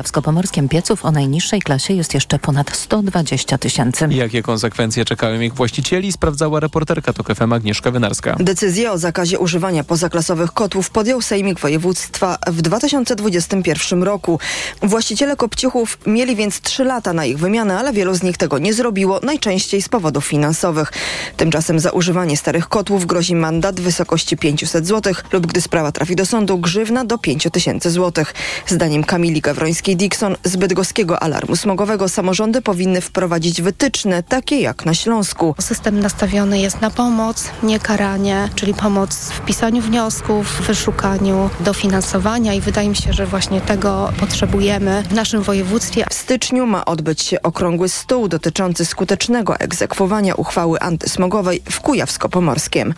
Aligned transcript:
Kujawsko-Pomorskim 0.00 0.68
pieców 0.68 1.04
o 1.04 1.10
najniższej 1.10 1.62
klasie 1.62 1.94
jest 1.94 2.14
jeszcze 2.14 2.38
ponad 2.38 2.76
120 2.76 3.58
tysięcy. 3.58 4.08
Jakie 4.10 4.42
konsekwencje 4.42 5.04
czekają 5.04 5.40
ich 5.40 5.54
właścicieli, 5.54 6.12
sprawdzała 6.12 6.60
reporterka 6.60 7.12
TOK 7.12 7.34
FM 7.34 7.52
Agnieszka 7.52 7.90
Wynarska. 7.90 8.36
Decyzję 8.40 8.92
o 8.92 8.98
zakazie 8.98 9.38
używania 9.38 9.84
pozaklasowych 9.84 10.52
kotłów 10.52 10.90
podjął 10.90 11.22
Sejmik 11.22 11.60
Województwa 11.60 12.38
w 12.46 12.62
2021 12.62 14.02
roku. 14.02 14.38
Właściciele 14.82 15.36
kopciuchów 15.36 15.98
mieli 16.06 16.36
więc 16.36 16.60
trzy 16.60 16.84
lata 16.84 17.12
na 17.12 17.24
ich 17.24 17.38
wymianę, 17.38 17.78
ale 17.78 17.92
wielu 17.92 18.14
z 18.14 18.22
nich 18.22 18.36
tego 18.36 18.58
nie 18.58 18.74
zrobiło, 18.74 19.20
najczęściej 19.22 19.82
z 19.82 19.88
powodów 19.88 20.26
finansowych. 20.26 20.92
Tymczasem 21.36 21.80
za 21.80 21.90
używanie 21.90 22.36
starych 22.36 22.68
kotłów 22.68 23.06
grozi 23.06 23.34
mandat 23.34 23.80
w 23.80 23.82
wysokości 23.82 24.36
500 24.36 24.86
zł 24.86 25.14
lub 25.32 25.46
gdy 25.46 25.60
sprawa 25.60 25.92
trafi 25.92 26.16
do 26.16 26.26
sądu 26.26 26.58
grzywna 26.58 27.04
do 27.04 27.18
5000 27.18 27.90
zł. 27.90 28.24
Zdaniem 28.66 29.04
Kamili 29.04 29.42
Gawrońskiej-Dixon 29.90 30.36
z 30.44 30.56
bydgoskiego 30.56 31.22
alarmu 31.22 31.56
smogowego 31.56 32.08
samorządy 32.08 32.62
powinny 32.62 33.00
wprowadzić 33.00 33.62
wytyczne 33.62 34.22
takie 34.22 34.60
jak 34.60 34.84
na 34.84 34.94
Śląsku. 34.94 35.54
System 35.60 36.00
nastawiony 36.00 36.58
jest 36.58 36.80
na 36.80 36.90
pomoc, 36.90 37.50
nie 37.62 37.80
karanie, 37.80 38.48
czyli 38.54 38.74
pomoc 38.74 39.14
w 39.16 39.40
pisaniu 39.40 39.82
wniosków, 39.82 40.62
wyszukaniu 40.66 41.50
dofinansowania 41.60 42.54
i 42.54 42.60
wydaje 42.60 42.88
mi 42.88 42.96
się, 42.96 43.12
że 43.12 43.26
właśnie 43.26 43.60
tego 43.60 44.12
potrzebujemy 44.20 45.02
w 45.10 45.12
naszym 45.12 45.42
województwie. 45.42 46.04
W 46.10 46.14
styczniu 46.14 46.66
ma 46.66 46.84
odbyć 46.84 47.22
się 47.22 47.42
okrągły 47.42 47.88
stół 47.88 48.28
dotyczący 48.28 48.84
skutecznego 48.84 49.56
egzekwowania 49.56 50.34
uchwały 50.34 50.80
antysmogowej 50.80 51.62
w 51.70 51.80
Kujawsko-Pomorskiem. 51.80 52.94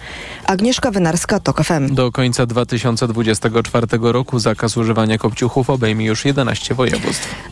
Agnieszka 0.47 0.91
Wynarska, 0.91 1.41
TOK 1.41 1.65
FM. 1.65 1.95
Do 1.95 2.13
końca 2.13 2.47
2024 2.47 3.87
roku 4.01 4.39
zakaz 4.39 4.77
używania 4.77 5.19
kopciuchów 5.19 5.71
obejmie 5.71 6.07
już 6.07 6.25
11 6.25 6.75
województw. 6.75 6.82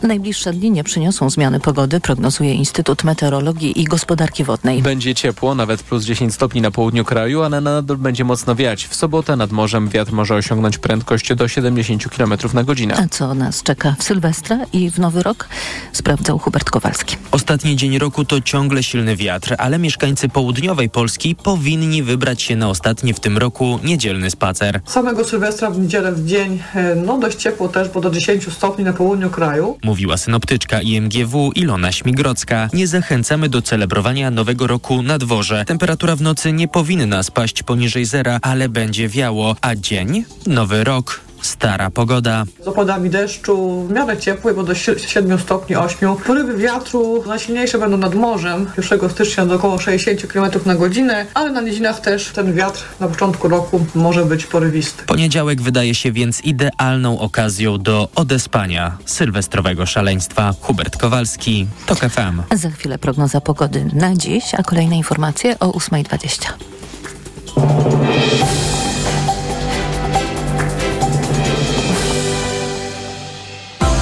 Najbliższe 0.03 0.53
dni 0.53 0.71
nie 0.71 0.83
przyniosą 0.83 1.29
zmiany 1.29 1.59
pogody, 1.59 1.99
prognozuje 1.99 2.53
Instytut 2.53 3.03
Meteorologii 3.03 3.81
i 3.81 3.83
Gospodarki 3.83 4.43
Wodnej. 4.43 4.81
Będzie 4.81 5.15
ciepło, 5.15 5.55
nawet 5.55 5.83
plus 5.83 6.03
10 6.03 6.33
stopni 6.33 6.61
na 6.61 6.71
południu 6.71 7.05
kraju, 7.05 7.41
ale 7.41 7.61
nadal 7.61 7.97
będzie 7.97 8.23
mocno 8.23 8.55
wiać. 8.55 8.87
W 8.87 8.95
sobotę 8.95 9.35
nad 9.35 9.51
morzem 9.51 9.89
wiatr 9.89 10.11
może 10.11 10.35
osiągnąć 10.35 10.77
prędkość 10.77 11.35
do 11.35 11.47
70 11.47 12.09
km 12.09 12.33
na 12.53 12.63
godzinę. 12.63 12.95
A 12.97 13.07
co 13.07 13.33
nas 13.33 13.63
czeka 13.63 13.95
w 13.99 14.03
Sylwestra 14.03 14.59
i 14.73 14.91
w 14.91 14.99
Nowy 14.99 15.23
Rok? 15.23 15.49
Sprawdzał 15.93 16.39
Hubert 16.39 16.69
Kowalski. 16.69 17.17
Ostatni 17.31 17.75
dzień 17.75 17.99
roku 17.99 18.25
to 18.25 18.41
ciągle 18.41 18.83
silny 18.83 19.15
wiatr, 19.15 19.55
ale 19.57 19.79
mieszkańcy 19.79 20.29
południowej 20.29 20.89
Polski 20.89 21.35
powinni 21.35 22.03
wybrać 22.03 22.41
się 22.41 22.55
na 22.55 22.69
ostatni 22.69 23.13
w 23.13 23.19
tym 23.19 23.37
roku 23.37 23.79
niedzielny 23.83 24.31
spacer. 24.31 24.81
Samego 24.85 25.23
Sylwestra 25.23 25.69
w 25.69 25.79
niedzielę 25.79 26.11
w 26.11 26.25
dzień, 26.25 26.59
e, 26.75 26.95
no 26.95 27.17
dość 27.19 27.37
ciepło 27.37 27.69
też, 27.69 27.89
bo 27.89 28.01
do 28.01 28.09
10 28.09 28.53
stopni 28.53 28.85
na 28.85 28.93
południu 28.93 29.10
kraju. 29.29 29.77
Mówiła 29.83 30.17
synoptyczka 30.17 30.81
IMGW 30.81 31.51
Ilona 31.55 31.91
Śmigrodzka. 31.91 32.69
Nie 32.73 32.87
zachęcamy 32.87 33.49
do 33.49 33.61
celebrowania 33.61 34.31
nowego 34.31 34.67
roku 34.67 35.01
na 35.01 35.17
dworze. 35.17 35.65
Temperatura 35.65 36.15
w 36.15 36.21
nocy 36.21 36.53
nie 36.53 36.67
powinna 36.67 37.23
spaść 37.23 37.63
poniżej 37.63 38.05
zera, 38.05 38.39
ale 38.41 38.69
będzie 38.69 39.09
wiało, 39.09 39.55
a 39.61 39.75
dzień? 39.75 40.25
Nowy 40.47 40.83
rok. 40.83 41.30
Stara 41.41 41.89
pogoda. 41.89 42.43
Z 42.63 42.67
opadami 42.67 43.09
deszczu, 43.09 43.85
w 43.87 43.91
miarę 43.91 44.17
ciepły, 44.17 44.53
bo 44.53 44.63
do 44.63 44.75
7 44.75 45.39
stopni 45.39 45.75
8. 45.75 46.15
Porywy 46.15 46.57
wiatru 46.57 47.23
najsilniejsze 47.27 47.77
będą 47.77 47.97
nad 47.97 48.15
morzem. 48.15 48.71
1 48.91 49.09
stycznia 49.09 49.45
do 49.45 49.55
około 49.55 49.79
60 49.79 50.33
km 50.33 50.51
na 50.65 50.75
godzinę, 50.75 51.25
ale 51.33 51.51
na 51.51 51.61
nizinach 51.61 51.99
też 51.99 52.27
ten 52.27 52.53
wiatr 52.53 52.83
na 52.99 53.07
początku 53.07 53.47
roku 53.47 53.85
może 53.95 54.25
być 54.25 54.45
porywisty. 54.45 55.03
Poniedziałek 55.03 55.61
wydaje 55.61 55.95
się 55.95 56.11
więc 56.11 56.41
idealną 56.41 57.19
okazją 57.19 57.77
do 57.77 58.09
odespania 58.15 58.97
sylwestrowego 59.05 59.85
szaleństwa. 59.85 60.53
Hubert 60.61 60.97
Kowalski, 60.97 61.67
TOK 61.85 61.99
FM. 61.99 62.57
Za 62.57 62.69
chwilę 62.69 62.97
prognoza 62.97 63.41
pogody 63.41 63.85
na 63.93 64.15
dziś, 64.15 64.43
a 64.57 64.63
kolejne 64.63 64.97
informacje 64.97 65.59
o 65.59 65.71
8.20. 65.71 68.60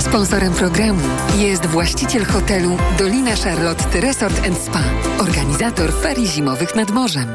Sponsorem 0.09 0.53
programu 0.53 1.01
jest 1.37 1.65
właściciel 1.65 2.25
hotelu 2.25 2.77
Dolina 2.97 3.35
Charlotte 3.35 4.01
Resort 4.01 4.41
Spa, 4.63 4.83
organizator 5.19 5.93
ferii 5.93 6.27
zimowych 6.27 6.75
nad 6.75 6.91
morzem. 6.91 7.27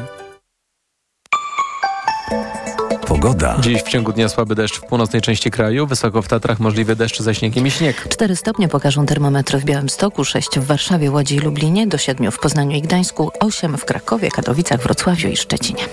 Pogoda. 3.07 3.57
Dziś 3.59 3.83
w 3.83 3.89
ciągu 3.89 4.13
dnia 4.13 4.29
słaby 4.29 4.55
deszcz 4.55 4.77
w 4.77 4.81
północnej 4.85 5.21
części 5.21 5.51
kraju, 5.51 5.87
wysoko 5.87 6.21
w 6.21 6.27
Tatrach 6.27 6.59
możliwy 6.59 6.95
deszcz 6.95 7.21
ze 7.21 7.35
śniegiem 7.35 7.67
i 7.67 7.71
śnieg. 7.71 8.07
4 8.09 8.35
stopnie 8.35 8.67
pokażą 8.67 9.05
termometry 9.05 9.59
w 9.59 9.65
Białymstoku, 9.65 10.25
6 10.25 10.59
w 10.59 10.65
Warszawie, 10.65 11.11
Łodzi 11.11 11.35
i 11.35 11.39
Lublinie, 11.39 11.87
do 11.87 11.97
7 11.97 12.31
w 12.31 12.39
Poznaniu 12.39 12.77
i 12.77 12.81
Gdańsku, 12.81 13.31
8 13.39 13.77
w 13.77 13.85
Krakowie, 13.85 14.31
Katowicach, 14.31 14.81
Wrocławiu 14.81 15.27
i 15.27 15.37
Szczecinie. 15.37 15.83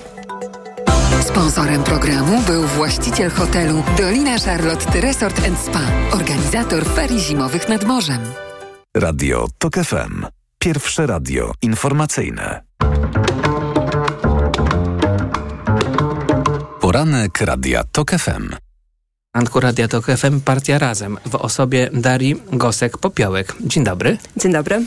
Sponsorem 1.23 1.83
programu 1.83 2.43
był 2.47 2.63
właściciel 2.63 3.31
hotelu 3.31 3.83
Dolina 3.99 4.39
Charlotte 4.39 5.01
Resort 5.01 5.41
Spa, 5.65 5.81
organizator 6.13 6.85
ferii 6.85 7.21
zimowych 7.21 7.69
nad 7.69 7.85
morzem. 7.85 8.19
Radio 8.97 9.47
TOK 9.59 9.75
FM. 9.75 10.27
Pierwsze 10.59 11.07
radio 11.07 11.53
informacyjne. 11.63 12.63
Poranek 16.81 17.41
Radia 17.41 17.85
TOK 17.93 18.11
FM. 18.11 18.55
Antku 19.33 19.61
Radia 19.61 19.89
TOK 19.89 20.07
FM 20.07 20.41
Partia 20.41 20.79
Razem 20.79 21.19
w 21.27 21.35
osobie 21.35 21.91
Darii 21.93 22.37
Gosek-Popiołek. 22.37 23.55
Dzień 23.61 23.85
dobry. 23.85 24.19
Dzień 24.37 24.53
dobry. 24.53 24.85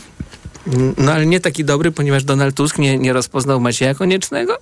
No 0.97 1.12
ale 1.12 1.25
nie 1.25 1.40
taki 1.40 1.66
dobry, 1.66 1.91
ponieważ 1.91 2.24
Donald 2.24 2.56
Tusk 2.56 2.78
nie, 2.78 2.97
nie 2.97 3.13
rozpoznał 3.13 3.59
Macieja 3.59 3.94
Koniecznego? 3.94 4.57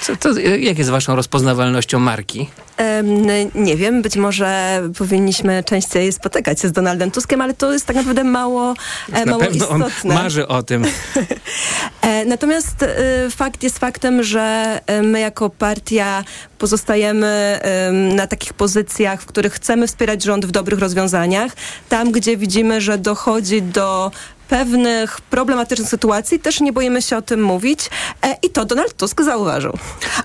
Co, 0.00 0.16
to, 0.16 0.38
jak 0.38 0.78
jest 0.78 0.90
waszą 0.90 1.16
rozpoznawalnością 1.16 1.98
marki? 1.98 2.48
Um, 2.78 3.26
nie 3.54 3.76
wiem, 3.76 4.02
być 4.02 4.16
może 4.16 4.82
powinniśmy 4.98 5.64
częściej 5.64 6.12
spotykać 6.12 6.60
się 6.60 6.68
z 6.68 6.72
Donaldem 6.72 7.10
Tuskiem, 7.10 7.40
ale 7.40 7.54
to 7.54 7.72
jest 7.72 7.86
tak 7.86 7.96
naprawdę 7.96 8.24
mało, 8.24 8.74
na 9.08 9.24
mało 9.24 9.38
pewno 9.38 9.64
istotne. 9.64 10.10
On 10.10 10.22
marzy 10.22 10.48
o 10.48 10.62
tym. 10.62 10.84
e, 12.02 12.24
natomiast 12.24 12.82
e, 12.82 13.30
fakt 13.30 13.62
jest 13.62 13.78
faktem, 13.78 14.22
że 14.22 14.80
my 15.02 15.20
jako 15.20 15.50
partia 15.50 16.24
pozostajemy 16.58 17.26
e, 17.62 17.92
na 17.92 18.26
takich 18.26 18.52
pozycjach, 18.52 19.22
w 19.22 19.26
których 19.26 19.52
chcemy 19.52 19.86
wspierać 19.86 20.22
rząd 20.22 20.46
w 20.46 20.50
dobrych 20.50 20.78
rozwiązaniach. 20.78 21.52
Tam, 21.88 22.12
gdzie 22.12 22.36
widzimy, 22.36 22.80
że 22.80 22.98
dochodzi 22.98 23.62
do 23.62 24.10
pewnych 24.48 25.20
problematycznych 25.20 25.88
sytuacji, 25.88 26.38
też 26.38 26.60
nie 26.60 26.72
boimy 26.72 27.02
się 27.02 27.16
o 27.16 27.22
tym 27.22 27.42
mówić 27.42 27.80
e, 28.22 28.36
i 28.42 28.50
to 28.50 28.64
Donald 28.64 28.96
Tusk 28.96 29.22
zauważył. 29.22 29.72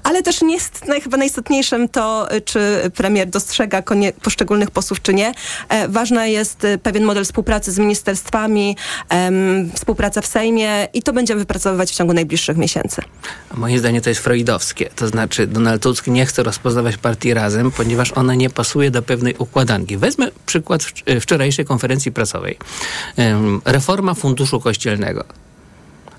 Ale 0.04 0.24
też 0.24 0.42
nie 0.42 0.54
jest 0.54 0.88
naj, 0.88 1.02
chyba 1.02 1.18
najistotniejszym 1.18 1.90
to, 1.90 2.28
czy 2.46 2.60
premier 2.96 3.30
dostrzega 3.30 3.84
poszczególnych 4.22 4.72
posłów, 4.72 5.02
czy 5.02 5.14
nie. 5.14 5.34
E, 5.70 5.88
ważna 5.88 6.28
jest 6.28 6.68
pewien 6.84 7.04
model 7.04 7.26
współpracy 7.26 7.72
z 7.72 7.80
ministerstwami, 7.80 8.78
współpraca 9.74 10.22
w 10.22 10.28
Sejmie 10.28 10.88
i 10.94 11.04
to 11.04 11.14
będziemy 11.14 11.40
wypracowywać 11.40 11.92
w 11.92 11.96
ciągu 11.96 12.14
najbliższych 12.14 12.58
miesięcy. 12.58 13.02
Moje 13.54 13.80
zdanie 13.80 14.02
to 14.02 14.10
jest 14.10 14.22
freudowskie. 14.22 14.90
To 14.96 15.08
znaczy 15.08 15.48
Donald 15.48 15.84
Tusk 15.84 16.08
nie 16.08 16.26
chce 16.26 16.44
rozpoznawać 16.44 16.98
partii 16.98 17.34
razem, 17.34 17.72
ponieważ 17.72 18.12
ona 18.12 18.36
nie 18.36 18.50
pasuje 18.50 18.92
do 18.92 19.02
pewnej 19.02 19.36
układanki. 19.38 19.98
Wezmę 19.98 20.32
przykład 20.46 20.84
wczorajszej 21.22 21.66
konferencji 21.66 22.12
prasowej. 22.12 22.58
Um, 23.18 23.62
reforma 24.10 24.14
Funduszu 24.22 24.60
Kościelnego. 24.60 25.24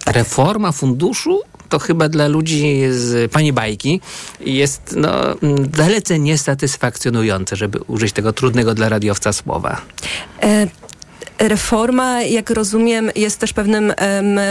Reforma 0.06 0.72
funduszu 0.72 1.40
to 1.68 1.78
chyba 1.78 2.08
dla 2.08 2.28
ludzi 2.28 2.82
z 2.90 3.32
pani 3.32 3.52
bajki 3.52 4.00
jest 4.40 4.94
no, 4.96 5.10
dalece 5.66 6.18
niesatysfakcjonujące, 6.18 7.56
żeby 7.56 7.78
użyć 7.78 8.12
tego 8.12 8.32
trudnego 8.32 8.74
dla 8.74 8.88
radiowca 8.88 9.32
słowa. 9.32 9.80
Reforma, 11.40 12.22
jak 12.22 12.50
rozumiem, 12.50 13.10
jest 13.16 13.38
też 13.38 13.52
pewnym 13.52 13.92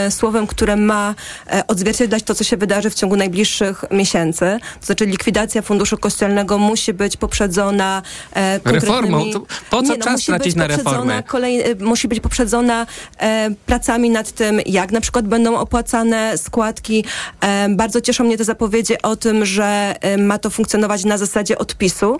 słowem, 0.09 0.47
które 0.47 0.75
ma 0.75 1.15
e, 1.47 1.67
odzwierciedlać 1.67 2.23
to, 2.23 2.35
co 2.35 2.43
się 2.43 2.57
wydarzy 2.57 2.89
w 2.89 2.93
ciągu 2.93 3.15
najbliższych 3.15 3.83
miesięcy. 3.91 4.59
To 4.79 4.85
znaczy 4.85 5.05
likwidacja 5.05 5.61
funduszu 5.61 5.97
kościelnego 5.97 6.57
musi 6.57 6.93
być 6.93 7.17
poprzedzona 7.17 8.01
e, 8.35 8.59
Reformą? 8.65 9.31
To 9.33 9.39
po 9.69 9.81
co 9.81 9.81
nie, 9.81 9.97
no, 9.97 10.05
czas 10.05 10.25
tracić 10.25 10.55
na 10.55 10.67
reformę? 10.67 11.23
Kolej, 11.23 11.61
e, 11.61 11.75
musi 11.75 12.07
być 12.07 12.19
poprzedzona 12.19 12.87
e, 13.19 13.49
pracami 13.65 14.09
nad 14.09 14.31
tym, 14.31 14.59
jak 14.65 14.91
na 14.91 15.01
przykład 15.01 15.27
będą 15.27 15.57
opłacane 15.57 16.37
składki. 16.37 17.05
E, 17.41 17.69
bardzo 17.69 18.01
cieszą 18.01 18.23
mnie 18.23 18.37
te 18.37 18.43
zapowiedzi 18.43 19.01
o 19.01 19.15
tym, 19.15 19.45
że 19.45 19.95
e, 20.01 20.17
ma 20.17 20.37
to 20.37 20.49
funkcjonować 20.49 21.05
na 21.05 21.17
zasadzie 21.17 21.57
odpisu, 21.57 22.19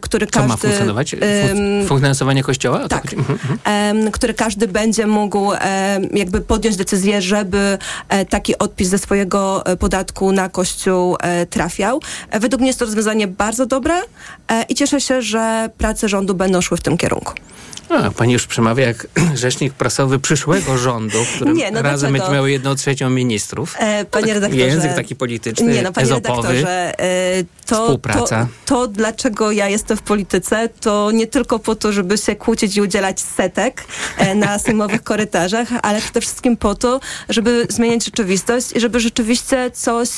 który 0.00 0.26
co 0.26 0.32
każdy... 0.32 0.48
ma 0.48 0.56
funkcjonować? 0.56 1.16
Finansowanie 1.88 2.42
kościoła? 2.42 2.88
Tak. 2.88 3.02
Który 4.12 4.34
każdy 4.34 4.68
będzie 4.68 5.06
mógł 5.06 5.52
jakby 6.12 6.40
podjąć 6.40 6.76
decyzję, 6.76 7.22
żeby 7.22 7.78
e, 8.08 8.24
taki 8.24 8.58
odpis 8.58 8.88
ze 8.88 8.98
swojego 8.98 9.66
e, 9.66 9.76
podatku 9.76 10.32
na 10.32 10.48
Kościół 10.48 11.16
e, 11.20 11.46
trafiał. 11.46 12.00
Według 12.32 12.60
mnie 12.60 12.68
jest 12.68 12.78
to 12.78 12.84
rozwiązanie 12.84 13.26
bardzo 13.26 13.66
dobre 13.66 13.94
i 14.68 14.74
cieszę 14.74 15.00
się, 15.00 15.22
że 15.22 15.70
prace 15.78 16.08
rządu 16.08 16.34
będą 16.34 16.60
szły 16.60 16.76
w 16.76 16.80
tym 16.80 16.96
kierunku. 16.96 17.32
A, 17.90 18.10
pani 18.10 18.32
już 18.32 18.46
przemawia 18.46 18.86
jak 18.86 19.06
rzecznik 19.34 19.72
prasowy 19.72 20.18
przyszłego 20.18 20.78
rządu, 20.78 21.24
w 21.24 21.34
którym 21.34 21.56
Nie, 21.56 21.70
no 21.70 21.82
razem 21.82 22.12
będzie 22.12 22.30
miało 22.30 22.46
jedną 22.46 22.74
trzecią 22.74 23.10
ministrów. 23.10 23.74
E, 23.78 24.04
panie 24.04 24.34
redaktorze. 24.34 24.64
Język 24.64 24.94
taki 24.94 25.16
polityczny, 25.16 25.74
Nie, 25.74 25.82
no, 25.82 25.92
panie 25.92 26.04
ezopowy. 26.04 26.48
redaktorze, 26.48 27.00
e, 27.00 27.44
to, 27.66 27.82
Współpraca. 27.82 28.48
To, 28.66 28.74
to, 28.74 28.88
dlaczego 28.88 29.52
ja 29.52 29.68
jestem 29.68 29.96
w 29.96 30.02
polityce, 30.02 30.68
to 30.80 31.10
nie 31.10 31.26
tylko 31.26 31.58
po 31.58 31.74
to, 31.74 31.92
żeby 31.92 32.18
się 32.18 32.36
kłócić 32.36 32.76
i 32.76 32.80
udzielać 32.82 33.20
setek 33.20 33.84
e, 34.18 34.34
na 34.34 34.58
sejmowych 34.68 35.02
korytarzach, 35.02 35.68
ale 35.82 36.00
przede 36.00 36.20
wszystkim 36.20 36.56
po 36.56 36.74
to, 36.74 37.00
żeby 37.28 37.66
zmieniać 37.68 38.04
rzeczywistość 38.04 38.72
i 38.76 38.80
żeby 38.80 39.00
rzeczywiście 39.00 39.70
coś, 39.70 40.08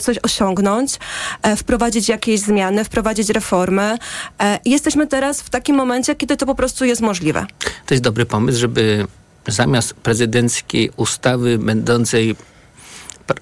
coś 0.00 0.18
osiągnąć, 0.22 0.98
e, 1.42 1.56
wprowadzić 1.56 2.08
jakieś 2.08 2.40
zmiany, 2.40 2.84
wprowadzić 2.84 3.28
reformy. 3.28 3.98
E, 4.40 4.58
jesteśmy 4.64 5.06
teraz 5.06 5.40
w 5.40 5.50
takim 5.50 5.76
momencie, 5.76 6.14
kiedy 6.14 6.36
to 6.36 6.46
po 6.46 6.54
prostu 6.54 6.63
jest 6.84 7.02
możliwe. 7.02 7.46
To 7.86 7.94
jest 7.94 8.04
dobry 8.04 8.26
pomysł, 8.26 8.58
żeby 8.58 9.06
zamiast 9.46 9.94
prezydenckiej 9.94 10.90
ustawy 10.96 11.58
będącej 11.58 12.36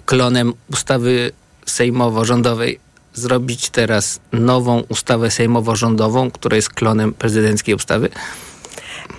klonem 0.07 0.53
ustawy 0.73 1.31
sejmowo-rządowej 1.67 2.79
zrobić 3.15 3.71
teraz 3.71 4.21
nową 4.33 4.83
ustawę 4.89 5.31
sejmowo-rządową, 5.31 6.31
która 6.31 6.57
jest 6.57 6.71
klonem 6.71 7.13
prezydenckiej 7.13 7.75
ustawy. 7.75 8.09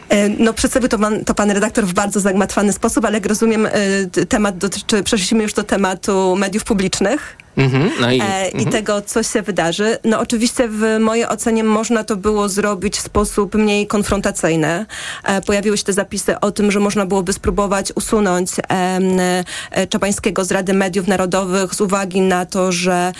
E, 0.10 0.30
No, 0.30 0.54
przedstawił 0.54 0.90
to 0.90 1.00
pan, 1.00 1.26
to 1.26 1.34
pan 1.36 1.52
redaktor 1.52 1.86
w 1.86 1.94
bardzo 1.94 2.20
zagmatwany 2.20 2.74
sposób, 2.74 3.06
ale 3.06 3.18
jak 3.18 3.26
rozumiem, 3.26 3.66
e, 3.66 4.26
temat 4.26 4.58
dotyczy, 4.58 5.04
przeszliśmy 5.04 5.44
już 5.44 5.54
do 5.54 5.64
tematu 5.64 6.36
mediów 6.36 6.64
publicznych. 6.64 7.38
Mhm, 7.58 7.92
no 8.02 8.12
i, 8.12 8.22
e, 8.22 8.50
i 8.50 8.54
mhm. 8.54 8.72
tego, 8.72 9.02
co 9.02 9.24
się 9.24 9.42
wydarzy. 9.42 9.98
No 10.04 10.20
oczywiście 10.20 10.68
w 10.68 11.00
mojej 11.00 11.28
ocenie 11.28 11.64
można 11.64 12.04
to 12.04 12.16
było 12.16 12.50
zrobić 12.50 12.98
w 12.98 13.02
sposób 13.02 13.56
mniej 13.56 13.88
konfrontacyjny. 13.88 14.86
E, 15.24 15.42
pojawiły 15.42 15.78
się 15.78 15.84
te 15.84 15.94
zapisy 15.94 16.40
o 16.40 16.52
tym, 16.52 16.72
że 16.72 16.80
można 16.80 17.06
byłoby 17.06 17.34
spróbować 17.34 17.92
usunąć 17.96 18.50
e, 18.70 19.88
Czabańskiego 19.90 20.46
z 20.46 20.52
Rady 20.52 20.74
Mediów 20.74 21.08
Narodowych 21.08 21.76
z 21.76 21.82
uwagi 21.82 22.22
na 22.22 22.46
to, 22.46 22.72
że 22.72 23.12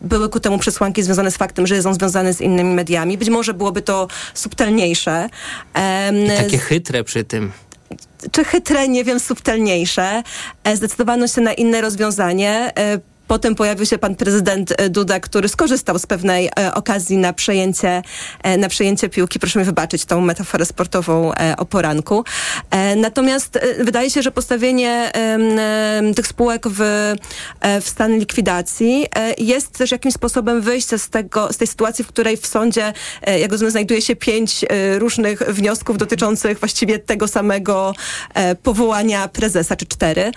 były 0.00 0.28
ku 0.28 0.40
temu 0.40 0.58
przesłanki 0.58 1.02
związane 1.02 1.30
z 1.30 1.36
faktem, 1.36 1.66
że 1.66 1.74
jest 1.74 1.86
on 1.86 1.94
związany 1.94 2.34
z 2.34 2.40
innymi 2.40 2.74
mediami. 2.74 3.18
Być 3.18 3.28
może 3.28 3.54
byłoby 3.54 3.82
to 3.82 4.08
subtelniejsze. 4.34 5.28
Em, 5.74 6.14
Takie 6.36 6.58
chytre 6.58 7.04
przy 7.04 7.24
tym. 7.24 7.52
czy 8.32 8.44
chytre, 8.44 8.88
nie 8.88 9.04
wiem, 9.04 9.20
subtelniejsze. 9.20 10.22
E, 10.64 10.76
Zdecydowano 10.76 11.28
się 11.28 11.40
na 11.40 11.52
inne 11.52 11.80
rozwiązanie. 11.80 12.72
Potem 13.28 13.54
pojawił 13.54 13.86
się 13.86 13.98
pan 13.98 14.14
prezydent 14.14 14.72
e, 14.76 14.88
Duda, 14.90 15.20
który 15.20 15.48
skorzystał 15.48 15.98
z 15.98 16.06
pewnej 16.06 16.46
e, 16.46 16.74
okazji 16.74 17.16
na 17.16 17.32
przejęcie, 17.32 18.02
e, 18.42 18.56
na 18.56 18.68
przejęcie 18.68 19.08
piłki. 19.08 19.38
Proszę 19.38 19.58
mi 19.58 19.64
wybaczyć 19.64 20.04
tą 20.04 20.20
metaforę 20.20 20.64
sportową 20.64 21.32
o 21.58 21.64
poranku. 21.64 22.24
Natomiast 22.96 23.58
wydaje 23.78 24.10
się, 24.10 24.22
że 24.22 24.30
postawienie 24.30 25.12
tych 26.16 26.26
spółek 26.26 26.68
w, 26.68 26.80
w 27.82 27.88
stan 27.88 28.18
likwidacji 28.18 29.06
jest 29.38 29.78
też 29.78 29.90
jakimś 29.90 30.14
sposobem 30.14 30.60
wyjścia 30.60 30.98
z, 30.98 31.08
tego, 31.08 31.52
z 31.52 31.56
tej 31.56 31.66
sytuacji, 31.66 32.04
w 32.04 32.08
której 32.08 32.36
w 32.36 32.46
sądzie, 32.46 32.92
jak 33.40 33.52
rozumiem, 33.52 33.70
znajduje 33.70 34.02
się 34.02 34.16
pięć 34.16 34.64
różnych 34.98 35.38
wniosków 35.38 35.98
dotyczących 35.98 36.58
właściwie 36.58 36.98
tego 36.98 37.28
samego 37.28 37.94
powołania 38.62 39.28
prezesa, 39.28 39.76
czy 39.76 39.86
cztery. 39.86 40.32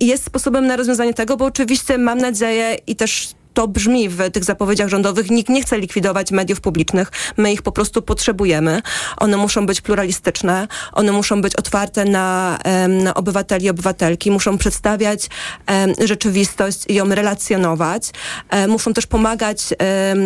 Jest 0.00 0.24
sposobem 0.24 0.66
na 0.66 0.76
rozwiązanie 0.76 1.14
tego, 1.14 1.36
bo 1.36 1.44
oczywiście 1.44 1.98
mam 2.06 2.18
nadzieję 2.18 2.76
i 2.86 2.96
też 2.96 3.28
to 3.56 3.68
brzmi 3.68 4.08
w 4.08 4.30
tych 4.30 4.44
zapowiedziach 4.44 4.88
rządowych. 4.88 5.30
Nikt 5.30 5.50
nie 5.50 5.62
chce 5.62 5.78
likwidować 5.78 6.30
mediów 6.30 6.60
publicznych. 6.60 7.12
My 7.36 7.52
ich 7.52 7.62
po 7.62 7.72
prostu 7.72 8.02
potrzebujemy. 8.02 8.82
One 9.16 9.36
muszą 9.36 9.66
być 9.66 9.80
pluralistyczne, 9.80 10.68
one 10.92 11.12
muszą 11.12 11.42
być 11.42 11.56
otwarte 11.56 12.04
na, 12.04 12.58
na 12.88 13.14
obywateli 13.14 13.66
i 13.66 13.70
obywatelki, 13.70 14.30
muszą 14.30 14.58
przedstawiać 14.58 15.28
rzeczywistość 16.04 16.84
i 16.88 16.94
ją 16.94 17.08
relacjonować. 17.08 18.10
E, 18.50 18.68
muszą 18.68 18.94
też 18.94 19.06
pomagać 19.06 19.58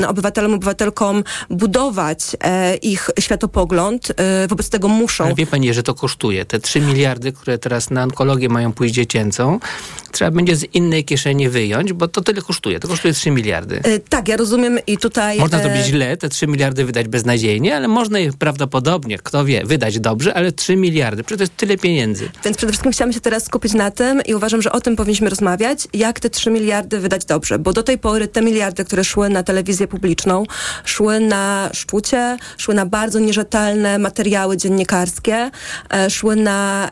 obywatelom 0.09 0.55
obywatelkom 0.55 1.25
budować 1.51 2.37
e, 2.41 2.77
ich 2.77 3.11
światopogląd. 3.21 4.13
E, 4.17 4.49
wobec 4.49 4.71
tego 4.71 4.89
muszą. 4.89 5.25
Ale 5.25 5.35
wie 5.35 5.47
pani, 5.47 5.75
że 5.75 5.83
to 5.83 5.95
kosztuje. 5.95 6.45
Te 6.45 6.61
3 6.61 6.81
miliardy, 6.81 7.33
które 7.33 7.59
teraz 7.59 7.91
na 7.91 8.03
onkologię 8.03 8.49
mają 8.49 8.73
pójść 8.73 8.95
dziecięcą, 8.95 9.61
trzeba 10.13 10.31
będzie 10.31 10.57
z 10.57 10.75
innej 10.75 11.05
kieszeni 11.05 11.49
wyjąć, 11.49 11.93
bo 11.93 12.09
to 12.09 12.21
tyle 12.21 12.43
kosztuje. 12.43 12.81
To 12.81 12.89
kosztuje 12.89 13.15
3 13.21 13.31
miliardy. 13.31 13.81
E, 13.85 13.99
tak, 13.99 14.29
ja 14.29 14.37
rozumiem 14.37 14.79
i 14.87 14.99
tutaj... 14.99 15.39
Można 15.39 15.59
e, 15.59 15.63
zrobić 15.63 15.85
źle, 15.85 16.17
te 16.17 16.29
3 16.29 16.47
miliardy 16.47 16.85
wydać 16.85 17.09
beznadziejnie, 17.09 17.77
ale 17.77 17.89
można 17.89 18.19
je 18.19 18.33
prawdopodobnie, 18.33 19.19
kto 19.19 19.45
wie, 19.45 19.63
wydać 19.65 20.01
dobrze, 20.01 20.35
ale 20.35 20.53
3 20.53 20.77
miliardy, 20.77 21.25
przecież 21.25 21.39
to 21.39 21.43
jest 21.43 21.57
tyle 21.57 21.77
pieniędzy. 21.77 22.31
Więc 22.45 22.57
przede 22.57 22.73
wszystkim 22.73 22.93
chciałam 22.93 23.13
się 23.13 23.21
teraz 23.21 23.45
skupić 23.45 23.73
na 23.73 23.91
tym 23.91 24.23
i 24.23 24.35
uważam, 24.35 24.63
że 24.63 24.73
o 24.73 24.81
tym 24.81 24.97
powinniśmy 24.97 25.31
rozmawiać, 25.31 25.89
jak 25.93 26.21
te 26.21 26.31
3 26.31 26.51
miliardy 26.51 27.01
wydać 27.01 27.25
dobrze, 27.25 27.59
bo 27.59 27.73
do 27.73 27.83
tej 27.83 27.99
pory 27.99 28.29
te 28.29 28.43
miliardy, 28.43 28.85
które 28.85 29.05
szły 29.05 29.29
na 29.29 29.43
telewizję 29.43 29.89
publiczną, 29.89 30.45
szły 30.85 31.21
na 31.21 31.71
szczucie, 31.73 32.37
szły 32.59 32.75
na 32.75 32.87
bardzo 32.87 33.19
nierzetelne 33.19 33.99
materiały 33.99 34.57
dziennikarskie, 34.57 35.51
e, 35.91 36.11
szły 36.11 36.37
na 36.37 36.91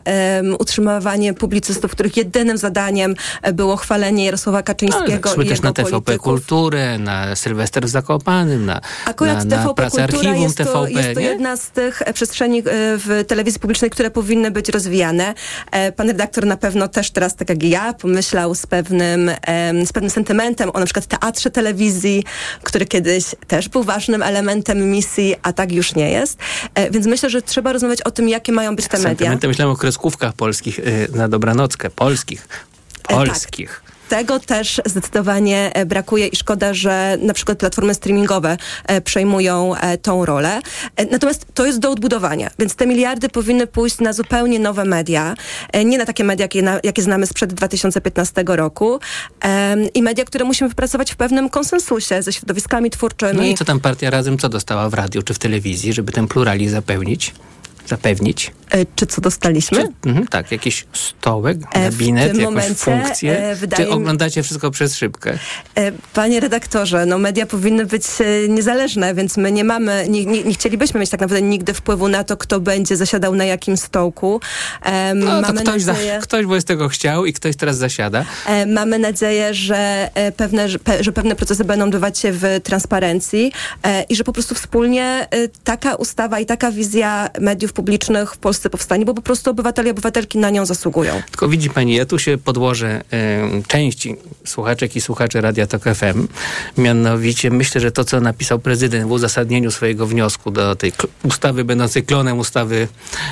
utrzymywanie 0.59 1.33
publicystów, 1.33 1.91
których 1.91 2.17
jedynym 2.17 2.57
zadaniem 2.57 3.15
e, 3.41 3.53
było 3.53 3.75
chwalenie 3.75 4.25
Jarosława 4.25 4.57
Ale 4.57 4.63
Kaczyńskiego 4.63 5.29
szły 5.29 5.45
i 5.45 5.47
też 5.47 5.61
na 5.61 5.73
TVP 5.73 6.18
Kulturę, 6.19 6.97
na 6.97 7.35
Sylwester 7.35 7.85
w 7.85 7.89
Zakopanym, 7.89 8.65
na, 8.65 8.81
Akurat 9.05 9.37
na, 9.37 9.43
na 9.43 9.63
TVP 9.63 9.75
pracę 9.75 10.07
Kultura 10.07 10.29
archiwum 10.29 10.43
jest 10.43 10.57
to, 10.57 10.63
TVP, 10.63 10.91
jest 10.91 11.13
to 11.13 11.19
nie? 11.19 11.25
jedna 11.25 11.57
z 11.57 11.69
tych 11.69 12.01
e, 12.01 12.13
przestrzeni 12.13 12.59
e, 12.59 12.63
w 12.97 13.23
telewizji 13.27 13.59
publicznej, 13.59 13.91
które 13.91 14.11
powinny 14.11 14.51
być 14.51 14.69
rozwijane. 14.69 15.33
E, 15.71 15.91
Pan 15.91 16.07
redaktor 16.07 16.45
na 16.45 16.57
pewno 16.57 16.87
też 16.87 17.11
teraz, 17.11 17.35
tak 17.35 17.49
jak 17.49 17.63
ja, 17.63 17.93
pomyślał 17.93 18.55
z 18.55 18.65
pewnym, 18.65 19.31
z 19.85 19.93
pewnym 19.93 20.09
sentymentem 20.09 20.71
o 20.73 20.79
na 20.79 20.85
przykład 20.85 21.05
teatrze 21.05 21.51
telewizji, 21.51 22.23
który 22.63 22.85
kiedyś 22.85 23.25
też 23.47 23.69
był 23.69 23.83
ważnym 23.83 24.23
elementem 24.23 24.91
misji, 24.91 25.35
a 25.41 25.53
tak 25.53 25.71
już 25.71 25.95
nie 25.95 26.11
jest. 26.11 26.37
Więc 26.91 27.07
myślę, 27.07 27.29
że 27.29 27.41
trzeba 27.41 27.73
rozmawiać 27.73 28.01
o 28.01 28.11
tym, 28.11 28.29
jakie 28.29 28.51
mają 28.51 28.75
być 28.75 28.87
te 28.87 28.97
media. 28.97 29.09
Sentymentem 29.09 29.49
myślałem 29.49 29.73
o 29.73 29.77
kreskówkach 29.77 30.33
polskich 30.33 30.79
y, 30.79 31.07
na 31.15 31.27
dobranockę. 31.27 31.89
Polskich. 31.89 32.47
tak. 33.71 33.88
Tego 34.09 34.39
też 34.39 34.81
zdecydowanie 34.85 35.71
e, 35.73 35.85
brakuje 35.85 36.27
i 36.27 36.35
szkoda, 36.35 36.73
że 36.73 37.17
na 37.21 37.33
przykład 37.33 37.57
platformy 37.57 37.93
streamingowe 37.93 38.57
e, 38.85 39.01
przejmują 39.01 39.75
e, 39.75 39.97
tą 39.97 40.25
rolę. 40.25 40.61
Natomiast 41.11 41.45
to 41.53 41.65
jest 41.65 41.79
do 41.79 41.91
odbudowania, 41.91 42.49
więc 42.59 42.75
te 42.75 42.87
miliardy 42.87 43.29
powinny 43.29 43.67
pójść 43.67 43.99
na 43.99 44.13
zupełnie 44.13 44.59
nowe 44.59 44.85
media, 44.85 45.35
nie 45.85 45.97
na 45.97 46.05
takie 46.05 46.23
media, 46.23 46.43
jakie, 46.43 46.61
na, 46.61 46.79
jakie 46.83 47.01
znamy 47.01 47.27
sprzed 47.27 47.53
2015 47.53 48.43
roku 48.47 48.99
i 49.93 50.01
media, 50.01 50.25
które 50.25 50.45
musimy 50.45 50.69
wypracować 50.69 51.11
w 51.11 51.15
pewnym 51.15 51.49
konsensusie 51.49 52.21
ze 52.21 52.33
środowiskami 52.33 52.89
twórczymi. 52.89 53.37
No 53.37 53.43
i 53.43 53.55
co 53.55 53.65
tam 53.65 53.79
partia 53.79 54.09
razem 54.09 54.37
co 54.37 54.49
dostała 54.49 54.89
w 54.89 54.93
radiu 54.93 55.23
czy 55.23 55.33
w 55.33 55.39
telewizji, 55.39 55.93
żeby 55.93 56.11
ten 56.11 56.27
pluralizm 56.27 56.71
zapewnić? 56.71 57.33
Zapewnić. 57.87 58.51
E, 58.69 58.85
Czy 58.95 59.05
co 59.05 59.21
dostaliśmy? 59.21 59.81
Czy, 59.83 60.09
mhm, 60.09 60.27
tak, 60.27 60.51
jakiś 60.51 60.85
stołek, 60.93 61.57
E, 61.73 61.91
gabinet, 61.91 62.27
jakąś 62.27 62.43
momencie, 62.43 62.75
funkcję? 62.75 63.39
e, 63.39 63.55
wydaje 63.55 63.85
czy 63.85 63.91
oglądacie 63.91 64.43
wszystko 64.43 64.71
przez 64.71 64.95
szybkę? 64.95 65.37
Panie 66.13 66.39
redaktorze, 66.39 67.05
no 67.05 67.17
media 67.17 67.45
powinny 67.45 67.85
być 67.85 68.03
niezależne, 68.49 69.15
więc 69.15 69.37
my 69.37 69.51
nie 69.51 69.63
mamy, 69.63 70.05
nie, 70.09 70.25
nie, 70.25 70.43
nie 70.43 70.53
chcielibyśmy 70.53 70.99
mieć 70.99 71.09
tak 71.09 71.19
naprawdę 71.21 71.47
nigdy 71.47 71.73
wpływu 71.73 72.07
na 72.07 72.23
to, 72.23 72.37
kto 72.37 72.59
będzie 72.59 72.97
zasiadał 72.97 73.35
na 73.35 73.45
jakim 73.45 73.77
stołku. 73.77 74.41
No 75.15 75.25
to 75.35 75.41
mamy, 75.41 75.61
ktoś, 75.61 75.81
za, 75.81 75.93
nadzieję, 75.93 76.19
ktoś 76.21 76.45
wobec 76.45 76.65
tego 76.65 76.89
chciał 76.89 77.25
i 77.25 77.33
ktoś 77.33 77.55
teraz 77.55 77.77
zasiada. 77.77 78.25
mamy 78.67 78.99
nadzieję, 78.99 79.53
że 79.53 80.09
pewne, 80.37 80.69
że, 80.69 80.79
pe, 80.79 81.03
że 81.03 81.11
pewne 81.11 81.35
procesy 81.35 81.65
będą 81.65 81.85
odbywać 81.85 82.19
się 82.19 82.31
w 82.31 82.43
transparencji 82.63 83.51
i 84.09 84.15
że 84.15 84.23
po 84.23 84.33
prostu 84.33 84.55
wspólnie 84.55 85.27
taka 85.63 85.95
ustawa 85.95 86.39
i 86.39 86.45
taka 86.45 86.71
wizja 86.71 87.29
mediów 87.39 87.73
publicznych 87.73 88.33
w 88.33 88.37
Polsce 88.37 88.58
powstanie, 88.69 89.05
bo 89.05 89.13
po 89.13 89.21
prostu 89.21 89.51
obywatele 89.51 89.87
i 89.87 89.91
obywatelki 89.91 90.37
na 90.37 90.49
nią 90.49 90.65
zasługują. 90.65 91.21
Tylko 91.31 91.49
widzi 91.49 91.69
pani, 91.69 91.95
ja 91.95 92.05
tu 92.05 92.19
się 92.19 92.37
podłożę 92.37 93.01
y, 93.59 93.63
części 93.67 94.15
słuchaczek 94.45 94.95
i 94.95 95.01
słuchaczy 95.01 95.41
Radia 95.41 95.67
Tok 95.67 95.83
FM. 95.83 96.27
Mianowicie 96.77 97.51
myślę, 97.51 97.81
że 97.81 97.91
to, 97.91 98.03
co 98.03 98.21
napisał 98.21 98.59
prezydent 98.59 99.07
w 99.07 99.11
uzasadnieniu 99.11 99.71
swojego 99.71 100.07
wniosku 100.07 100.51
do 100.51 100.75
tej 100.75 100.91
ustawy 101.23 101.63
będącej 101.63 102.03
klonem 102.03 102.39
ustawy 102.39 102.87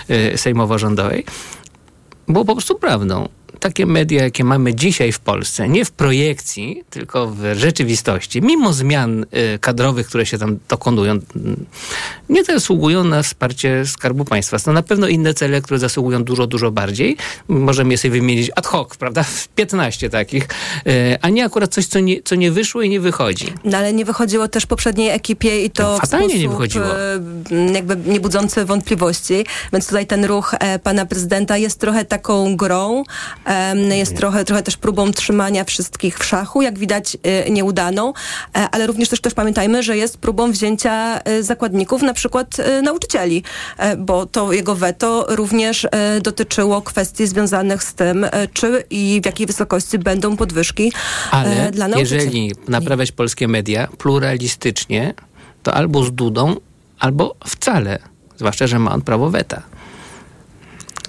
y, 0.10 0.38
sejmowo-rządowej, 0.38 1.26
było 2.28 2.46
po 2.46 2.56
prostu 2.56 2.76
prawdą. 2.76 3.30
Takie 3.60 3.86
media, 3.86 4.24
jakie 4.24 4.44
mamy 4.44 4.76
dzisiaj 4.76 5.12
w 5.12 5.20
Polsce, 5.20 5.70
nie 5.70 5.86
w 5.86 5.92
projekcji, 5.92 6.84
tylko 6.90 7.28
w 7.28 7.44
rzeczywistości, 7.56 8.42
mimo 8.42 8.74
zmian 8.74 9.26
y, 9.56 9.60
kadrowych, 9.60 10.08
które 10.08 10.26
się 10.26 10.38
tam 10.38 10.58
dokonują, 10.70 11.12
mm, 11.12 11.66
nie 12.30 12.44
zasługują 12.44 13.04
na 13.04 13.24
wsparcie 13.24 13.86
Skarbu 13.86 14.26
Państwa. 14.26 14.60
Są 14.60 14.74
na 14.74 14.82
pewno 14.84 15.08
inne 15.08 15.34
cele, 15.34 15.62
które 15.62 15.80
zasługują 15.80 16.24
dużo, 16.24 16.48
dużo 16.48 16.72
bardziej. 16.72 17.18
Możemy 17.48 17.92
je 17.94 17.98
sobie 17.98 18.12
wymienić 18.12 18.52
ad 18.56 18.68
hoc, 18.68 18.98
prawda? 18.98 19.26
15 19.56 20.10
takich, 20.10 20.48
y, 20.88 21.18
a 21.22 21.30
nie 21.30 21.46
akurat 21.46 21.74
coś, 21.74 21.86
co 21.86 22.00
nie, 22.00 22.24
co 22.24 22.36
nie 22.36 22.52
wyszło 22.52 22.82
i 22.82 22.90
nie 22.90 23.00
wychodzi. 23.00 23.54
No 23.64 23.78
ale 23.78 23.94
nie 23.94 24.06
wychodziło 24.06 24.48
też 24.48 24.66
poprzedniej 24.66 25.10
ekipie 25.10 25.66
i 25.66 25.70
to 25.70 25.98
Fatalnie 25.98 26.28
w 26.28 26.30
sposób 26.30 26.42
nie 26.44 26.50
wychodziło. 26.50 26.86
e, 26.86 27.74
jakby 27.74 27.96
nie 28.12 28.20
budzący 28.20 28.66
wątpliwości, 28.66 29.46
więc 29.74 29.86
tutaj 29.88 30.08
ten 30.08 30.26
ruch 30.26 30.54
e, 30.60 30.80
pana 30.80 31.06
prezydenta 31.06 31.58
jest 31.58 31.80
trochę 31.80 32.06
taką 32.06 32.56
grą, 32.56 33.04
jest 33.96 34.18
trochę, 34.18 34.46
trochę 34.46 34.64
też 34.64 34.78
próbą 34.78 35.12
trzymania 35.12 35.64
wszystkich 35.64 36.20
w 36.20 36.26
szachu, 36.26 36.62
jak 36.62 36.80
widać 36.80 37.18
e, 37.24 37.50
nieudaną, 37.50 38.14
e, 38.56 38.70
ale 38.72 38.88
również 38.88 39.10
też, 39.10 39.22
też 39.22 39.34
pamiętajmy, 39.34 39.84
że 39.84 39.98
jest 39.98 40.18
próbą 40.18 40.52
wzięcia 40.52 41.20
e, 41.24 41.44
zakładników, 41.44 42.02
na 42.02 42.14
przykład 42.14 42.60
e, 42.60 42.82
nauczycieli, 42.82 43.44
e, 43.78 43.98
bo 43.98 44.26
to 44.26 44.54
jego 44.54 44.76
weto 44.76 45.26
również 45.30 45.86
e, 45.92 46.22
dotyczyło 46.22 46.82
kwestii 46.82 47.28
związanych 47.28 47.84
z 47.84 47.94
tym, 47.94 48.26
czy 48.54 48.84
i 48.90 49.20
w 49.24 49.26
jakiej 49.26 49.48
wysokości 49.48 50.00
będą 50.00 50.38
podwyżki 50.38 50.92
Ale 51.32 51.72
dla 51.72 51.88
nauczycieli. 51.88 52.26
jeżeli 52.26 52.52
naprawiać 52.68 53.12
polskie 53.12 53.48
media 53.48 53.88
pluralistycznie, 53.98 55.14
to 55.64 55.74
albo 55.74 56.04
z 56.04 56.12
Dudą, 56.12 56.56
albo 57.00 57.36
wcale. 57.48 58.00
Zwłaszcza, 58.38 58.68
że 58.68 58.80
ma 58.80 58.92
on 58.92 59.02
prawo 59.02 59.30
weta 59.30 59.62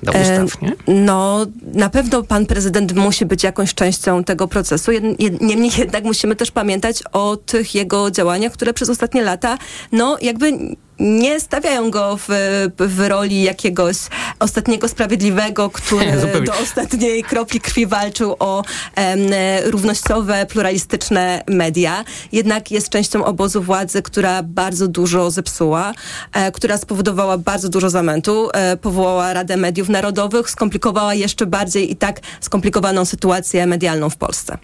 do 0.03 0.13
E, 0.15 0.45
ustaw, 0.45 0.63
nie? 0.63 0.73
No, 0.87 1.47
na 1.75 1.91
pewno 1.91 2.23
pan 2.23 2.47
prezydent 2.47 2.95
musi 2.97 3.27
być 3.27 3.45
jakąś 3.45 3.75
częścią 3.75 4.25
tego 4.25 4.49
procesu. 4.49 4.93
Niemniej 5.41 5.71
jednak 5.79 6.05
musimy 6.05 6.37
też 6.37 6.51
pamiętać 6.51 7.03
o 7.13 7.37
tych 7.37 7.75
jego 7.75 8.11
działaniach, 8.11 8.53
które 8.53 8.75
przez 8.75 8.91
ostatnie 8.91 9.23
lata, 9.23 9.59
no 9.93 10.17
jakby 10.23 10.53
nie 11.01 11.41
stawiają 11.41 11.91
go 11.91 12.17
w, 12.17 12.29
w 12.79 13.09
roli 13.09 13.43
jakiegoś 13.43 13.97
ostatniego 14.39 14.89
sprawiedliwego, 14.89 15.71
który 15.71 16.13
do 16.47 16.59
ostatniej 16.59 17.25
kropli 17.25 17.61
krwi 17.61 17.87
walczył 17.87 18.37
o 18.39 18.65
em, 18.95 19.21
równościowe, 19.65 20.47
pluralistyczne 20.47 21.43
media. 21.49 22.05
Jednak 22.33 22.71
jest 22.71 22.89
częścią 22.89 23.25
obozu 23.25 23.63
władzy, 23.63 24.03
która 24.03 24.43
bardzo 24.43 24.89
dużo 24.89 25.31
zepsuła, 25.31 25.95
e, 26.33 26.53
która 26.53 26.79
spowodowała 26.79 27.39
bardzo 27.39 27.69
dużo 27.69 27.91
zamętu, 27.91 28.49
e, 28.53 28.77
powołała 28.77 29.33
Radę 29.33 29.57
Mediów 29.57 29.89
Narodowych, 29.89 30.51
skomplikowała 30.51 31.15
jeszcze 31.15 31.47
bardziej 31.47 31.93
i 31.93 31.97
tak 31.97 32.21
skomplikowaną 32.41 33.05
sytuację 33.05 33.67
medialną 33.67 34.11
w 34.11 34.17
Polsce. 34.17 34.59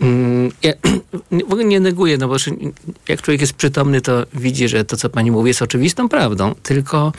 Mm, 0.00 0.50
Ja 0.62 0.72
w 1.48 1.52
ogóle 1.52 1.64
nie 1.64 1.80
neguję, 1.80 2.18
no 2.18 2.28
bo 2.28 2.36
jak 3.08 3.22
człowiek 3.22 3.40
jest 3.40 3.52
przytomny, 3.52 4.00
to 4.00 4.26
widzi, 4.34 4.68
że 4.68 4.84
to, 4.84 4.96
co 4.96 5.08
pani 5.10 5.30
mówi, 5.30 5.48
jest 5.48 5.62
oczywistą 5.62 6.08
prawdą. 6.08 6.54
Tylko 6.62 7.12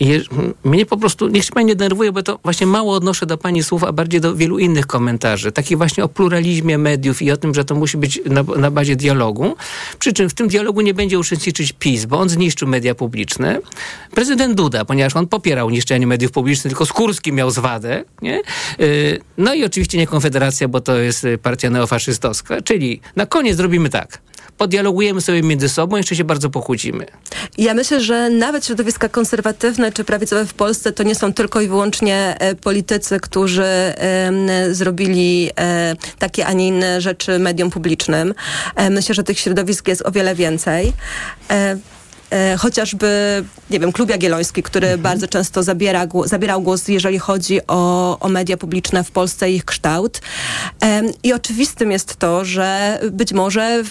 je, 0.00 0.20
mnie 0.64 0.86
po 0.86 0.96
prostu, 0.96 1.28
niech 1.28 1.44
się 1.44 1.52
pani 1.52 1.66
nie 1.66 1.76
denerwuje, 1.76 2.12
bo 2.12 2.22
to 2.22 2.38
właśnie 2.42 2.66
mało 2.66 2.94
odnoszę 2.94 3.26
do 3.26 3.38
pani 3.38 3.62
słów, 3.62 3.84
a 3.84 3.92
bardziej 3.92 4.20
do 4.20 4.34
wielu 4.34 4.58
innych 4.58 4.86
komentarzy. 4.86 5.52
Takich 5.52 5.78
właśnie 5.78 6.04
o 6.04 6.08
pluralizmie 6.08 6.78
mediów 6.78 7.22
i 7.22 7.30
o 7.30 7.36
tym, 7.36 7.54
że 7.54 7.64
to 7.64 7.74
musi 7.74 7.96
być 7.96 8.20
na, 8.26 8.42
na 8.42 8.70
bazie 8.70 8.96
dialogu. 8.96 9.56
Przy 9.98 10.12
czym 10.12 10.30
w 10.30 10.34
tym 10.34 10.48
dialogu 10.48 10.80
nie 10.80 10.94
będzie 10.94 11.18
uczestniczyć 11.18 11.72
PiS, 11.72 12.04
bo 12.04 12.18
on 12.18 12.28
zniszczył 12.28 12.68
media 12.68 12.94
publiczne. 12.94 13.60
Prezydent 14.14 14.54
Duda, 14.54 14.84
ponieważ 14.84 15.16
on 15.16 15.26
popierał 15.26 15.70
niszczenie 15.70 16.06
mediów 16.06 16.32
publicznych, 16.32 16.70
tylko 16.70 16.86
Skórski 16.86 17.32
miał 17.32 17.50
zwadę. 17.50 18.04
Nie? 18.22 18.42
Yy, 18.78 19.20
No 19.38 19.54
i 19.54 19.64
oczywiście 19.64 19.98
nie 19.98 20.06
Konfederacja, 20.06 20.68
bo 20.68 20.80
to 20.80 20.96
jest 20.96 21.24
y, 21.24 21.38
partia 21.38 21.70
neofaszystowska. 21.70 22.62
Czyli 22.62 23.00
na 23.16 23.26
koniec 23.26 23.56
zrobimy 23.56 23.88
tak. 23.88 24.20
Podialogujemy 24.60 25.20
sobie 25.20 25.42
między 25.42 25.68
sobą, 25.68 25.96
jeszcze 25.96 26.16
się 26.16 26.24
bardzo 26.24 26.50
pokłócimy. 26.50 27.06
Ja 27.58 27.74
myślę, 27.74 28.00
że 28.00 28.30
nawet 28.30 28.66
środowiska 28.66 29.08
konserwatywne 29.08 29.92
czy 29.92 30.04
prawicowe 30.04 30.46
w 30.46 30.54
Polsce 30.54 30.92
to 30.92 31.02
nie 31.02 31.14
są 31.14 31.32
tylko 31.32 31.60
i 31.60 31.68
wyłącznie 31.68 32.36
e, 32.38 32.54
politycy, 32.54 33.20
którzy 33.20 33.64
zrobili 34.70 35.50
e, 35.58 35.96
takie, 36.18 36.46
a 36.46 36.52
nie 36.52 36.68
inne 36.68 37.00
rzeczy 37.00 37.38
mediom 37.38 37.70
publicznym. 37.70 38.34
E, 38.76 38.90
myślę, 38.90 39.14
że 39.14 39.22
tych 39.22 39.38
środowisk 39.38 39.88
jest 39.88 40.06
o 40.06 40.10
wiele 40.10 40.34
więcej. 40.34 40.92
E, 42.32 42.52
e, 42.52 42.56
Chociażby, 42.56 43.44
nie 43.70 43.80
wiem, 43.80 43.92
Klub 43.92 44.10
Jagielloński, 44.10 44.62
który 44.62 44.98
bardzo 44.98 45.28
często 45.28 45.62
zabiera, 45.62 46.06
zabierał 46.24 46.62
głos, 46.62 46.88
jeżeli 46.88 47.18
chodzi 47.18 47.60
o, 47.66 48.18
o 48.18 48.28
media 48.28 48.56
publiczne 48.56 49.04
w 49.04 49.10
Polsce 49.10 49.50
i 49.50 49.54
ich 49.54 49.64
kształt. 49.64 50.20
Em, 50.80 51.06
I 51.22 51.32
oczywistym 51.32 51.90
jest 51.90 52.16
to, 52.16 52.44
że 52.44 53.00
być 53.12 53.32
może, 53.32 53.82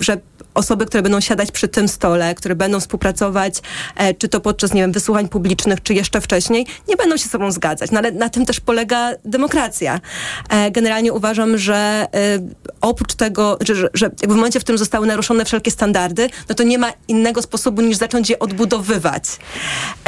że 0.00 0.16
osoby, 0.54 0.86
które 0.86 1.02
będą 1.02 1.20
siadać 1.20 1.50
przy 1.50 1.68
tym 1.68 1.88
stole, 1.88 2.34
które 2.34 2.54
będą 2.54 2.80
współpracować, 2.80 3.54
e, 3.96 4.14
czy 4.14 4.28
to 4.28 4.40
podczas, 4.40 4.74
nie 4.74 4.80
wiem, 4.80 4.92
wysłuchań 4.92 5.28
publicznych, 5.28 5.82
czy 5.82 5.94
jeszcze 5.94 6.20
wcześniej, 6.20 6.66
nie 6.88 6.96
będą 6.96 7.16
się 7.16 7.28
sobą 7.28 7.52
zgadzać. 7.52 7.90
No 7.90 7.98
ale 7.98 8.12
na 8.12 8.28
tym 8.28 8.46
też 8.46 8.60
polega 8.60 9.10
demokracja. 9.24 10.00
E, 10.48 10.70
generalnie 10.70 11.12
uważam, 11.12 11.58
że 11.58 12.06
e, 12.14 12.38
oprócz 12.80 13.14
tego, 13.14 13.58
że, 13.60 13.74
że, 13.74 13.90
że 13.94 14.10
w 14.10 14.34
momencie, 14.34 14.60
w 14.60 14.62
którym 14.62 14.78
zostały 14.78 15.06
naruszone 15.06 15.44
wszelkie 15.44 15.70
standardy, 15.70 16.30
no 16.48 16.54
to 16.54 16.62
nie 16.62 16.78
ma 16.78 16.92
innego 17.08 17.42
sposobu, 17.42 17.82
niż 17.82 17.96
zacząć 17.96 18.30
je 18.30 18.38
odbudowywać. 18.38 19.24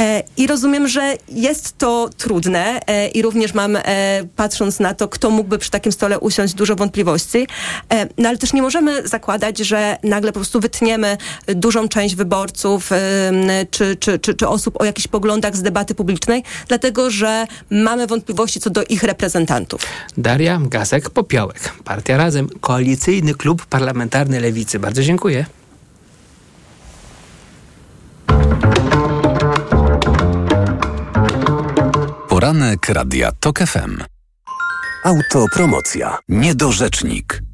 E, 0.00 0.22
I 0.36 0.46
rozumiem, 0.46 0.88
że 0.88 1.16
jest 1.28 1.78
to 1.78 2.10
trudne 2.18 2.80
e, 2.86 3.08
i 3.08 3.22
również 3.22 3.54
mam, 3.54 3.76
e, 3.76 3.82
patrząc 4.36 4.80
na 4.80 4.94
to, 4.94 5.08
kto 5.08 5.30
mógłby 5.30 5.58
przy 5.58 5.70
takim 5.70 5.92
stole 5.92 6.18
usiąść, 6.18 6.54
dużo 6.54 6.76
wątpliwości. 6.76 7.46
No 8.18 8.28
ale 8.28 8.38
też 8.38 8.52
nie 8.52 8.62
możemy 8.62 9.08
zakładać, 9.08 9.58
że 9.58 9.96
nagle 10.02 10.31
po 10.32 10.40
prostu 10.40 10.60
wytniemy 10.60 11.16
dużą 11.46 11.88
część 11.88 12.14
wyborców 12.14 12.90
czy, 13.70 13.96
czy, 13.96 14.18
czy, 14.18 14.34
czy 14.34 14.48
osób 14.48 14.80
o 14.80 14.84
jakichś 14.84 15.08
poglądach 15.08 15.56
z 15.56 15.62
debaty 15.62 15.94
publicznej, 15.94 16.42
dlatego 16.68 17.10
że 17.10 17.46
mamy 17.70 18.06
wątpliwości 18.06 18.60
co 18.60 18.70
do 18.70 18.84
ich 18.84 19.02
reprezentantów. 19.02 19.82
Daria 20.18 20.58
Gazek-Popiołek, 20.58 21.70
Partia 21.84 22.16
Razem, 22.16 22.48
Koalicyjny 22.60 23.34
Klub 23.34 23.66
Parlamentarny 23.66 24.40
Lewicy. 24.40 24.78
Bardzo 24.78 25.02
dziękuję. 25.02 25.46
Poranek 32.28 32.88
Radia 32.88 33.32
TOK 33.40 33.58
FM. 33.58 33.96
Autopromocja. 35.04 36.18
Niedorzecznik. 36.28 37.42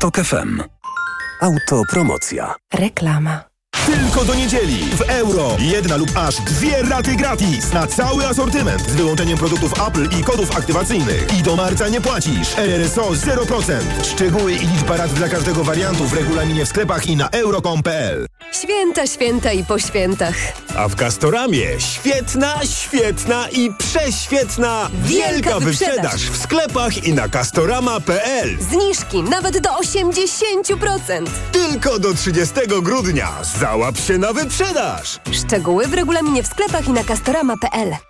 TOK 0.00 0.16
FM. 0.16 0.60
Autopromocja. 1.40 2.54
Reklama. 2.74 3.49
Tylko 3.86 4.24
do 4.24 4.34
niedzieli 4.34 4.78
w 4.96 5.00
euro. 5.00 5.56
Jedna 5.58 5.96
lub 5.96 6.10
aż 6.16 6.36
dwie 6.36 6.82
raty 6.82 7.16
gratis 7.16 7.72
na 7.72 7.86
cały 7.86 8.26
asortyment 8.26 8.82
z 8.90 8.94
wyłączeniem 8.94 9.38
produktów 9.38 9.72
Apple 9.88 10.08
i 10.20 10.24
kodów 10.24 10.56
aktywacyjnych. 10.56 11.38
I 11.38 11.42
do 11.42 11.56
marca 11.56 11.88
nie 11.88 12.00
płacisz. 12.00 12.48
RRSO 12.58 13.02
0%. 13.10 13.80
Szczegóły 14.14 14.52
i 14.52 14.58
liczba 14.66 14.96
rat 14.96 15.12
dla 15.12 15.28
każdego 15.28 15.64
wariantu 15.64 16.04
w 16.04 16.12
regulaminie 16.12 16.64
w 16.66 16.68
sklepach 16.68 17.06
i 17.06 17.16
na 17.16 17.28
euro.com.pl. 17.30 18.26
Święta, 18.52 19.06
święta 19.06 19.52
i 19.52 19.64
po 19.64 19.78
świętach. 19.78 20.34
A 20.76 20.88
w 20.88 20.94
Castoramie 20.96 21.66
świetna, 21.78 22.54
świetna 22.64 23.48
i 23.48 23.70
prześwietna 23.78 24.90
Wielka 25.04 25.30
wielka 25.32 25.60
wyprzedaż. 25.60 25.90
wyprzedaż 25.96 26.20
w 26.30 26.42
sklepach 26.42 27.04
i 27.04 27.12
na 27.12 27.28
castorama.pl. 27.28 28.58
Zniżki 28.70 29.22
nawet 29.22 29.58
do 29.60 29.70
80%. 29.70 31.26
Tylko 31.52 31.98
do 31.98 32.14
30 32.14 32.54
grudnia. 32.82 33.28
Załap 33.60 33.98
się 33.98 34.18
na 34.18 34.32
wyprzedaż. 34.32 35.20
Szczegóły 35.32 35.86
w 35.86 35.94
regulaminie 35.94 36.42
w 36.42 36.46
sklepach 36.46 36.88
i 36.88 36.92
na 36.92 37.04
castorama.pl. 37.04 38.09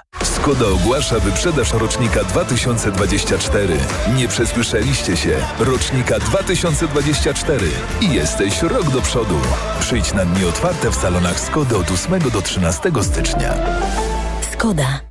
Skoda 0.23 0.65
ogłasza 0.67 1.19
wyprzedaż 1.19 1.73
rocznika 1.73 2.23
2024. 2.23 3.77
Nie 4.15 4.27
przesłyszeliście 4.27 5.17
się. 5.17 5.37
Rocznika 5.59 6.19
2024. 6.19 7.67
I 8.01 8.13
jesteś 8.13 8.61
rok 8.61 8.89
do 8.89 9.01
przodu. 9.01 9.39
Przyjdź 9.79 10.13
na 10.13 10.25
dni 10.25 10.45
otwarte 10.45 10.89
w 10.89 10.95
salonach 10.95 11.39
Skody 11.39 11.77
od 11.77 11.91
8 11.91 12.19
do 12.19 12.41
13 12.41 12.91
stycznia. 13.01 13.53
Skoda. 14.53 15.10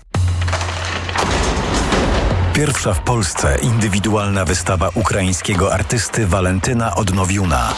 Pierwsza 2.53 2.93
w 2.93 2.99
Polsce 2.99 3.57
indywidualna 3.61 4.45
wystawa 4.45 4.89
ukraińskiego 4.95 5.73
artysty 5.73 6.27
Walentyna 6.27 6.95
Odnowiuna. 6.95 7.73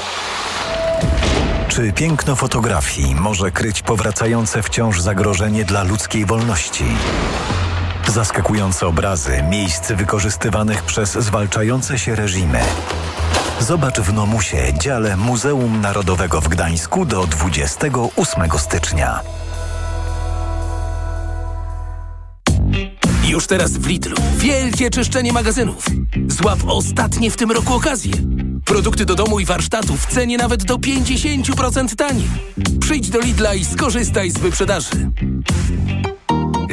Czy 1.68 1.94
piękno 1.94 2.36
fotografii 2.36 3.16
może 3.16 3.52
kryć 3.52 3.82
powracające 3.82 4.64
wciąż 4.64 5.02
zagrożenie 5.02 5.66
dla 5.66 5.84
ludzkiej 5.84 6.26
wolności? 6.26 6.86
Zaskakujące 8.08 8.88
obrazy 8.88 9.44
miejsc 9.50 9.92
wykorzystywanych 9.92 10.84
przez 10.84 11.12
zwalczające 11.12 12.00
się 12.00 12.16
reżimy. 12.16 12.60
Zobacz 13.60 14.00
w 14.00 14.14
Nomusie, 14.14 14.74
dziale 14.74 15.18
Muzeum 15.18 15.82
Narodowego 15.82 16.42
w 16.42 16.48
Gdańsku 16.48 17.06
do 17.06 17.28
28 17.28 18.60
stycznia. 18.60 19.20
Już 23.34 23.48
teraz 23.48 23.72
w 23.72 23.88
Lidlu. 23.88 24.16
Wielkie 24.38 24.90
czyszczenie 24.90 25.34
magazynów. 25.34 25.86
Złap 26.28 26.60
ostatnie 26.68 27.32
w 27.32 27.36
tym 27.36 27.52
roku 27.52 27.74
okazje. 27.74 28.14
Produkty 28.66 29.06
do 29.06 29.16
domu 29.16 29.40
i 29.40 29.46
warsztatu 29.46 29.98
w 29.98 30.06
cenie 30.06 30.38
nawet 30.38 30.64
do 30.64 30.76
50% 30.76 31.96
taniej. 31.96 32.28
Przyjdź 32.80 33.10
do 33.10 33.20
Lidla 33.20 33.54
i 33.54 33.66
skorzystaj 33.66 34.32
z 34.32 34.38
wyprzedaży. 34.38 35.12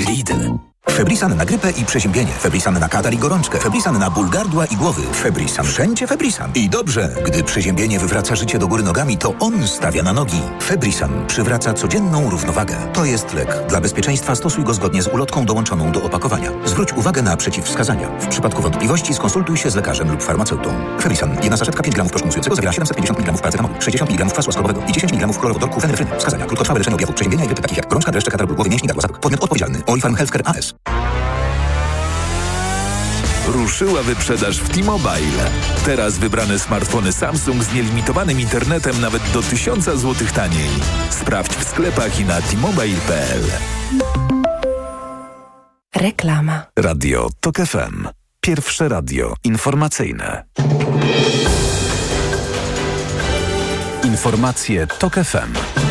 Lidl. 0.09 0.70
Febrisan 1.01 1.37
na 1.37 1.45
grypę 1.45 1.71
i 1.71 1.85
przeziębienie. 1.85 2.33
Febrisan 2.33 2.79
na 2.79 2.89
katar 2.89 3.15
i 3.15 3.19
gorączkę. 3.19 3.59
Febrisan 3.59 3.99
na 3.99 4.11
ból 4.11 4.29
gardła 4.29 4.67
i 4.67 4.77
głowy. 4.77 5.03
Febrisan. 5.13 5.67
Wszędzie 5.67 6.07
Febrisan. 6.07 6.53
I 6.55 6.69
dobrze, 6.69 7.15
gdy 7.27 7.45
przeziębienie 7.45 7.99
wywraca 7.99 8.37
życie 8.37 8.59
do 8.59 8.69
góry 8.69 8.83
nogami, 8.83 9.19
to 9.19 9.35
on 9.41 9.69
stawia 9.69 10.03
na 10.03 10.13
nogi. 10.13 10.41
Febrisan 10.63 11.27
przywraca 11.27 11.75
codzienną 11.75 12.31
równowagę. 12.31 12.77
To 12.93 13.05
jest 13.05 13.35
lek. 13.35 13.67
Dla 13.69 13.81
bezpieczeństwa 13.81 14.35
stosuj 14.35 14.65
go 14.65 14.75
zgodnie 14.75 15.03
z 15.03 15.07
ulotką 15.07 15.45
dołączoną 15.47 15.93
do 15.93 16.03
opakowania. 16.03 16.51
Zwróć 16.65 16.93
uwagę 16.93 17.23
na 17.23 17.37
przeciwwskazania. 17.37 18.09
W 18.21 18.27
przypadku 18.27 18.63
wątpliwości 18.63 19.15
skonsultuj 19.15 19.57
się 19.57 19.71
z 19.71 19.77
lekarzem 19.77 20.11
lub 20.11 20.23
farmaceutą. 20.23 20.71
Febrisan. 21.01 21.37
Jedna 21.43 21.57
saszetka 21.57 21.83
5 21.83 21.95
gramów 21.95 22.13
proszku 22.13 22.55
zawiera 22.55 22.73
750 22.73 23.19
mg 23.19 23.39
paracetamolu, 23.39 23.75
60 23.81 24.11
mg 24.11 24.33
kwasu 24.33 24.51
ascorbowego 24.51 24.83
i 24.89 24.93
10 24.93 25.13
mg 25.13 25.33
chlorowodorku 25.33 25.81
fenefryny. 25.81 26.11
Wskazania. 26.19 26.47
Krótkotrwałe 26.47 26.79
leczenie 26.79 26.95
objawów 26.95 27.15
przeziębienia 27.15 27.45
i 27.45 27.47
grypy 27.47 27.63
takich 27.63 27.77
jak 27.77 27.89
gorączka, 27.89 28.13
dreszcze, 28.13 28.31
katar 28.31 28.47
głowy, 28.47 28.71
mięśni, 28.71 28.89
gardła, 28.89 29.19
Podmiot 29.19 29.43
odpowiedzialny. 29.43 29.83
Healthcare 30.17 30.43
AS. 30.45 30.75
Ruszyła 33.47 34.03
wyprzedaż 34.03 34.59
w 34.59 34.69
T-Mobile. 34.69 35.51
Teraz 35.85 36.19
wybrane 36.19 36.59
smartfony 36.59 37.13
Samsung 37.13 37.63
z 37.63 37.75
nielimitowanym 37.75 38.41
internetem 38.41 39.01
nawet 39.01 39.23
do 39.33 39.43
1000 39.43 39.85
zł 39.85 40.15
taniej. 40.35 40.71
Sprawdź 41.11 41.53
w 41.53 41.69
sklepach 41.69 42.21
i 42.21 42.25
na 42.25 42.43
t-mobile.pl. 42.43 43.43
Reklama. 45.97 46.63
Radio 46.79 47.29
TOK 47.41 47.57
FM. 47.57 48.09
Pierwsze 48.41 48.89
radio 48.89 49.35
informacyjne. 49.45 50.45
Informacje 54.05 54.87
TOK 54.87 55.15
FM. 55.15 55.90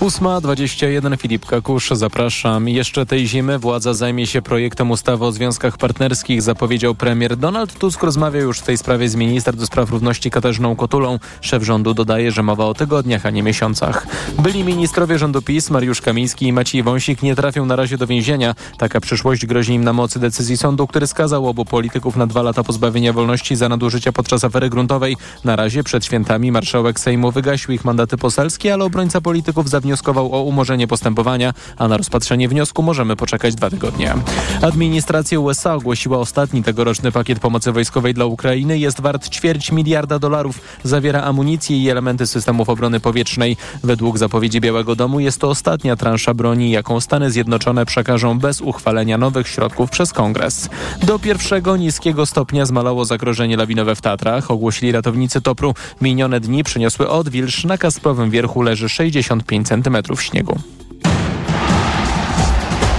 8.21 0.00 1.18
Filip 1.18 1.46
Kakusz, 1.46 1.90
zapraszam. 1.90 2.68
Jeszcze 2.68 3.06
tej 3.06 3.26
zimy 3.26 3.58
władza 3.58 3.94
zajmie 3.94 4.26
się 4.26 4.42
projektem 4.42 4.90
ustawy 4.90 5.24
o 5.24 5.32
związkach 5.32 5.78
partnerskich, 5.78 6.42
zapowiedział 6.42 6.94
premier. 6.94 7.36
Donald 7.36 7.78
Tusk 7.78 8.02
rozmawiał 8.02 8.42
już 8.42 8.58
w 8.58 8.62
tej 8.62 8.78
sprawie 8.78 9.08
z 9.08 9.14
minister 9.14 9.56
do 9.56 9.66
spraw 9.66 9.90
równości 9.90 10.30
Katarzyną 10.30 10.76
Kotulą. 10.76 11.18
Szef 11.40 11.62
rządu 11.62 11.94
dodaje, 11.94 12.32
że 12.32 12.42
mowa 12.42 12.64
o 12.64 12.74
tygodniach, 12.74 13.26
a 13.26 13.30
nie 13.30 13.42
miesiącach. 13.42 14.06
Byli 14.38 14.64
ministrowie 14.64 15.18
rządu 15.18 15.42
PiS, 15.42 15.70
Mariusz 15.70 16.00
Kamiński 16.00 16.46
i 16.46 16.52
Maciej 16.52 16.82
Wąsik 16.82 17.22
nie 17.22 17.36
trafią 17.36 17.66
na 17.66 17.76
razie 17.76 17.98
do 17.98 18.06
więzienia. 18.06 18.54
Taka 18.78 19.00
przyszłość 19.00 19.46
grozi 19.46 19.74
im 19.74 19.84
na 19.84 19.92
mocy 19.92 20.18
decyzji 20.18 20.56
sądu, 20.56 20.86
który 20.86 21.06
skazał 21.06 21.48
obu 21.48 21.64
polityków 21.64 22.16
na 22.16 22.26
dwa 22.26 22.42
lata 22.42 22.64
pozbawienia 22.64 23.12
wolności 23.12 23.56
za 23.56 23.68
nadużycia 23.68 24.12
podczas 24.12 24.44
afery 24.44 24.70
gruntowej. 24.70 25.16
Na 25.44 25.56
razie 25.56 25.84
przed 25.84 26.04
świętami 26.04 26.52
marszałek 26.52 27.00
Sejmu 27.00 27.32
wygasił 27.32 27.74
ich 27.74 27.84
mandaty 27.84 28.16
poselskie, 28.16 28.74
ale 28.74 28.84
obrońca 28.84 29.20
polityków 29.20 29.68
zawnioskował 29.68 29.89
wnioskował 29.90 30.34
o 30.34 30.42
umorzenie 30.42 30.86
postępowania, 30.86 31.54
a 31.76 31.88
na 31.88 31.96
rozpatrzenie 31.96 32.48
wniosku 32.48 32.82
możemy 32.82 33.16
poczekać 33.16 33.54
dwa 33.54 33.70
tygodnie. 33.70 34.14
Administracja 34.62 35.40
USA 35.40 35.74
ogłosiła 35.74 36.18
ostatni 36.18 36.62
tegoroczny 36.62 37.12
pakiet 37.12 37.38
pomocy 37.38 37.72
wojskowej 37.72 38.14
dla 38.14 38.24
Ukrainy. 38.24 38.78
Jest 38.78 39.00
wart 39.00 39.28
ćwierć 39.28 39.72
miliarda 39.72 40.18
dolarów. 40.18 40.58
Zawiera 40.84 41.22
amunicję 41.22 41.78
i 41.78 41.88
elementy 41.88 42.26
systemów 42.26 42.68
obrony 42.68 43.00
powietrznej. 43.00 43.56
Według 43.84 44.18
zapowiedzi 44.18 44.60
Białego 44.60 44.96
Domu 44.96 45.20
jest 45.20 45.40
to 45.40 45.48
ostatnia 45.48 45.96
transza 45.96 46.34
broni, 46.34 46.70
jaką 46.70 47.00
Stany 47.00 47.30
Zjednoczone 47.30 47.86
przekażą 47.86 48.38
bez 48.38 48.60
uchwalenia 48.60 49.18
nowych 49.18 49.48
środków 49.48 49.90
przez 49.90 50.12
Kongres. 50.12 50.68
Do 51.02 51.18
pierwszego 51.18 51.76
niskiego 51.76 52.26
stopnia 52.26 52.66
zmalało 52.66 53.04
zagrożenie 53.04 53.56
lawinowe 53.56 53.94
w 53.94 54.00
Tatrach, 54.00 54.50
ogłosili 54.50 54.92
ratownicy 54.92 55.40
Topru. 55.40 55.74
Minione 56.00 56.40
dni 56.40 56.64
przyniosły 56.64 57.08
odwilż. 57.08 57.64
Na 57.64 57.78
Kasprowym 57.78 58.30
Wierchu 58.30 58.62
leży 58.62 58.88
65 58.88 59.68
cm 59.68 59.79
śniegu. 60.22 60.58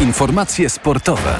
Informacje 0.01 0.69
sportowe. 0.69 1.35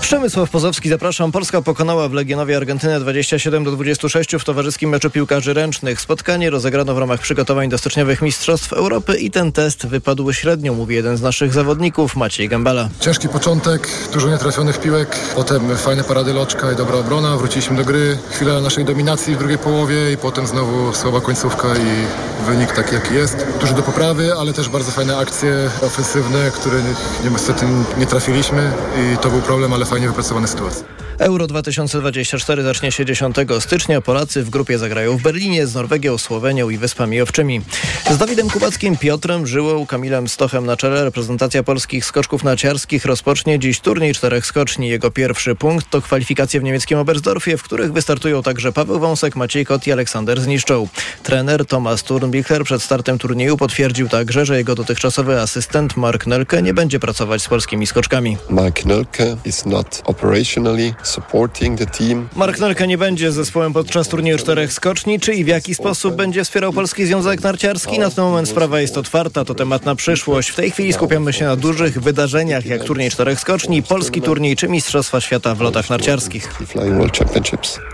Przemysław 0.00 0.50
Pozowski, 0.50 0.88
zapraszam. 0.88 1.32
Polska 1.32 1.62
pokonała 1.62 2.08
w 2.08 2.12
Legionowie 2.12 2.56
Argentynę 2.56 3.00
27 3.00 3.64
do 3.64 3.70
26 3.72 4.30
w 4.36 4.44
towarzyskim 4.44 4.90
meczu 4.90 5.10
piłkarzy 5.10 5.54
ręcznych. 5.54 6.00
Spotkanie 6.00 6.50
rozegrano 6.50 6.94
w 6.94 6.98
ramach 6.98 7.20
przygotowań 7.20 7.68
do 7.68 7.78
styczniowych 7.78 8.22
Mistrzostw 8.22 8.72
Europy 8.72 9.16
i 9.16 9.30
ten 9.30 9.52
test 9.52 9.86
wypadł 9.86 10.32
średnio, 10.32 10.74
mówi 10.74 10.94
jeden 10.94 11.16
z 11.16 11.22
naszych 11.22 11.52
zawodników, 11.52 12.16
Maciej 12.16 12.48
Gambala. 12.48 12.88
Ciężki 13.00 13.28
początek, 13.28 13.88
dużo 14.12 14.28
nietrafionych 14.28 14.80
piłek, 14.80 15.16
potem 15.34 15.76
fajne 15.76 16.04
parady 16.04 16.32
loczka 16.32 16.72
i 16.72 16.76
dobra 16.76 16.96
obrona, 16.96 17.36
wróciliśmy 17.36 17.76
do 17.76 17.84
gry, 17.84 18.18
chwilę 18.30 18.60
naszej 18.60 18.84
dominacji 18.84 19.34
w 19.34 19.38
drugiej 19.38 19.58
połowie 19.58 20.12
i 20.12 20.16
potem 20.16 20.46
znowu 20.46 20.94
słaba 20.94 21.20
końcówka 21.20 21.68
i 21.68 21.90
wynik 22.46 22.72
taki 22.72 22.94
jaki 22.94 23.14
jest. 23.14 23.46
Dużo 23.60 23.74
do 23.74 23.82
poprawy, 23.82 24.32
ale 24.38 24.52
też 24.52 24.68
bardzo 24.68 24.90
fajne 24.92 25.16
akcje 25.16 25.70
ofensywne, 25.82 26.50
które 26.50 26.82
niestety 27.30 27.66
nie 27.98 28.06
trafiliśmy 28.06 28.72
i 29.14 29.18
to 29.18 29.30
był 29.30 29.42
problem, 29.42 29.72
ale 29.72 29.86
fajnie 29.90 30.08
wypracowane 30.08 30.48
sytuacje. 30.48 30.84
Euro 31.20 31.46
2024 31.46 32.62
zacznie 32.62 32.92
się 32.92 33.04
10 33.04 33.36
stycznia. 33.60 34.00
Polacy 34.00 34.42
w 34.42 34.50
grupie 34.50 34.78
zagrają 34.78 35.16
w 35.16 35.22
Berlinie 35.22 35.66
z 35.66 35.74
Norwegią, 35.74 36.18
Słowenią 36.18 36.70
i 36.70 36.78
Wyspami 36.78 37.20
Owczymi. 37.20 37.60
Z 38.10 38.18
Dawidem 38.18 38.50
Kubackim, 38.50 38.96
Piotrem 38.96 39.46
Żyłą, 39.46 39.86
Kamilem 39.86 40.28
Stochem 40.28 40.66
na 40.66 40.76
czele 40.76 41.04
reprezentacja 41.04 41.62
polskich 41.62 42.04
skoczków 42.04 42.44
narciarskich 42.44 43.04
rozpocznie 43.04 43.58
dziś 43.58 43.80
turniej 43.80 44.14
czterech 44.14 44.46
skoczni. 44.46 44.88
Jego 44.88 45.10
pierwszy 45.10 45.54
punkt 45.54 45.90
to 45.90 46.02
kwalifikacje 46.02 46.60
w 46.60 46.62
niemieckim 46.62 46.98
Oberstdorfie, 46.98 47.56
w 47.56 47.62
których 47.62 47.92
wystartują 47.92 48.42
także 48.42 48.72
Paweł 48.72 49.00
Wąsek, 49.00 49.36
Maciej 49.36 49.66
Kot 49.66 49.86
i 49.86 49.92
Aleksander 49.92 50.40
Zniszczą. 50.40 50.88
Trener 51.22 51.66
Tomasz 51.66 52.02
Turnbichler 52.02 52.64
przed 52.64 52.82
startem 52.82 53.18
turnieju 53.18 53.56
potwierdził 53.56 54.08
także, 54.08 54.46
że 54.46 54.56
jego 54.56 54.74
dotychczasowy 54.74 55.40
asystent 55.40 55.96
Mark 55.96 56.26
Nelke 56.26 56.62
nie 56.62 56.74
będzie 56.74 57.00
pracować 57.00 57.42
z 57.42 57.48
polskimi 57.48 57.86
skoczkami. 57.86 58.36
Mark 58.50 58.84
Nelke 58.84 59.36
is 59.44 59.66
not 59.80 60.02
operationally 60.04 60.94
supporting 61.02 61.78
the 61.78 61.86
team. 61.86 62.28
Mark 62.36 62.58
Nelke 62.58 62.86
nie 62.86 62.98
będzie 62.98 63.32
zespołem 63.32 63.72
podczas 63.72 64.08
turnieju 64.08 64.38
czterech 64.38 64.72
skoczni. 64.72 65.20
Czy 65.20 65.34
i 65.34 65.44
w 65.44 65.48
jaki 65.48 65.74
sposób 65.74 66.14
będzie 66.14 66.44
wspierał 66.44 66.72
Polski 66.72 67.06
Związek 67.06 67.42
Narciarski? 67.42 67.98
Na 67.98 68.10
ten 68.10 68.24
moment 68.24 68.48
sprawa 68.48 68.80
jest 68.80 68.98
otwarta, 68.98 69.44
to 69.44 69.54
temat 69.54 69.84
na 69.84 69.94
przyszłość. 69.94 70.48
W 70.48 70.54
tej 70.54 70.70
chwili 70.70 70.92
skupiamy 70.92 71.32
się 71.32 71.44
na 71.44 71.56
dużych 71.56 72.00
wydarzeniach, 72.00 72.66
jak 72.66 72.84
turniej 72.84 73.10
czterech 73.10 73.40
skoczni, 73.40 73.82
polski 73.82 74.22
turniej 74.22 74.56
czy 74.56 74.68
Mistrzostwa 74.68 75.20
Świata 75.20 75.54
w 75.54 75.60
lotach 75.60 75.90
narciarskich. 75.90 76.54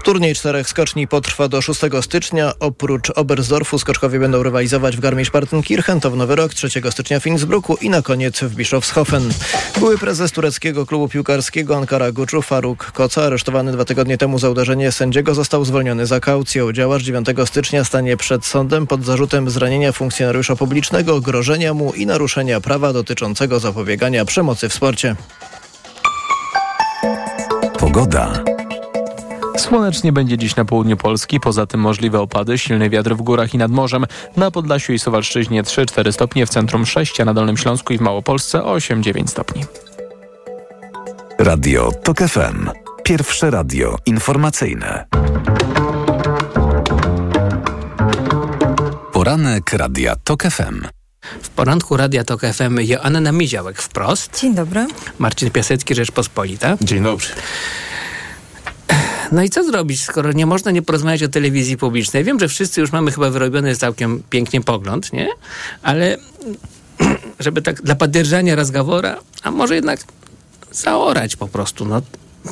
Turniej 0.05 0.35
czterech 0.35 0.69
skoczni 0.69 1.09
potrwa 1.09 1.49
do 1.49 1.63
6 1.63 1.81
stycznia. 2.01 2.53
Oprócz 2.61 3.11
Oberstdorfu 3.11 3.79
skoczkowie 3.79 4.19
będą 4.19 4.43
rywalizować 4.43 4.97
w 4.97 5.01
Garmisch-Partenkirchen, 5.01 6.01
to 6.01 6.11
w 6.11 6.17
Nowy 6.17 6.37
Rok, 6.37 6.55
3 6.55 6.69
stycznia 6.91 7.21
w 7.21 7.27
Innsbrucku 7.27 7.77
i 7.81 7.91
na 7.91 8.03
koniec 8.03 8.41
w 8.41 8.55
Bischofshofen. 8.55 9.31
Były 9.79 9.99
prezes 9.99 10.33
tureckiego 10.33 10.87
klubu 10.87 11.09
piłkarskiego 11.09 11.76
Ankara 11.77 12.13
Guczu 12.13 12.43
Faruk 12.43 12.93
Koca, 12.93 13.23
aresztowany 13.23 13.73
dwa 13.73 13.85
tygodnie 13.85 14.19
temu 14.19 14.39
za 14.39 14.51
uderzenie 14.51 14.93
sędziego, 14.93 15.35
został 15.35 15.65
zwolniony 15.65 16.07
za 16.07 16.21
kaucją. 16.21 16.73
Działacz 16.73 17.03
9 17.03 17.27
stycznia 17.45 17.85
stanie 17.85 18.17
przed 18.17 18.45
sądem 18.45 18.87
pod 18.87 19.05
zarzutem 19.05 19.51
zranienia 19.51 19.93
funkcjonariusza 19.93 20.57
publicznego, 20.57 21.21
grożenia 21.21 21.75
mu 21.75 21.93
i 21.93 22.07
naruszenia 22.07 22.61
prawa 22.61 22.93
dotyczącego 22.93 23.61
zapobiegania 23.61 24.25
przemocy 24.25 24.69
w 24.69 24.75
sporcie. 24.75 25.17
Pogoda. 27.79 28.45
Słonecznie 29.57 30.13
będzie 30.13 30.39
dziś 30.39 30.57
na 30.57 30.65
południu 30.65 30.97
Polski, 30.97 31.41
poza 31.41 31.67
tym 31.67 31.81
możliwe 31.81 32.21
opady, 32.21 32.59
silny 32.59 32.91
wiatr 32.91 33.15
w 33.15 33.23
górach 33.23 33.55
i 33.55 33.59
nad 33.59 33.71
morzem. 33.71 34.07
Na 34.37 34.51
Podlasiu 34.51 34.93
i 34.93 34.99
Suwalszczyźnie 34.99 35.63
3-4 35.63 36.13
stopnie, 36.13 36.47
w 36.47 36.51
centrum 36.51 36.87
6, 36.87 37.21
a 37.21 37.25
na 37.25 37.35
Dolnym 37.35 37.57
Śląsku 37.57 37.93
i 37.93 37.99
w 37.99 38.01
Małopolsce 38.01 38.59
8-9 38.59 39.27
stopni. 39.27 39.65
Radio 41.39 41.93
TOK 41.93 42.19
FM. 42.19 42.71
Pierwsze 43.05 43.51
radio 43.51 43.99
informacyjne. 44.07 45.07
Poranek 49.13 49.73
Radia 49.73 50.17
TOK 50.25 50.43
FM. 50.43 50.85
W 51.43 51.49
poranku 51.49 51.97
Radia 51.97 52.25
Tok 52.25 52.41
FM 52.41 52.79
Joanna 52.81 53.33
Miziałek 53.33 53.83
wprost. 53.83 54.41
Dzień 54.41 54.55
dobry. 54.55 54.87
Marcin 55.19 55.51
Piasecki, 55.51 55.95
Rzeczpospolita. 55.95 56.77
Dzień 56.81 57.03
dobry. 57.03 57.27
No 59.33 59.43
i 59.43 59.51
co 59.51 59.65
zrobić, 59.65 60.05
skoro 60.05 60.33
nie 60.33 60.47
można 60.47 60.71
nie 60.71 60.83
porozmawiać 60.83 61.23
o 61.23 61.29
telewizji 61.29 61.77
publicznej? 61.77 62.25
Wiem, 62.25 62.41
że 62.41 62.49
wszyscy 62.49 62.81
już 62.81 62.93
mamy 62.93 63.13
chyba 63.13 63.31
wyrobiony 63.31 63.77
całkiem 63.77 64.23
pięknie 64.31 64.61
pogląd, 64.61 65.13
nie? 65.13 65.29
Ale 65.83 66.17
żeby 67.41 67.63
tak 67.63 67.83
dla 67.83 67.95
podderzania 67.95 68.55
rozgawora, 68.55 69.17
a 69.43 69.51
może 69.51 69.75
jednak 69.75 70.01
zaorać 70.77 71.37
po 71.37 71.49
prostu, 71.49 71.85
no 71.85 72.03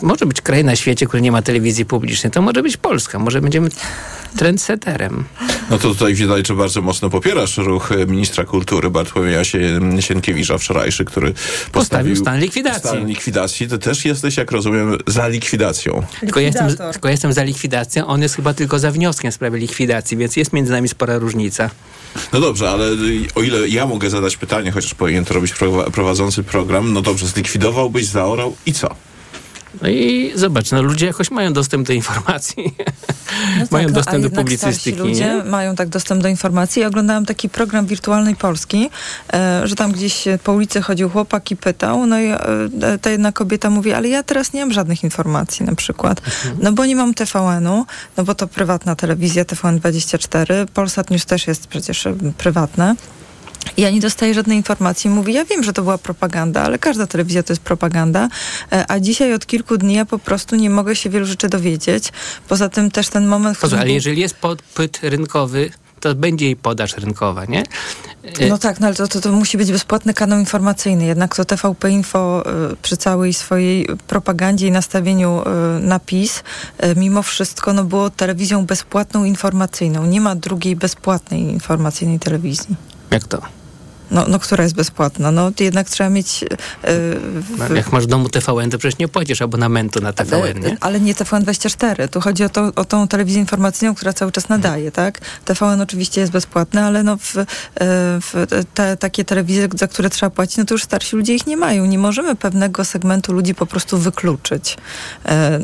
może 0.03 0.27
być 0.27 0.41
kraj 0.41 0.65
na 0.65 0.77
świecie, 0.77 1.07
który 1.07 1.23
nie 1.23 1.33
ma 1.33 1.43
telewizji 1.43 1.85
publicznej, 1.85 2.31
to 2.31 2.43
może 2.43 2.63
być 2.63 2.77
Polska, 2.77 3.19
może 3.19 3.41
będziemy 3.41 3.69
trendseterem. 4.37 5.25
No 5.71 5.79
to 5.79 5.89
tutaj 5.89 6.15
widać, 6.15 6.47
że 6.49 6.55
bardzo 6.55 6.83
mocno 6.83 7.11
popierasz 7.11 7.57
ruch 7.57 7.91
ministra 8.07 8.45
kultury 8.45 8.91
Bartłomieja 8.91 9.43
Sienkiewicza 10.01 10.59
wczorajszy, 10.59 11.05
który 11.05 11.33
postawił, 11.33 11.73
postawił 11.73 12.17
stan 12.17 12.41
likwidacji. 12.41 12.81
Stan 12.81 13.07
likwidacji. 13.07 13.69
Ty 13.69 13.79
też 13.79 14.05
jesteś, 14.05 14.37
jak 14.37 14.53
rozumiem, 14.53 14.99
za 15.07 15.29
likwidacją. 15.29 16.03
Tylko 16.21 16.41
ja, 16.41 16.47
jestem, 16.47 16.77
tylko 16.93 17.09
ja 17.09 17.13
jestem 17.13 17.33
za 17.33 17.43
likwidacją, 17.43 18.07
on 18.07 18.23
jest 18.23 18.37
chyba 18.37 18.55
tylko 18.55 18.79
za 18.79 18.91
wnioskiem 18.91 19.31
w 19.31 19.35
sprawie 19.35 19.59
likwidacji, 19.59 20.17
więc 20.17 20.37
jest 20.37 20.53
między 20.53 20.73
nami 20.73 20.89
spora 20.89 21.19
różnica. 21.19 21.71
No 22.33 22.41
dobrze, 22.41 22.71
ale 22.71 22.89
o 23.35 23.43
ile 23.43 23.69
ja 23.69 23.87
mogę 23.87 24.11
zadać 24.11 24.37
pytanie, 24.37 24.73
chociaż 24.73 24.95
powinien 24.95 25.25
to 25.25 25.35
robić 25.35 25.55
prowadzący 25.93 26.43
program, 26.43 26.93
no 26.93 27.03
dobrze, 27.03 27.27
zlikwidowałbyś, 27.27 28.07
zaorał 28.07 28.57
i 28.67 28.73
co? 28.73 28.95
No 29.83 29.89
i 29.89 30.33
zobacz, 30.35 30.71
no 30.71 30.83
ludzie 30.83 31.07
jakoś 31.07 31.31
mają 31.31 31.53
dostęp 31.53 31.87
do 31.87 31.93
informacji. 31.93 32.75
No 33.59 33.67
mają 33.71 33.87
tak, 33.87 33.95
dostęp 33.95 34.23
do 34.25 34.31
publicystyki. 34.31 34.99
ludzie 34.99 35.25
nie? 35.25 35.51
mają 35.51 35.75
tak 35.77 35.89
dostęp 35.89 36.23
do 36.23 36.29
informacji. 36.29 36.83
Ja 36.83 36.89
oglądałam 36.89 37.27
taki 37.27 37.49
program 37.49 37.87
Wirtualnej 37.87 38.37
Polski, 38.37 38.91
e, 39.33 39.63
że 39.65 39.77
tam 39.77 39.93
gdzieś 39.93 40.25
po 40.45 40.53
ulicy 40.53 40.83
chodził 40.83 41.11
chłopak 41.11 41.51
i 41.51 41.57
pytał, 41.57 42.07
no 42.07 42.21
i 42.21 42.27
e, 42.27 42.39
ta 43.03 43.11
jedna 43.11 43.33
kobieta 43.33 43.71
mówi, 43.71 43.93
ale 43.93 44.09
ja 44.09 44.23
teraz 44.23 44.53
nie 44.53 44.61
mam 44.61 44.73
żadnych 44.73 45.05
informacji 45.05 45.67
na 45.67 45.75
przykład. 45.75 46.21
Mhm. 46.27 46.57
No 46.63 46.73
bo 46.73 46.87
nie 46.87 46.97
mam 46.97 47.15
TVN-u, 47.15 47.87
no 48.17 48.25
bo 48.25 48.35
to 48.35 48.47
prywatna 48.47 48.97
telewizja 48.97 49.45
TVN24, 49.45 50.67
Polsat 50.67 51.11
News 51.11 51.27
też 51.27 51.47
jest 51.47 51.67
przecież 51.67 52.07
e, 52.07 52.15
prywatne. 52.39 52.95
Ja 53.77 53.91
nie 53.91 54.01
dostaję 54.01 54.35
żadnej 54.35 54.57
informacji. 54.57 55.11
Mówi, 55.11 55.33
ja 55.33 55.45
wiem, 55.45 55.63
że 55.63 55.73
to 55.73 55.83
była 55.83 55.99
propaganda, 55.99 56.63
ale 56.63 56.79
każda 56.79 57.07
telewizja 57.07 57.43
to 57.43 57.53
jest 57.53 57.63
propaganda. 57.63 58.29
E, 58.73 58.91
a 58.91 59.01
dzisiaj 59.01 59.35
od 59.35 59.47
kilku 59.47 59.77
dni 59.77 59.95
ja 59.95 60.05
po 60.05 60.19
prostu 60.19 60.57
nie 60.57 60.71
mogę 60.71 60.97
się 60.97 61.11
wielu 61.11 61.27
rzeczy 61.27 61.49
dowiedzieć. 61.49 62.13
Poza 62.49 62.69
tym 62.69 62.91
też 62.91 63.09
ten 63.09 63.27
moment... 63.27 63.59
Poza, 63.59 63.79
ale 63.79 63.91
jeżeli 63.91 64.21
jest 64.21 64.37
popyt 64.37 65.01
rynkowy, 65.03 65.71
to 66.01 66.15
będzie 66.15 66.47
jej 66.47 66.57
podaż 66.57 66.97
rynkowa, 66.97 67.45
nie? 67.45 67.63
E, 68.39 68.49
No 68.49 68.59
tak, 68.59 68.81
no 68.81 68.87
ale 68.87 68.97
to, 68.97 69.09
to, 69.09 69.21
to 69.21 69.33
musi 69.33 69.59
być 69.59 69.73
bezpłatny 69.73 70.15
kanał 70.15 70.39
informacyjny. 70.39 71.05
Jednak 71.05 71.37
to 71.37 71.45
TVP 71.45 71.91
Info 71.91 72.45
y, 72.73 72.77
przy 72.77 72.97
całej 72.97 73.35
swojej 73.35 73.87
propagandzie 74.07 74.67
i 74.67 74.71
nastawieniu 74.71 75.43
na 75.81 75.99
PiS, 75.99 76.43
mimo 76.97 77.23
wszystko 77.23 77.73
no, 77.73 77.85
było 77.85 78.11
telewizją 78.11 78.67
bezpłatną 78.67 79.25
informacyjną. 79.25 80.07
Nie 80.07 80.21
ma 80.21 80.35
drugiej 80.35 80.77
bezpłatnej 80.77 81.41
informacyjnej 81.41 82.19
telewizji. 82.19 82.77
Jak 83.11 83.27
to? 83.27 83.64
No, 84.15 84.25
no 84.29 84.39
która 84.39 84.65
jest 84.65 84.77
bezpłatna? 84.77 85.31
No 85.31 85.53
jednak 85.61 85.91
trzeba 85.91 86.11
mieć... 86.11 86.43
Yy, 86.43 86.49
w... 86.83 87.59
no, 87.59 87.75
jak 87.75 87.93
masz 87.93 88.05
w 88.05 88.07
domu 88.07 88.29
TVN, 88.29 88.71
to 88.71 88.79
przecież 88.79 88.99
nie 88.99 89.09
płacisz 89.09 89.43
abonamentu 89.43 90.01
na 90.01 90.13
TVN, 90.13 90.61
nie? 90.61 90.77
Ale 90.81 91.01
nie 91.01 91.15
TVN24. 91.15 92.09
Tu 92.09 92.21
chodzi 92.21 92.45
o, 92.45 92.49
to, 92.49 92.73
o 92.77 92.85
tą 92.85 93.09
telewizję 93.09 93.41
informacyjną, 93.41 93.95
która 93.95 94.13
cały 94.13 94.33
czas 94.33 94.49
nadaje, 94.49 94.93
tak? 94.93 95.21
TVN 95.45 95.81
oczywiście 95.81 96.21
jest 96.21 96.33
bezpłatny, 96.33 96.85
ale 96.85 97.03
no 97.03 97.17
w, 97.17 97.33
w 98.21 98.47
te, 98.75 98.97
takie 98.97 99.25
telewizje, 99.25 99.69
za 99.75 99.89
które 99.89 100.11
trzeba 100.11 100.31
płacić, 100.31 100.57
no 100.57 100.65
to 100.65 100.75
już 100.75 100.83
starsi 100.83 101.17
ludzie 101.17 101.35
ich 101.35 101.47
nie 101.47 101.57
mają. 101.57 101.87
Nie 101.87 101.99
możemy 101.99 102.37
pewnego 102.37 102.85
segmentu 102.85 103.33
ludzi 103.33 103.55
po 103.55 103.67
prostu 103.67 103.99
wykluczyć. 103.99 104.77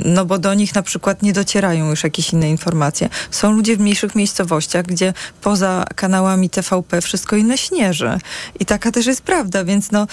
No 0.05 0.25
bo 0.25 0.39
do 0.39 0.55
nich 0.55 0.75
na 0.75 0.83
przykład 0.83 1.23
nie 1.23 1.33
docierają 1.33 1.91
już 1.91 2.05
jakieś 2.05 2.33
inne 2.33 2.51
informacje. 2.51 3.09
Są 3.31 3.53
ludzie 3.53 3.77
w 3.77 3.81
mniejszych 3.81 4.15
miejscowościach, 4.15 4.87
gdzie 4.87 5.15
poza 5.43 5.85
kanałami 5.95 6.51
TVP 6.51 7.01
wszystko 7.01 7.37
inne 7.37 7.59
śnieży. 7.59 8.19
I 8.61 8.67
taka 8.67 8.93
też 8.93 9.07
jest 9.07 9.23
prawda, 9.23 9.65
więc 9.65 9.93
no, 9.93 10.07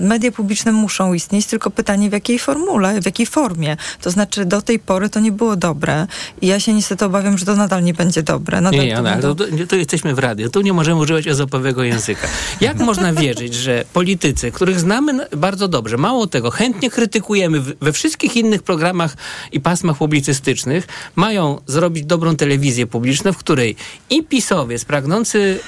media 0.00 0.32
publiczne 0.32 0.72
muszą 0.72 1.12
istnieć, 1.12 1.46
tylko 1.46 1.70
pytanie 1.70 2.10
w 2.10 2.12
jakiej 2.12 2.38
formule, 2.38 3.00
w 3.00 3.06
jakiej 3.06 3.26
formie. 3.26 3.76
To 4.00 4.10
znaczy 4.10 4.44
do 4.44 4.62
tej 4.62 4.78
pory 4.78 5.10
to 5.10 5.20
nie 5.20 5.32
było 5.32 5.56
dobre 5.56 6.06
i 6.40 6.46
ja 6.46 6.60
się 6.60 6.72
niestety 6.72 7.04
obawiam, 7.04 7.38
że 7.38 7.46
to 7.46 7.56
nadal 7.56 7.82
nie 7.84 7.94
będzie 7.94 8.22
dobre. 8.22 8.60
Nadal 8.60 8.80
nie, 8.80 8.86
nie, 8.86 8.98
ale 8.98 9.22
to, 9.22 9.34
to, 9.68 9.76
jesteśmy 9.76 10.14
w 10.14 10.18
radiu, 10.18 10.50
tu 10.50 10.60
nie 10.60 10.72
możemy 10.72 11.00
używać 11.00 11.26
ezopowego 11.26 11.82
języka. 11.84 12.28
Jak 12.60 12.78
można 12.90 13.12
wierzyć, 13.12 13.54
że 13.54 13.84
politycy, 13.92 14.52
których 14.52 14.80
znamy 14.80 15.26
bardzo 15.36 15.68
dobrze, 15.68 15.96
mało 15.96 16.26
tego, 16.26 16.50
chętnie 16.50 16.90
krytykujemy 16.90 17.60
we 17.60 17.92
wszystkich 17.92 18.36
innych 18.36 18.62
programach 18.62 19.16
i 19.52 19.60
pasmach 19.60 19.96
publicystycznych, 19.96 20.86
mają 21.16 21.60
zrobić 21.66 22.04
dobrą 22.04 22.36
telewizję 22.36 22.86
publiczną, 22.86 23.32
w 23.32 23.38
której 23.38 23.76
i 24.10 24.22
pisowiec 24.22 24.84
pragnący 24.84 25.60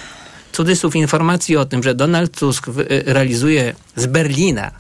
cudzysłów 0.53 0.97
informacji 0.97 1.57
o 1.57 1.65
tym, 1.65 1.83
że 1.83 1.95
Donald 1.95 2.39
Tusk 2.39 2.67
realizuje 3.07 3.75
z 3.97 4.07
Berlina 4.07 4.71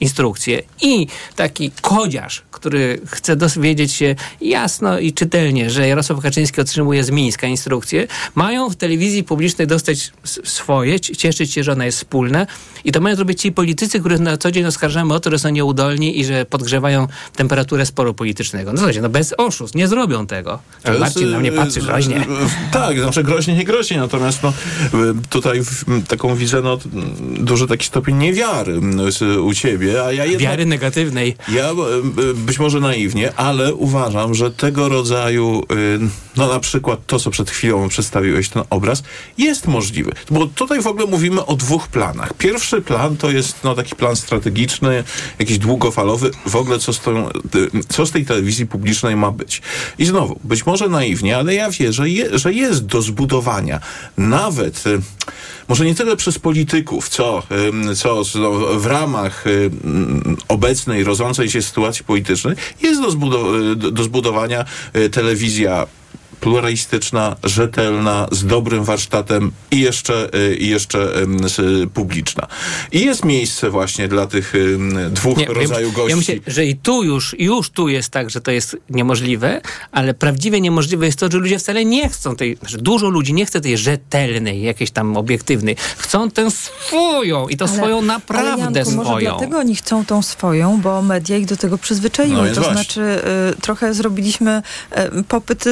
instrukcje 0.00 0.62
i 0.80 1.06
taki 1.36 1.70
kodziarz, 1.80 2.42
który 2.62 3.00
chce 3.06 3.36
dowiedzieć 3.36 3.92
się 3.92 4.14
jasno 4.40 4.98
i 4.98 5.12
czytelnie, 5.12 5.70
że 5.70 5.88
Jarosław 5.88 6.20
Kaczyński 6.20 6.60
otrzymuje 6.60 7.04
z 7.04 7.10
Mińska 7.10 7.46
instrukcje, 7.46 8.06
mają 8.34 8.70
w 8.70 8.76
telewizji 8.76 9.24
publicznej 9.24 9.66
dostać 9.66 10.12
swoje, 10.24 11.00
cieszyć 11.00 11.52
się, 11.52 11.64
że 11.64 11.72
ona 11.72 11.86
jest 11.86 11.98
wspólna 11.98 12.46
i 12.84 12.92
to 12.92 13.00
mają 13.00 13.16
zrobić 13.16 13.40
ci 13.40 13.52
politycy, 13.52 14.00
których 14.00 14.20
na 14.20 14.36
co 14.36 14.50
dzień 14.50 14.64
oskarżamy 14.64 15.14
o 15.14 15.20
to, 15.20 15.30
że 15.30 15.38
są 15.38 15.48
nieudolni 15.48 16.20
i 16.20 16.24
że 16.24 16.44
podgrzewają 16.44 17.08
temperaturę 17.36 17.86
sporu 17.86 18.14
politycznego. 18.14 18.72
No 18.72 18.78
słuchajcie, 18.78 19.00
no 19.00 19.08
bez 19.08 19.34
oszustw, 19.38 19.76
nie 19.76 19.88
zrobią 19.88 20.26
tego. 20.26 20.58
Ale 20.84 20.98
Marcin 20.98 21.30
na 21.30 21.38
mnie 21.38 21.52
patrzy 21.52 21.80
groźnie. 21.80 22.26
Tak, 22.72 23.00
znaczy 23.00 23.22
groźnie, 23.22 23.56
nie 23.56 23.64
groźnie, 23.64 23.96
natomiast 23.96 24.42
no, 24.42 24.52
tutaj 25.30 25.60
taką 26.08 26.36
widzę 26.36 26.62
no, 26.62 26.78
duży 27.38 27.66
taki 27.66 27.86
stopień 27.86 28.16
niewiary 28.16 28.80
u 29.42 29.54
ciebie, 29.54 30.04
a 30.04 30.12
ja 30.12 30.24
jednak... 30.24 30.42
Wiary 30.42 30.66
negatywnej. 30.66 31.36
Ja 31.48 31.70
być 32.52 32.58
może 32.58 32.80
naiwnie, 32.80 33.34
ale 33.34 33.74
uważam, 33.74 34.34
że 34.34 34.50
tego 34.50 34.88
rodzaju, 34.88 35.62
no 36.36 36.48
na 36.48 36.60
przykład 36.60 37.06
to, 37.06 37.18
co 37.18 37.30
przed 37.30 37.50
chwilą 37.50 37.88
przedstawiłeś, 37.88 38.48
ten 38.48 38.62
obraz, 38.70 39.02
jest 39.38 39.66
możliwy. 39.66 40.12
Bo 40.30 40.46
tutaj 40.46 40.82
w 40.82 40.86
ogóle 40.86 41.06
mówimy 41.06 41.46
o 41.46 41.56
dwóch 41.56 41.88
planach. 41.88 42.34
Pierwszy 42.34 42.82
plan 42.82 43.16
to 43.16 43.30
jest 43.30 43.64
no, 43.64 43.74
taki 43.74 43.96
plan 43.96 44.16
strategiczny, 44.16 45.04
jakiś 45.38 45.58
długofalowy, 45.58 46.30
w 46.46 46.56
ogóle 46.56 46.78
co 46.78 46.92
z, 46.92 47.00
tą, 47.00 47.28
co 47.88 48.06
z 48.06 48.10
tej 48.10 48.24
telewizji 48.24 48.66
publicznej 48.66 49.16
ma 49.16 49.30
być. 49.30 49.62
I 49.98 50.04
znowu, 50.04 50.40
być 50.44 50.66
może 50.66 50.88
naiwnie, 50.88 51.36
ale 51.36 51.54
ja 51.54 51.70
wierzę, 51.70 52.04
że 52.32 52.52
jest 52.52 52.86
do 52.86 53.02
zbudowania 53.02 53.80
nawet 54.16 54.84
może 55.68 55.84
nie 55.84 55.94
tyle 55.94 56.16
przez 56.16 56.38
polityków, 56.38 57.08
co, 57.08 57.42
co 57.96 58.22
no, 58.34 58.50
w 58.78 58.86
ramach 58.86 59.44
obecnej, 60.48 61.04
rodzącej 61.04 61.50
się 61.50 61.62
sytuacji 61.62 62.04
politycznej, 62.04 62.56
jest 62.82 63.02
do, 63.02 63.08
zbudow- 63.08 63.74
do 63.74 64.04
zbudowania 64.04 64.64
e, 64.92 65.08
telewizja 65.08 65.86
pluralistyczna, 66.42 67.36
rzetelna, 67.44 68.26
z 68.30 68.46
dobrym 68.46 68.84
warsztatem 68.84 69.52
i 69.70 69.80
jeszcze, 69.80 70.28
y, 70.34 70.56
i 70.56 70.68
jeszcze 70.68 71.12
publiczna. 71.94 72.46
I 72.92 73.04
jest 73.04 73.24
miejsce 73.24 73.70
właśnie 73.70 74.08
dla 74.08 74.26
tych 74.26 74.52
dwóch 75.10 75.38
Nie, 75.38 75.46
rodzajów 75.46 75.94
gości. 75.94 76.10
Ja 76.10 76.16
myślę, 76.16 76.34
że 76.46 76.64
i 76.64 76.76
tu 76.76 77.02
już, 77.02 77.36
już 77.38 77.70
tu 77.70 77.88
jest 77.88 78.10
tak, 78.10 78.30
że 78.30 78.40
to 78.40 78.50
jest 78.50 78.76
niemożliwe, 78.90 79.60
ale 79.92 80.14
prawdziwie 80.14 80.60
niemożliwe 80.60 81.06
jest 81.06 81.18
to, 81.18 81.30
że 81.30 81.38
ludzie 81.38 81.58
wcale 81.58 81.84
nie 81.84 82.08
chcą 82.08 82.36
tej, 82.36 82.56
znaczy 82.56 82.78
dużo 82.78 83.08
ludzi 83.08 83.34
nie 83.34 83.46
chce 83.46 83.60
tej 83.60 83.78
rzetelnej, 83.78 84.62
jakiejś 84.62 84.90
tam 84.90 85.16
obiektywnej. 85.16 85.76
Chcą 85.98 86.30
tę 86.30 86.50
swoją 86.50 87.48
i 87.48 87.56
to 87.56 87.64
ale, 87.64 87.76
swoją 87.76 88.02
naprawdę 88.02 88.52
ale 88.52 88.72
Janku, 88.74 88.90
swoją. 88.90 89.04
Może 89.04 89.20
dlatego 89.20 89.58
oni 89.58 89.76
chcą 89.76 90.04
tą 90.04 90.22
swoją, 90.22 90.80
bo 90.80 91.02
media 91.02 91.36
ich 91.36 91.46
do 91.46 91.56
tego 91.56 91.78
przyzwyczaiły. 91.78 92.48
No 92.48 92.54
to 92.54 92.60
właśnie. 92.60 92.72
znaczy 92.72 93.00
y, 93.58 93.60
trochę 93.60 93.94
zrobiliśmy 93.94 94.62
y, 95.18 95.24
popyt 95.24 95.64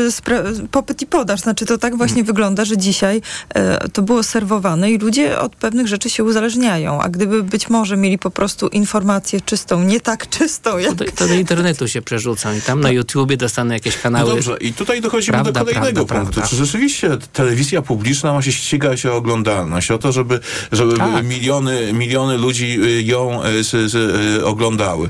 popyt 0.69 1.03
i 1.03 1.07
podaż. 1.07 1.41
Znaczy 1.41 1.67
to 1.67 1.79
tak 1.79 1.97
właśnie 1.97 2.15
hmm. 2.15 2.27
wygląda, 2.27 2.65
że 2.65 2.77
dzisiaj 2.77 3.23
e, 3.55 3.89
to 3.89 4.03
było 4.03 4.23
serwowane 4.23 4.91
i 4.91 4.99
ludzie 4.99 5.39
od 5.39 5.57
pewnych 5.57 5.87
rzeczy 5.87 6.11
się 6.11 6.25
uzależniają. 6.25 7.01
A 7.03 7.09
gdyby 7.09 7.43
być 7.43 7.71
może 7.71 7.97
mieli 7.97 8.19
po 8.19 8.31
prostu 8.31 8.69
informację 8.69 9.41
czystą, 9.41 9.85
nie 9.85 10.01
tak 10.01 10.29
czystą 10.29 10.79
jak... 10.79 10.95
To 10.95 11.05
to 11.05 11.29
do 11.29 11.35
internetu 11.35 11.89
się 11.89 12.03
przerzucą 12.03 12.55
i 12.55 12.61
tam 12.61 12.81
na 12.81 12.91
YouTubie 12.91 13.37
dostaną 13.37 13.75
jakieś 13.75 13.97
kanały. 13.97 14.29
No 14.29 14.35
dobrze, 14.35 14.57
i 14.61 14.73
tutaj 14.73 15.01
dochodzimy 15.01 15.33
prawda, 15.33 15.53
do 15.53 15.67
kolejnego 15.67 16.07
prawda, 16.07 16.15
punktu. 16.15 16.41
Prawda. 16.41 16.51
Czy 16.51 16.57
rzeczywiście 16.57 17.19
telewizja 17.33 17.83
publiczna 17.83 18.33
ma 18.33 18.43
się 18.43 18.53
ścigać 18.53 19.07
o 19.07 19.17
oglądalność, 19.17 19.91
o 19.91 19.99
to, 19.99 20.13
żeby, 20.13 20.41
żeby 20.73 20.97
tak. 20.97 21.27
miliony, 21.27 21.93
miliony 21.93 22.39
ludzi 22.39 22.81
y, 22.85 23.03
ją 23.03 23.45
y, 23.45 23.65
z, 23.65 23.91
z, 23.91 23.95
y, 24.41 24.47
oglądały? 24.47 25.09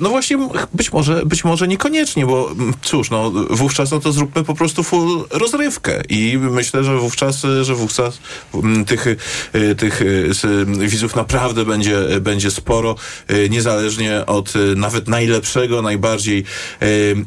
No 0.00 0.10
właśnie, 0.10 0.48
być 0.74 0.92
może, 0.92 1.26
być 1.26 1.44
może 1.44 1.68
niekoniecznie, 1.68 2.26
bo 2.26 2.50
mm, 2.50 2.74
cóż, 2.82 3.10
no 3.10 3.30
wówczas 3.50 3.90
no 3.90 4.00
to 4.00 4.12
zróbmy 4.12 4.44
po 4.44 4.54
prostu 4.54 4.81
full 4.82 5.24
rozrywkę 5.30 6.02
i 6.08 6.38
myślę, 6.38 6.84
że 6.84 6.98
wówczas, 6.98 7.42
że 7.62 7.74
wówczas 7.74 8.18
mm, 8.54 8.84
tych, 8.84 9.06
y, 9.06 9.74
tych 9.74 10.02
y, 10.02 10.30
widzów 10.78 11.16
naprawdę 11.16 11.64
będzie, 11.64 12.20
będzie 12.20 12.50
sporo, 12.50 12.96
y, 13.30 13.48
niezależnie 13.50 14.26
od 14.26 14.52
nawet 14.76 15.08
najlepszego, 15.08 15.82
najbardziej 15.82 16.44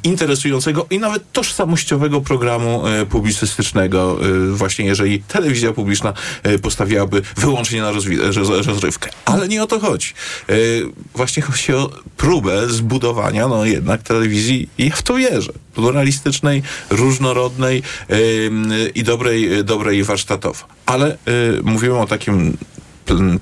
interesującego 0.03 0.87
i 0.89 0.99
nawet 0.99 1.31
tożsamościowego 1.31 2.21
programu 2.21 2.83
publicystycznego, 3.09 4.19
właśnie 4.51 4.85
jeżeli 4.85 5.19
telewizja 5.19 5.73
publiczna 5.73 6.13
postawiłaby 6.61 7.21
wyłącznie 7.37 7.81
na 7.81 7.91
rozrywkę. 8.65 9.09
Ale 9.25 9.47
nie 9.47 9.63
o 9.63 9.67
to 9.67 9.79
chodzi. 9.79 10.13
Właśnie 11.15 11.43
chodzi 11.43 11.73
o 11.73 11.89
próbę 12.17 12.69
zbudowania, 12.69 13.47
no 13.47 13.65
jednak 13.65 14.03
telewizji, 14.03 14.69
ja 14.77 14.95
w 14.95 15.03
to 15.03 15.15
wierzę, 15.15 15.53
pluralistycznej, 15.75 16.63
różnorodnej, 16.89 17.34
wygodnej 17.35 17.83
i 18.95 19.03
dobrej, 19.03 19.63
dobrej 19.63 20.03
warsztatowo. 20.03 20.65
Ale 20.85 21.11
y, 21.13 21.17
mówimy 21.63 21.99
o 21.99 22.07
takim 22.07 22.57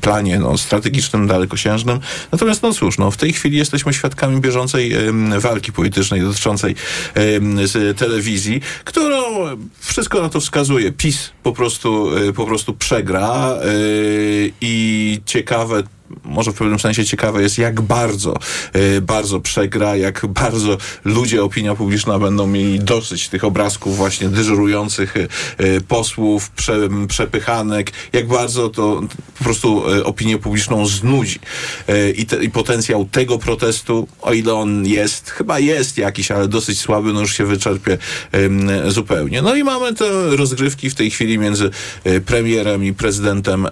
planie 0.01 0.39
no, 0.39 0.57
strategicznym, 0.57 1.27
dalekosiężnym. 1.27 1.99
Natomiast 2.31 2.63
no 2.63 2.73
cóż, 2.73 2.97
no, 2.97 3.11
w 3.11 3.17
tej 3.17 3.33
chwili 3.33 3.57
jesteśmy 3.57 3.93
świadkami 3.93 4.41
bieżącej 4.41 4.95
walki 5.39 5.71
politycznej 5.71 6.21
dotyczącej 6.21 6.75
z 7.63 7.97
telewizji, 7.97 8.61
którą 8.83 9.23
wszystko 9.79 10.21
na 10.21 10.29
to 10.29 10.39
wskazuje. 10.39 10.91
PiS 10.91 11.31
po 11.43 11.51
prostu, 11.51 12.17
y, 12.17 12.33
po 12.33 12.45
prostu 12.45 12.73
przegra 12.73 13.55
y, 13.65 14.51
i 14.61 15.19
ciekawe 15.25 15.83
może 16.33 16.51
w 16.51 16.55
pewnym 16.55 16.79
sensie 16.79 17.05
ciekawe 17.05 17.41
jest, 17.41 17.57
jak 17.57 17.81
bardzo, 17.81 18.33
e, 18.73 19.01
bardzo 19.01 19.39
przegra, 19.39 19.95
jak 19.95 20.25
bardzo 20.25 20.77
ludzie, 21.05 21.43
opinia 21.43 21.75
publiczna 21.75 22.19
będą 22.19 22.47
mieli 22.47 22.79
dosyć 22.79 23.29
tych 23.29 23.43
obrazków 23.43 23.97
właśnie 23.97 24.29
dyżurujących 24.29 25.17
e, 25.17 25.27
posłów, 25.81 26.49
prze, 26.49 26.89
przepychanek, 27.07 27.91
jak 28.13 28.27
bardzo 28.27 28.69
to 28.69 29.01
po 29.37 29.43
prostu 29.43 29.83
opinię 30.03 30.37
publiczną 30.37 30.85
znudzi. 30.85 31.39
I, 32.15 32.25
te, 32.25 32.43
I 32.43 32.49
potencjał 32.49 33.05
tego 33.05 33.37
protestu, 33.37 34.07
o 34.21 34.33
ile 34.33 34.53
on 34.53 34.85
jest, 34.85 35.29
chyba 35.29 35.59
jest 35.59 35.97
jakiś, 35.97 36.31
ale 36.31 36.47
dosyć 36.47 36.79
słaby, 36.79 37.13
no 37.13 37.21
już 37.21 37.37
się 37.37 37.45
wyczerpie 37.45 37.97
zupełnie. 38.87 39.41
No 39.41 39.55
i 39.55 39.63
mamy 39.63 39.93
te 39.93 40.35
rozgrywki 40.35 40.89
w 40.89 40.95
tej 40.95 41.11
chwili 41.11 41.37
między 41.37 41.69
premierem 42.25 42.83
i 42.83 42.93
prezydentem 42.93 43.67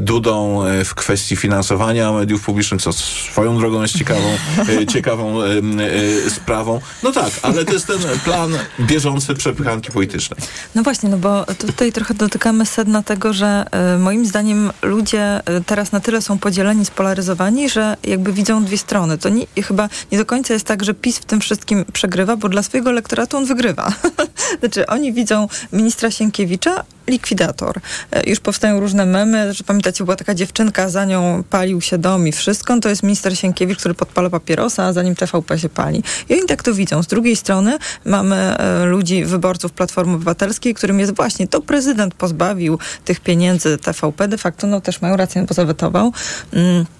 Dudą 0.00 0.64
w 0.84 0.94
kwestii 0.94 1.36
finansowania 1.36 1.97
finansowania 1.98 2.12
mediów 2.12 2.44
publicznych, 2.44 2.82
co 2.82 2.92
swoją 2.92 3.58
drogą 3.58 3.82
jest 3.82 3.98
ciekawą, 3.98 4.36
e, 4.68 4.86
ciekawą 4.94 5.42
e, 5.42 5.46
e, 5.46 6.30
sprawą. 6.30 6.80
No 7.02 7.12
tak, 7.12 7.30
ale 7.42 7.64
to 7.64 7.72
jest 7.72 7.86
ten 7.86 7.98
plan 8.24 8.52
bieżący 8.80 9.34
przepychanki 9.34 9.92
politycznej. 9.92 10.40
No 10.74 10.82
właśnie, 10.82 11.08
no 11.08 11.18
bo 11.18 11.44
tutaj 11.44 11.92
trochę 11.92 12.14
dotykamy 12.14 12.66
sedna 12.66 13.02
tego, 13.02 13.32
że 13.32 13.66
moim 13.98 14.26
zdaniem 14.26 14.70
ludzie 14.82 15.40
teraz 15.66 15.92
na 15.92 16.00
tyle 16.00 16.22
są 16.22 16.38
podzieleni, 16.38 16.84
spolaryzowani, 16.84 17.70
że 17.70 17.96
jakby 18.04 18.32
widzą 18.32 18.64
dwie 18.64 18.78
strony. 18.78 19.18
To 19.18 19.28
nie, 19.28 19.46
chyba 19.62 19.88
nie 20.12 20.18
do 20.18 20.26
końca 20.26 20.54
jest 20.54 20.66
tak, 20.66 20.84
że 20.84 20.94
PiS 20.94 21.18
w 21.18 21.24
tym 21.24 21.40
wszystkim 21.40 21.84
przegrywa, 21.92 22.36
bo 22.36 22.48
dla 22.48 22.62
swojego 22.62 22.90
elektoratu 22.90 23.36
on 23.36 23.44
wygrywa. 23.44 23.92
znaczy 24.60 24.86
oni 24.86 25.12
widzą 25.12 25.48
ministra 25.72 26.10
Sienkiewicza, 26.10 26.84
likwidator. 27.08 27.80
Już 28.26 28.40
powstają 28.40 28.80
różne 28.80 29.06
memy, 29.06 29.54
że 29.54 29.64
pamiętacie, 29.64 30.04
była 30.04 30.16
taka 30.16 30.34
dziewczynka, 30.34 30.88
za 30.88 31.04
nią 31.04 31.44
palił 31.50 31.80
się 31.88 31.98
dom 31.98 32.28
i 32.28 32.32
wszystko, 32.32 32.80
to 32.80 32.88
jest 32.88 33.02
minister 33.02 33.38
Sienkiewicz, 33.38 33.78
który 33.78 33.94
podpala 33.94 34.30
papierosa, 34.30 34.92
zanim 34.92 35.14
TVP 35.14 35.58
się 35.58 35.68
pali. 35.68 36.02
I 36.28 36.34
oni 36.34 36.46
tak 36.46 36.62
to 36.62 36.74
widzą. 36.74 37.02
Z 37.02 37.06
drugiej 37.06 37.36
strony 37.36 37.78
mamy 38.04 38.36
e, 38.36 38.84
ludzi, 38.84 39.24
wyborców 39.24 39.72
Platformy 39.72 40.14
Obywatelskiej, 40.14 40.74
którym 40.74 41.00
jest 41.00 41.16
właśnie 41.16 41.48
to 41.48 41.60
prezydent 41.60 42.14
pozbawił 42.14 42.78
tych 43.04 43.20
pieniędzy 43.20 43.78
TVP. 43.78 44.28
De 44.28 44.38
facto 44.38 44.66
no 44.66 44.80
też 44.80 45.00
mają 45.00 45.16
rację, 45.16 45.44
bo 45.48 45.54
zawetował. 45.54 46.12
Mm. 46.52 46.97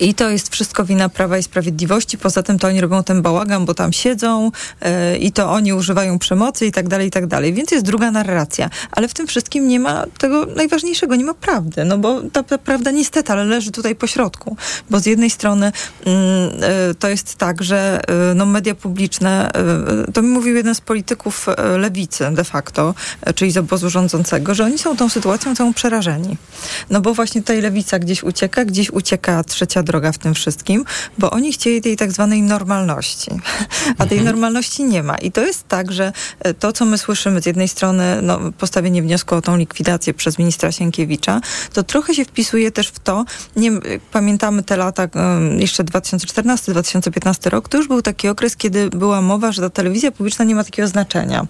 I 0.00 0.14
to 0.14 0.30
jest 0.30 0.52
wszystko 0.52 0.84
wina 0.84 1.08
Prawa 1.08 1.38
i 1.38 1.42
Sprawiedliwości. 1.42 2.18
Poza 2.18 2.42
tym 2.42 2.58
to 2.58 2.68
oni 2.68 2.80
robią 2.80 3.02
ten 3.02 3.22
bałagan, 3.22 3.64
bo 3.64 3.74
tam 3.74 3.92
siedzą 3.92 4.50
yy, 4.80 5.18
i 5.18 5.32
to 5.32 5.50
oni 5.52 5.72
używają 5.72 6.18
przemocy 6.18 6.66
i 6.66 6.72
tak 6.72 6.88
dalej, 6.88 7.08
i 7.08 7.10
tak 7.10 7.26
dalej. 7.26 7.54
Więc 7.54 7.70
jest 7.70 7.84
druga 7.84 8.10
narracja. 8.10 8.70
Ale 8.92 9.08
w 9.08 9.14
tym 9.14 9.26
wszystkim 9.26 9.68
nie 9.68 9.80
ma 9.80 10.04
tego 10.18 10.46
najważniejszego, 10.46 11.16
nie 11.16 11.24
ma 11.24 11.34
prawdy. 11.34 11.84
No 11.84 11.98
bo 11.98 12.22
ta, 12.32 12.42
ta 12.42 12.58
prawda 12.58 12.90
niestety, 12.90 13.32
ale 13.32 13.44
leży 13.44 13.70
tutaj 13.70 13.94
po 13.94 14.06
środku. 14.06 14.56
Bo 14.90 15.00
z 15.00 15.06
jednej 15.06 15.30
strony 15.30 15.72
yy, 16.06 16.12
to 16.98 17.08
jest 17.08 17.34
tak, 17.34 17.62
że 17.62 18.00
yy, 18.28 18.34
no 18.34 18.46
media 18.46 18.74
publiczne, 18.74 19.50
to 20.14 20.22
mi 20.22 20.28
mówił 20.28 20.56
jeden 20.56 20.74
z 20.74 20.80
polityków 20.80 21.46
lewicy 21.78 22.30
de 22.30 22.44
facto, 22.44 22.94
czyli 23.34 23.52
z 23.52 23.56
obozu 23.56 23.90
rządzącego, 23.90 24.54
że 24.54 24.64
oni 24.64 24.78
są 24.78 24.96
tą 24.96 25.08
sytuacją 25.08 25.56
całą 25.56 25.74
przerażeni. 25.74 26.36
No 26.90 27.00
bo 27.00 27.14
właśnie 27.14 27.40
tutaj 27.40 27.60
lewica 27.60 27.98
gdzieś 27.98 28.22
ucieka, 28.22 28.64
gdzieś 28.64 28.90
ucieka 28.90 29.44
trzecia 29.44 29.71
trzecia 29.72 29.82
droga 29.82 30.12
w 30.12 30.18
tym 30.18 30.34
wszystkim, 30.34 30.84
bo 31.18 31.30
oni 31.30 31.52
chcieli 31.52 31.80
tej 31.80 31.96
tak 31.96 32.12
zwanej 32.12 32.42
normalności, 32.42 33.30
a 33.98 34.06
tej 34.06 34.18
mhm. 34.18 34.24
normalności 34.24 34.84
nie 34.84 35.02
ma. 35.02 35.16
I 35.16 35.32
to 35.32 35.40
jest 35.40 35.68
tak, 35.68 35.92
że 35.92 36.12
e, 36.40 36.54
to, 36.54 36.72
co 36.72 36.84
my 36.84 36.98
słyszymy 36.98 37.42
z 37.42 37.46
jednej 37.46 37.68
strony, 37.68 38.22
no, 38.22 38.38
postawienie 38.58 39.02
wniosku 39.02 39.34
o 39.34 39.40
tą 39.40 39.56
likwidację 39.56 40.14
przez 40.14 40.38
ministra 40.38 40.72
Sienkiewicza, 40.72 41.40
to 41.72 41.82
trochę 41.82 42.14
się 42.14 42.24
wpisuje 42.24 42.72
też 42.72 42.88
w 42.88 42.98
to, 42.98 43.24
nie 43.56 43.72
pamiętamy 44.12 44.62
te 44.62 44.76
lata, 44.76 45.08
jeszcze 45.58 45.84
2014-2015 45.84 47.50
rok, 47.50 47.68
to 47.68 47.78
już 47.78 47.88
był 47.88 48.02
taki 48.02 48.28
okres, 48.28 48.56
kiedy 48.56 48.90
była 48.90 49.20
mowa, 49.20 49.52
że 49.52 49.62
ta 49.62 49.70
telewizja 49.70 50.10
publiczna 50.10 50.44
nie 50.44 50.54
ma 50.54 50.64
takiego 50.64 50.88
znaczenia. 50.88 51.46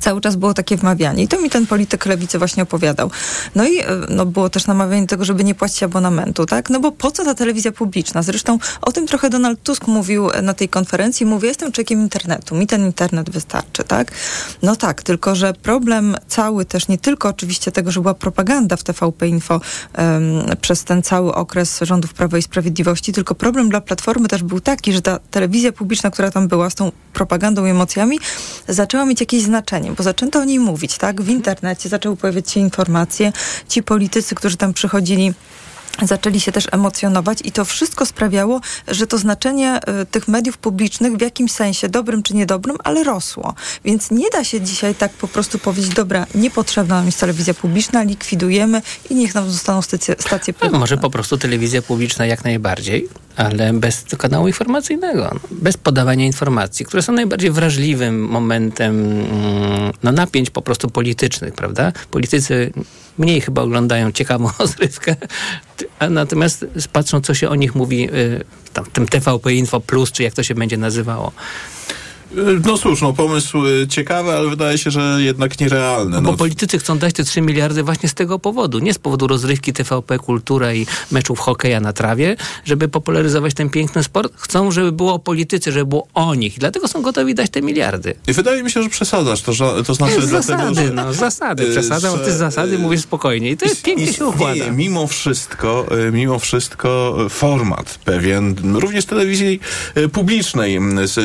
Cały 0.00 0.20
czas 0.20 0.36
było 0.36 0.54
takie 0.54 0.76
wmawianie. 0.76 1.22
I 1.22 1.28
to 1.28 1.40
mi 1.40 1.50
ten 1.50 1.66
polityk 1.66 2.06
lewicy 2.06 2.38
właśnie 2.38 2.62
opowiadał. 2.62 3.10
No 3.54 3.64
i 3.64 3.78
e, 3.78 3.86
no, 4.08 4.26
było 4.26 4.50
też 4.50 4.66
namawianie 4.66 5.02
do 5.02 5.08
tego, 5.08 5.24
żeby 5.24 5.44
nie 5.44 5.54
płacić 5.54 5.82
abonamentu, 5.82 6.46
tak? 6.46 6.70
No 6.70 6.80
bo 6.80 6.92
po 6.92 7.10
co 7.10 7.24
ta 7.24 7.34
telewizja 7.34 7.72
publiczna? 7.72 8.22
Zresztą 8.22 8.58
o 8.82 8.92
tym 8.92 9.06
trochę 9.06 9.30
Donald 9.30 9.62
Tusk 9.62 9.86
mówił 9.86 10.28
na 10.42 10.54
tej 10.54 10.68
konferencji. 10.68 11.26
Mówi, 11.26 11.48
jestem 11.48 11.72
człowiekiem 11.72 12.00
internetu, 12.00 12.54
mi 12.54 12.66
ten 12.66 12.84
internet 12.86 13.30
wystarczy, 13.30 13.84
tak? 13.84 14.12
No 14.62 14.76
tak, 14.76 15.02
tylko 15.02 15.34
że 15.34 15.52
problem 15.52 16.16
cały 16.28 16.64
też, 16.64 16.88
nie 16.88 16.98
tylko 16.98 17.28
oczywiście 17.28 17.72
tego, 17.72 17.90
że 17.92 18.00
była 18.00 18.14
propaganda 18.14 18.76
w 18.76 18.82
TVP 18.82 19.28
Info 19.28 19.60
um, 19.98 20.56
przez 20.60 20.84
ten 20.84 21.02
cały 21.02 21.34
okres 21.34 21.80
rządów 21.82 22.14
Prawa 22.14 22.38
i 22.38 22.42
Sprawiedliwości, 22.42 23.12
tylko 23.12 23.34
problem 23.34 23.68
dla 23.68 23.80
Platformy 23.80 24.28
też 24.28 24.42
był 24.42 24.60
taki, 24.60 24.92
że 24.92 25.02
ta 25.02 25.18
telewizja 25.30 25.72
publiczna, 25.72 26.10
która 26.10 26.30
tam 26.30 26.48
była 26.48 26.70
z 26.70 26.74
tą 26.74 26.92
propagandą 27.12 27.66
i 27.66 27.70
emocjami, 27.70 28.18
zaczęła 28.68 29.04
mieć 29.04 29.20
jakieś 29.20 29.42
znaczenie 29.42 29.83
bo 29.92 30.02
zaczęto 30.02 30.40
o 30.40 30.44
niej 30.44 30.58
mówić, 30.58 30.98
tak? 30.98 31.22
W 31.22 31.28
internecie 31.28 31.88
zaczęły 31.88 32.16
pojawiać 32.16 32.50
się 32.50 32.60
informacje. 32.60 33.32
Ci 33.68 33.82
politycy, 33.82 34.34
którzy 34.34 34.56
tam 34.56 34.74
przychodzili 34.74 35.34
zaczęli 36.02 36.40
się 36.40 36.52
też 36.52 36.66
emocjonować 36.72 37.38
i 37.44 37.52
to 37.52 37.64
wszystko 37.64 38.06
sprawiało, 38.06 38.60
że 38.88 39.06
to 39.06 39.18
znaczenie 39.18 39.80
y, 40.02 40.06
tych 40.06 40.28
mediów 40.28 40.58
publicznych 40.58 41.16
w 41.16 41.20
jakimś 41.20 41.52
sensie, 41.52 41.88
dobrym 41.88 42.22
czy 42.22 42.34
niedobrym, 42.34 42.76
ale 42.84 43.04
rosło. 43.04 43.54
Więc 43.84 44.10
nie 44.10 44.30
da 44.30 44.44
się 44.44 44.60
dzisiaj 44.60 44.94
tak 44.94 45.12
po 45.12 45.28
prostu 45.28 45.58
powiedzieć, 45.58 45.94
dobra, 45.94 46.26
niepotrzebna 46.34 46.96
nam 46.96 47.06
jest 47.06 47.20
telewizja 47.20 47.54
publiczna, 47.54 48.02
likwidujemy 48.02 48.82
i 49.10 49.14
niech 49.14 49.34
nam 49.34 49.50
zostaną 49.50 49.82
stacje, 49.82 50.14
stacje 50.18 50.54
prywatne. 50.54 50.72
No, 50.72 50.78
może 50.78 50.96
po 50.96 51.10
prostu 51.10 51.38
telewizja 51.38 51.82
publiczna 51.82 52.26
jak 52.26 52.44
najbardziej, 52.44 53.08
ale 53.36 53.72
bez 53.72 54.04
kanału 54.18 54.46
informacyjnego, 54.46 55.30
bez 55.50 55.76
podawania 55.76 56.26
informacji, 56.26 56.86
które 56.86 57.02
są 57.02 57.12
najbardziej 57.12 57.50
wrażliwym 57.50 58.28
momentem 58.28 59.00
mm, 59.00 59.92
no, 60.02 60.12
napięć 60.12 60.50
po 60.50 60.62
prostu 60.62 60.90
politycznych, 60.90 61.54
prawda? 61.54 61.92
Politycy 62.10 62.72
mniej 63.18 63.40
chyba 63.40 63.62
oglądają 63.62 64.12
ciekawą 64.12 64.50
rozrywkę, 64.58 65.16
a 65.98 66.08
natomiast 66.08 66.66
patrzą, 66.92 67.20
co 67.20 67.34
się 67.34 67.48
o 67.48 67.54
nich 67.54 67.74
mówi 67.74 68.10
y, 68.10 68.44
tam, 68.72 68.84
tym 68.92 69.08
TVP 69.08 69.54
Info 69.54 69.80
Plus, 69.80 70.12
czy 70.12 70.22
jak 70.22 70.34
to 70.34 70.42
się 70.42 70.54
będzie 70.54 70.76
nazywało. 70.76 71.32
No 72.64 72.78
cóż, 72.78 73.00
no 73.00 73.12
pomysł 73.12 73.66
y, 73.66 73.86
ciekawy, 73.88 74.32
ale 74.32 74.48
wydaje 74.48 74.78
się, 74.78 74.90
że 74.90 75.16
jednak 75.18 75.60
nierealny. 75.60 76.20
No. 76.20 76.32
Bo 76.32 76.36
politycy 76.36 76.78
chcą 76.78 76.98
dać 76.98 77.14
te 77.14 77.24
3 77.24 77.40
miliardy 77.40 77.82
właśnie 77.82 78.08
z 78.08 78.14
tego 78.14 78.38
powodu. 78.38 78.78
Nie 78.78 78.94
z 78.94 78.98
powodu 78.98 79.26
rozrywki 79.26 79.72
TVP, 79.72 80.18
kultura 80.18 80.74
i 80.74 80.86
meczów 81.10 81.38
hokeja 81.38 81.80
na 81.80 81.92
trawie, 81.92 82.36
żeby 82.64 82.88
popularyzować 82.88 83.54
ten 83.54 83.70
piękny 83.70 84.02
sport. 84.02 84.32
Chcą, 84.36 84.70
żeby 84.70 84.92
było 84.92 85.14
o 85.14 85.18
polityce, 85.18 85.72
żeby 85.72 85.86
było 85.86 86.06
o 86.14 86.34
nich. 86.34 86.56
I 86.56 86.60
dlatego 86.60 86.88
są 86.88 87.02
gotowi 87.02 87.34
dać 87.34 87.50
te 87.50 87.62
miliardy. 87.62 88.14
I 88.26 88.32
wydaje 88.32 88.62
mi 88.62 88.70
się, 88.70 88.82
że 88.82 88.88
przesadzasz. 88.88 89.42
To, 89.42 89.82
to 89.82 89.94
znaczy 89.94 90.20
dlatego, 90.26 90.42
zasady, 90.42 90.86
że... 90.86 90.92
no, 90.92 91.12
zasady. 91.12 91.70
Przesadzam, 91.70 92.18
że, 92.18 92.24
ty 92.24 92.32
z 92.32 92.36
zasady 92.36 92.78
mówisz 92.78 93.00
spokojnie. 93.00 93.50
I 93.50 93.56
to 93.56 93.64
jest 93.64 93.82
pięknie 93.82 94.12
się 94.12 94.26
układa. 94.26 94.70
Mimo 94.70 95.06
wszystko, 95.06 95.86
y, 96.08 96.12
mimo 96.12 96.38
wszystko 96.38 97.16
format 97.30 97.98
pewien, 98.04 98.54
również 98.74 99.06
telewizji 99.06 99.60
y, 99.96 100.08
publicznej 100.08 100.78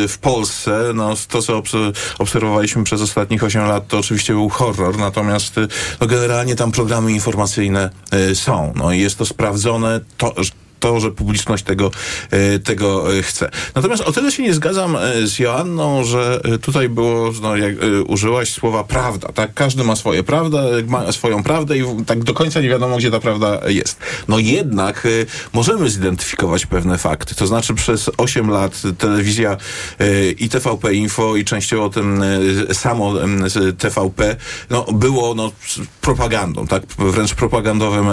w 0.08 0.18
Polsce, 0.18 0.94
no, 1.00 1.16
to, 1.30 1.42
co 1.42 1.62
obserwowaliśmy 2.20 2.84
przez 2.84 3.02
ostatnich 3.02 3.44
8 3.44 3.68
lat, 3.68 3.88
to 3.88 4.00
oczywiście 4.00 4.34
był 4.34 4.50
horror, 4.50 4.98
natomiast 4.98 5.56
no, 6.02 6.08
generalnie 6.08 6.56
tam 6.56 6.72
programy 6.72 7.12
informacyjne 7.12 7.90
y, 8.14 8.36
są. 8.36 8.74
No, 8.76 8.92
i 8.92 9.00
jest 9.00 9.18
to 9.18 9.26
sprawdzone, 9.26 10.00
to, 10.18 10.36
to, 10.80 11.00
że 11.00 11.12
publiczność 11.12 11.64
tego, 11.64 11.92
e, 12.32 12.60
tego 12.60 13.18
e, 13.18 13.24
chce. 13.24 13.50
Natomiast 13.76 14.04
o 14.04 14.12
tyle 14.12 14.32
się 14.32 14.44
nie 14.44 14.54
zgadzam 14.54 14.96
e, 14.96 15.28
z 15.28 15.40
Joanną, 15.40 16.04
że 16.04 16.42
tutaj 16.62 16.90
było, 16.90 17.32
no, 17.42 17.58
jak 17.58 17.76
użyłaś 18.08 18.54
słowa 18.54 18.84
prawda, 18.84 19.30
tak? 19.34 19.54
Każdy 19.54 19.84
ma 19.84 19.96
swoje 19.96 20.24
prawda, 20.24 20.64
ma 20.88 21.12
swoją 21.12 21.44
prawdę 21.44 21.78
i 21.78 21.84
tak 22.06 22.24
do 22.24 22.34
końca 22.34 22.62
nie 22.62 22.70
wiadomo, 22.70 22.98
gdzie 22.98 23.12
ta 23.12 23.20
prawda 23.20 23.62
jest. 23.68 23.98
No 24.28 24.40
jednak 24.40 25.08
możemy 25.54 25.90
zidentyfikować 25.90 26.66
pewne 26.66 26.98
fakty. 26.98 27.36
To 27.36 27.48
znaczy 27.48 27.74
przez 27.74 28.12
8 28.18 28.50
lat 28.50 28.82
telewizja 28.98 29.58
i 30.38 30.50
TVP 30.50 30.94
Info 30.94 31.36
i 31.36 31.46
częściowo 31.46 31.90
ten 31.90 32.24
samo 32.74 33.14
TVP 33.78 34.36
no, 34.70 34.86
było 34.94 35.36
no, 35.36 35.52
propagandą, 36.02 36.68
tak? 36.68 36.84
Wręcz 36.98 37.34
propagandowym 37.34 38.06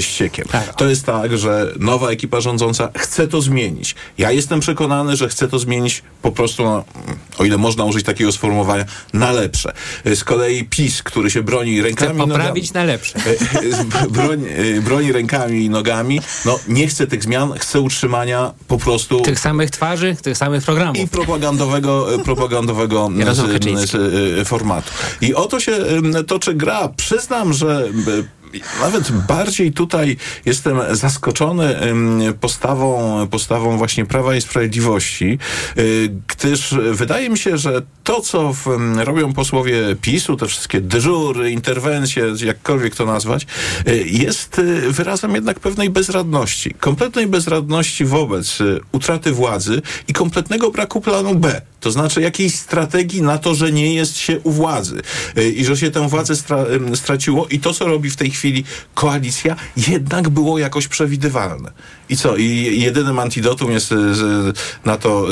ściekiem. 0.00 0.46
Tak. 0.52 0.74
To 0.74 0.88
jest 0.88 1.06
tak, 1.06 1.38
że 1.38 1.72
no, 1.78 1.97
nowa 1.98 2.10
ekipa 2.10 2.40
rządząca 2.40 2.90
chce 2.96 3.28
to 3.28 3.42
zmienić. 3.42 3.94
Ja 4.18 4.32
jestem 4.32 4.60
przekonany, 4.60 5.16
że 5.16 5.28
chce 5.28 5.48
to 5.48 5.58
zmienić 5.58 6.02
po 6.22 6.32
prostu, 6.32 6.64
no, 6.64 6.84
o 7.38 7.44
ile 7.44 7.58
można 7.58 7.84
użyć 7.84 8.06
takiego 8.06 8.32
sformułowania, 8.32 8.84
na 9.12 9.32
lepsze. 9.32 9.72
Z 10.04 10.24
kolei 10.24 10.64
PiS, 10.64 11.02
który 11.02 11.30
się 11.30 11.42
broni 11.42 11.82
rękami 11.82 12.14
chce 12.14 12.26
poprawić 12.26 12.68
nogami, 12.68 12.86
na 12.86 12.92
lepsze. 12.92 13.18
Broni, 14.10 14.46
broni 14.80 15.12
rękami 15.12 15.64
i 15.64 15.70
nogami, 15.70 16.20
no 16.44 16.58
nie 16.68 16.86
chce 16.86 17.06
tych 17.06 17.22
zmian, 17.22 17.52
chce 17.58 17.80
utrzymania 17.80 18.52
po 18.68 18.78
prostu... 18.78 19.20
Tych 19.20 19.40
samych 19.40 19.70
twarzy, 19.70 20.16
tych 20.22 20.36
samych 20.36 20.64
programów. 20.64 21.02
I 21.02 21.08
propagandowego, 21.08 22.06
propagandowego 22.24 23.10
z, 23.34 23.90
z, 23.90 24.48
formatu. 24.48 24.90
I 25.20 25.34
oto 25.34 25.60
się 25.60 25.78
toczy 26.26 26.54
gra. 26.54 26.88
Przyznam, 26.96 27.52
że 27.52 27.88
nawet 28.80 29.12
bardziej 29.12 29.72
tutaj 29.72 30.16
jestem 30.44 30.78
zaskoczony 30.92 31.76
postawą, 32.40 33.26
postawą 33.26 33.78
właśnie 33.78 34.04
Prawa 34.06 34.36
i 34.36 34.40
Sprawiedliwości, 34.40 35.38
y, 35.78 36.10
gdyż 36.28 36.74
wydaje 36.92 37.30
mi 37.30 37.38
się, 37.38 37.58
że 37.58 37.82
to, 38.04 38.20
co 38.20 38.52
w, 38.52 38.66
robią 38.96 39.32
posłowie 39.32 39.96
PiSu, 40.00 40.36
te 40.36 40.46
wszystkie 40.46 40.80
dyżury, 40.80 41.50
interwencje, 41.50 42.24
jakkolwiek 42.44 42.94
to 42.94 43.06
nazwać, 43.06 43.46
y, 43.88 44.04
jest 44.06 44.58
y, 44.58 44.92
wyrazem 44.92 45.34
jednak 45.34 45.60
pewnej 45.60 45.90
bezradności. 45.90 46.74
Kompletnej 46.74 47.26
bezradności 47.26 48.04
wobec 48.04 48.58
utraty 48.92 49.32
władzy 49.32 49.82
i 50.08 50.12
kompletnego 50.12 50.70
braku 50.70 51.00
planu 51.00 51.34
B. 51.34 51.62
To 51.80 51.90
znaczy 51.90 52.20
jakiejś 52.20 52.54
strategii 52.54 53.22
na 53.22 53.38
to, 53.38 53.54
że 53.54 53.72
nie 53.72 53.94
jest 53.94 54.16
się 54.16 54.40
u 54.40 54.50
władzy 54.50 55.00
i 55.56 55.64
że 55.64 55.76
się 55.76 55.90
tę 55.90 56.08
władzę 56.08 56.36
stra 56.36 56.64
straciło 56.94 57.46
i 57.46 57.60
to, 57.60 57.74
co 57.74 57.86
robi 57.86 58.10
w 58.10 58.16
tej 58.16 58.30
chwili 58.30 58.64
koalicja, 58.94 59.56
jednak 59.76 60.28
było 60.28 60.58
jakoś 60.58 60.88
przewidywalne. 60.88 61.72
I 62.08 62.16
co? 62.16 62.36
I 62.36 62.80
jedynym 62.80 63.18
antidotum 63.18 63.72
jest 63.72 63.94
na 64.84 64.96
to 64.96 65.26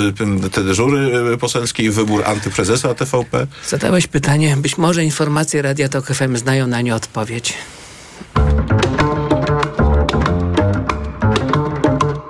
te 0.52 0.64
dyżury 0.64 1.36
poselskie 1.38 1.82
i 1.82 1.90
wybór 1.90 2.24
antyprezesa 2.24 2.94
TVP? 2.94 3.46
Zadałeś 3.68 4.06
pytanie, 4.06 4.56
być 4.56 4.78
może 4.78 5.04
informacje 5.04 5.62
Radia 5.62 5.88
Tok 5.88 6.06
FM 6.06 6.36
znają 6.36 6.66
na 6.66 6.80
nie 6.80 6.94
odpowiedź. 6.94 7.54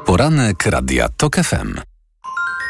Poranek 0.06 0.66
Radia 0.66 1.08
Tok 1.16 1.36
FM. 1.36 1.95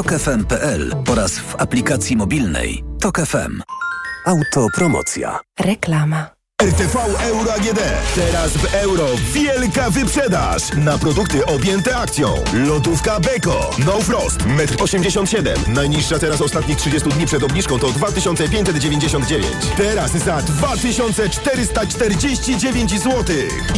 tokefm.pl 0.00 0.92
oraz 1.08 1.38
w 1.38 1.56
aplikacji 1.56 2.16
mobilnej 2.16 2.84
Tok 3.00 3.20
FM. 3.20 3.62
Autopromocja. 4.26 5.40
Reklama. 5.60 6.39
RTV 6.60 6.96
Euro 7.22 7.52
AGD. 7.52 7.80
Teraz 8.14 8.52
w 8.52 8.74
euro 8.74 9.06
wielka 9.32 9.90
wyprzedaż 9.90 10.62
na 10.76 10.98
produkty 10.98 11.46
objęte 11.46 11.96
akcją. 11.96 12.34
Lodówka 12.52 13.20
Beko. 13.20 13.70
No 13.86 14.00
Frost. 14.00 14.38
1,87 14.38 15.48
m. 15.48 15.74
Najniższa 15.74 16.18
teraz 16.18 16.40
ostatnich 16.40 16.76
30 16.76 17.08
dni 17.08 17.26
przed 17.26 17.42
obniżką 17.42 17.78
to 17.78 17.90
2599. 17.90 19.46
Teraz 19.76 20.12
za 20.12 20.42
2449 20.42 22.90
zł. 22.90 23.24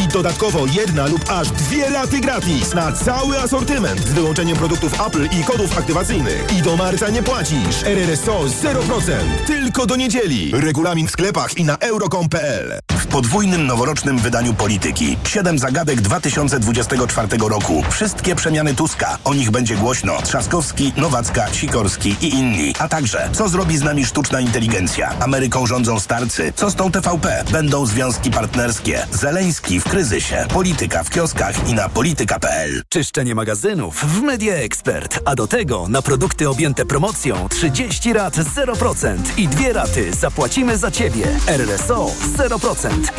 I 0.05 0.09
dodatkowo 0.09 0.67
jedna 0.67 1.07
lub 1.07 1.31
aż 1.31 1.51
dwie 1.51 1.91
raty 1.91 2.21
gratis 2.21 2.75
na 2.75 2.93
cały 2.93 3.39
asortyment 3.39 4.01
z 4.01 4.13
wyłączeniem 4.13 4.57
produktów 4.57 5.01
Apple 5.07 5.29
i 5.41 5.45
kodów 5.45 5.79
aktywacyjnych. 5.79 6.53
I 6.59 6.63
do 6.63 6.77
marca 6.77 7.11
nie 7.11 7.23
płacisz. 7.23 7.83
RRSO 7.85 8.41
0%. 8.41 9.13
Tylko 9.47 9.87
do 9.87 9.97
niedzieli. 9.97 10.53
Regulamin 10.55 11.07
w 11.07 11.11
sklepach 11.11 11.57
i 11.57 11.65
na 11.65 11.77
euro.com.pl. 11.77 12.72
W 12.91 13.07
podwójnym 13.07 13.67
noworocznym 13.67 14.19
wydaniu 14.19 14.55
Polityki. 14.55 15.17
Siedem 15.29 15.59
zagadek 15.59 16.01
2024 16.01 17.29
roku. 17.49 17.83
Wszystkie 17.91 18.35
przemiany 18.35 18.75
Tuska. 18.75 19.19
O 19.25 19.35
nich 19.35 19.51
będzie 19.51 19.77
głośno. 19.77 20.23
Trzaskowski, 20.23 20.93
Nowacka, 20.97 21.53
Sikorski 21.53 22.17
i 22.21 22.35
inni. 22.35 22.75
A 22.79 22.89
także, 22.89 23.29
co 23.33 23.49
zrobi 23.49 23.79
z 23.79 23.83
nami 23.83 24.05
sztuczna 24.05 24.41
inteligencja? 24.41 25.15
Ameryką 25.21 25.67
rządzą 25.67 26.01
starcy. 26.01 26.53
Co 26.57 26.71
z 26.71 26.75
tą 26.75 26.91
TVP? 26.93 27.45
Będą 27.53 27.87
związki 27.87 28.31
partnerskie. 28.31 29.07
Zeleński 29.11 29.81
w 29.81 29.85
kryzysie. 29.85 30.47
Polityka 30.49 31.05
w 31.05 31.11
kioskach 31.11 31.69
i 31.69 31.75
na 31.75 31.89
polityka.pl. 31.89 32.83
Czyszczenie 32.89 33.35
magazynów 33.35 34.05
w 34.05 34.23
Media 34.23 34.55
Expert. 34.55 35.21
A 35.25 35.35
do 35.35 35.47
tego 35.47 35.89
na 35.89 36.03
produkty 36.03 36.49
objęte 36.49 36.87
promocją 36.87 37.49
30 37.49 38.13
rat 38.13 38.35
0% 38.37 39.17
i 39.37 39.49
dwie 39.49 39.73
raty 39.73 40.13
zapłacimy 40.21 40.79
za 40.79 40.91
Ciebie. 40.91 41.27
RRSO 41.47 42.11
0% 42.37 42.62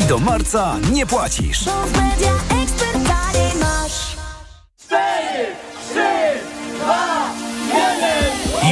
i 0.00 0.04
do 0.04 0.18
marca 0.18 0.76
nie 0.92 1.06
płacisz. 1.06 1.64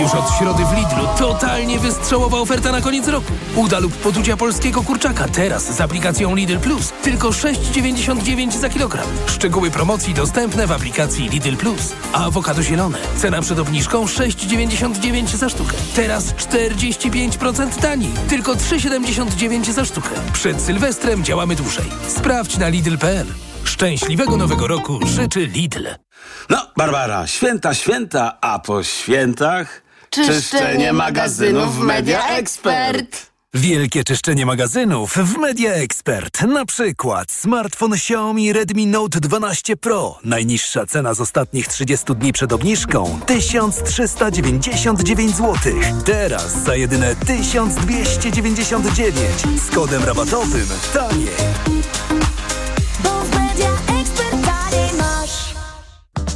Już 0.03 0.15
od 0.15 0.39
środy 0.39 0.65
w 0.65 0.73
Lidlu 0.77 1.09
totalnie 1.19 1.79
wystrzałowa 1.79 2.39
oferta 2.39 2.73
na 2.73 2.81
koniec 2.81 3.09
roku. 3.09 3.33
Uda 3.57 3.79
lub 3.79 3.93
podudzia 3.93 4.37
polskiego 4.37 4.83
kurczaka 4.83 5.29
teraz 5.29 5.77
z 5.77 5.81
aplikacją 5.81 6.35
Lidl 6.35 6.59
Plus. 6.59 6.93
Tylko 7.03 7.29
6,99 7.29 8.51
za 8.51 8.69
kilogram. 8.69 9.07
Szczegóły 9.27 9.71
promocji 9.71 10.15
dostępne 10.15 10.67
w 10.67 10.73
aplikacji 10.73 11.29
Lidl 11.29 11.57
Plus. 11.57 11.93
A 12.13 12.25
awokado 12.25 12.63
zielone. 12.63 12.99
Cena 13.17 13.43
przed 13.43 13.59
obniżką 13.59 14.05
6,99 14.05 15.27
za 15.37 15.49
sztukę. 15.49 15.77
Teraz 15.95 16.35
45% 16.35 17.81
taniej. 17.81 18.13
Tylko 18.29 18.55
3,79 18.55 19.73
za 19.73 19.85
sztukę. 19.85 20.11
Przed 20.33 20.61
Sylwestrem 20.61 21.25
działamy 21.25 21.57
dłużej. 21.57 21.87
Sprawdź 22.09 22.59
na 22.59 22.69
Lidl.pl. 22.69 23.27
Szczęśliwego 23.65 24.37
Nowego 24.37 24.67
Roku 24.67 25.07
życzy 25.07 25.47
Lidl. 25.47 25.87
No, 26.51 26.67
Barbara, 26.77 27.27
święta, 27.27 27.75
święta, 27.75 28.39
a 28.41 28.59
po 28.59 28.83
świętach... 28.83 29.82
Czyszczenie 30.15 30.93
magazynów 30.93 31.77
w 31.77 31.79
Media 31.79 32.29
Expert. 32.29 33.33
Wielkie 33.55 34.05
czyszczenie 34.05 34.47
magazynów 34.47 35.13
w 35.13 35.39
Media 35.39 35.73
Expert. 35.73 36.43
Na 36.43 36.67
przykład 36.67 37.31
smartfon 37.31 37.93
Xiaomi 37.93 38.53
Redmi 38.53 38.87
Note 38.87 39.21
12 39.21 39.77
Pro. 39.77 40.19
Najniższa 40.25 40.87
cena 40.87 41.15
z 41.15 41.21
ostatnich 41.21 41.69
30 41.69 42.15
dni 42.15 42.33
przed 42.33 42.53
obniżką 42.53 43.21
1399 43.27 45.37
zł. 45.37 45.57
Teraz 46.05 46.63
za 46.63 46.77
jedyne 46.77 47.17
1299 47.17 49.27
z 49.69 49.75
kodem 49.75 50.05
rabatowym 50.05 50.67
taniej. 50.95 51.72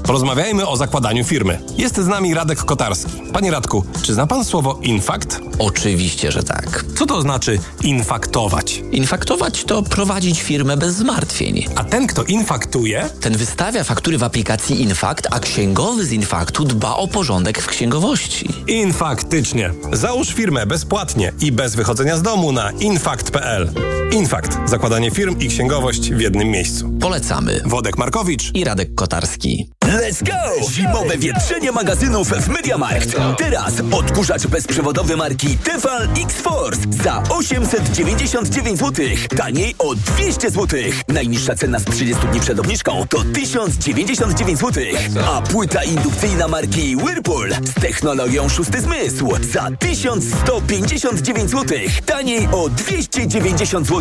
Porozmawiajmy 0.07 0.67
o 0.67 0.77
zakładaniu 0.77 1.25
firmy. 1.25 1.59
Jest 1.79 1.97
z 1.97 2.07
nami 2.07 2.35
Radek 2.35 2.59
Kotarski. 2.59 3.13
Panie 3.33 3.51
Radku, 3.51 3.85
czy 4.03 4.15
zna 4.15 4.27
pan 4.27 4.45
słowo 4.45 4.79
infakt? 4.83 5.41
Oczywiście, 5.59 6.33
że 6.33 6.43
tak. 6.43 6.85
Co 6.99 7.07
to 7.07 7.23
znaczy 7.23 7.59
infaktować? 7.83 8.83
Infaktować 8.93 9.65
to 9.65 9.83
prowadzić 9.83 10.43
firmę 10.43 10.77
bez 10.77 10.95
zmartwień. 10.95 11.67
A 11.75 11.85
ten, 11.85 12.07
kto 12.07 12.23
infaktuje? 12.23 13.09
Ten 13.21 13.37
wystawia 13.37 13.85
faktury 13.85 14.19
w 14.19 14.23
aplikacji 14.23 14.83
Infakt, 14.83 15.29
a 15.31 15.41
księgowy 15.41 16.05
z 16.05 16.13
Infaktu 16.13 16.65
dba 16.65 16.97
o 16.97 17.09
porządek 17.09 17.63
w 17.63 17.67
księgowości. 17.67 18.49
Infaktycznie. 18.67 19.73
Załóż 19.93 20.29
firmę 20.29 20.67
bezpłatnie 20.67 21.33
i 21.41 21.53
bez 21.53 21.75
wychodzenia 21.75 22.17
z 22.17 22.23
domu 22.23 22.53
na 22.53 22.71
infakt.pl. 22.71 23.71
Infakt. 24.13 24.59
Zakładanie 24.67 25.11
firm 25.11 25.39
i 25.39 25.49
księgowość 25.49 26.11
w 26.13 26.21
jednym 26.21 26.49
miejscu. 26.49 26.91
Polecamy. 27.01 27.61
Wodek 27.65 27.99
Markowicz 27.99 28.51
i 28.55 28.65
Radek 28.65 28.95
Kotarski. 28.95 29.71
Let's 29.85 30.23
go! 30.25 30.69
Zimowe 30.71 31.19
wietrzenie 31.19 31.73
magazynów 31.73 32.29
w 32.29 32.49
MediaMarkt. 32.49 33.17
Teraz 33.39 33.75
odkurzacz 33.93 34.47
bezprzewodowy 34.47 35.17
marki 35.17 35.59
Tefal 35.59 36.09
X-Force 36.25 36.81
za 37.05 37.23
899 37.29 38.79
zł. 38.79 39.07
Taniej 39.37 39.75
o 39.79 39.95
200 39.95 40.51
zł. 40.51 40.81
Najniższa 41.09 41.55
cena 41.55 41.79
z 41.79 41.85
30 41.85 42.27
dni 42.27 42.41
przed 42.41 42.59
obniżką 42.61 43.07
to 43.09 43.25
1099 43.35 44.59
zł. 44.61 44.85
A 45.27 45.43
płyta 45.43 45.85
indukcyjna 45.85 46.49
marki 46.49 46.97
Whirlpool 46.97 47.51
z 47.65 47.75
technologią 47.75 48.49
szósty 48.49 48.81
zmysł 48.81 49.29
za 49.53 49.71
1159 49.79 51.51
zł. 51.51 51.79
Taniej 52.07 52.49
o 52.53 52.69
290 52.69 53.87
zł. 53.87 53.96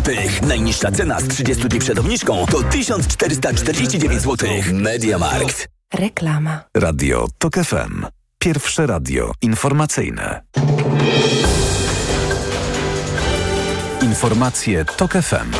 Najniższa 0.46 0.92
cena 0.92 1.20
z 1.20 1.28
30 1.28 1.68
dni 1.68 1.80
przed 1.80 1.98
obniżką 1.98 2.46
to 2.50 2.62
1449 2.62 4.22
zł. 4.22 4.48
MediaMarkt. 4.72 5.68
Reklama. 5.94 6.60
Radio 6.76 7.28
TOK 7.38 7.54
FM. 7.54 8.06
Pierwsze 8.38 8.86
radio 8.86 9.32
informacyjne. 9.42 10.42
Informacje 14.02 14.84
TOK 14.84 15.12
FM. 15.12 15.50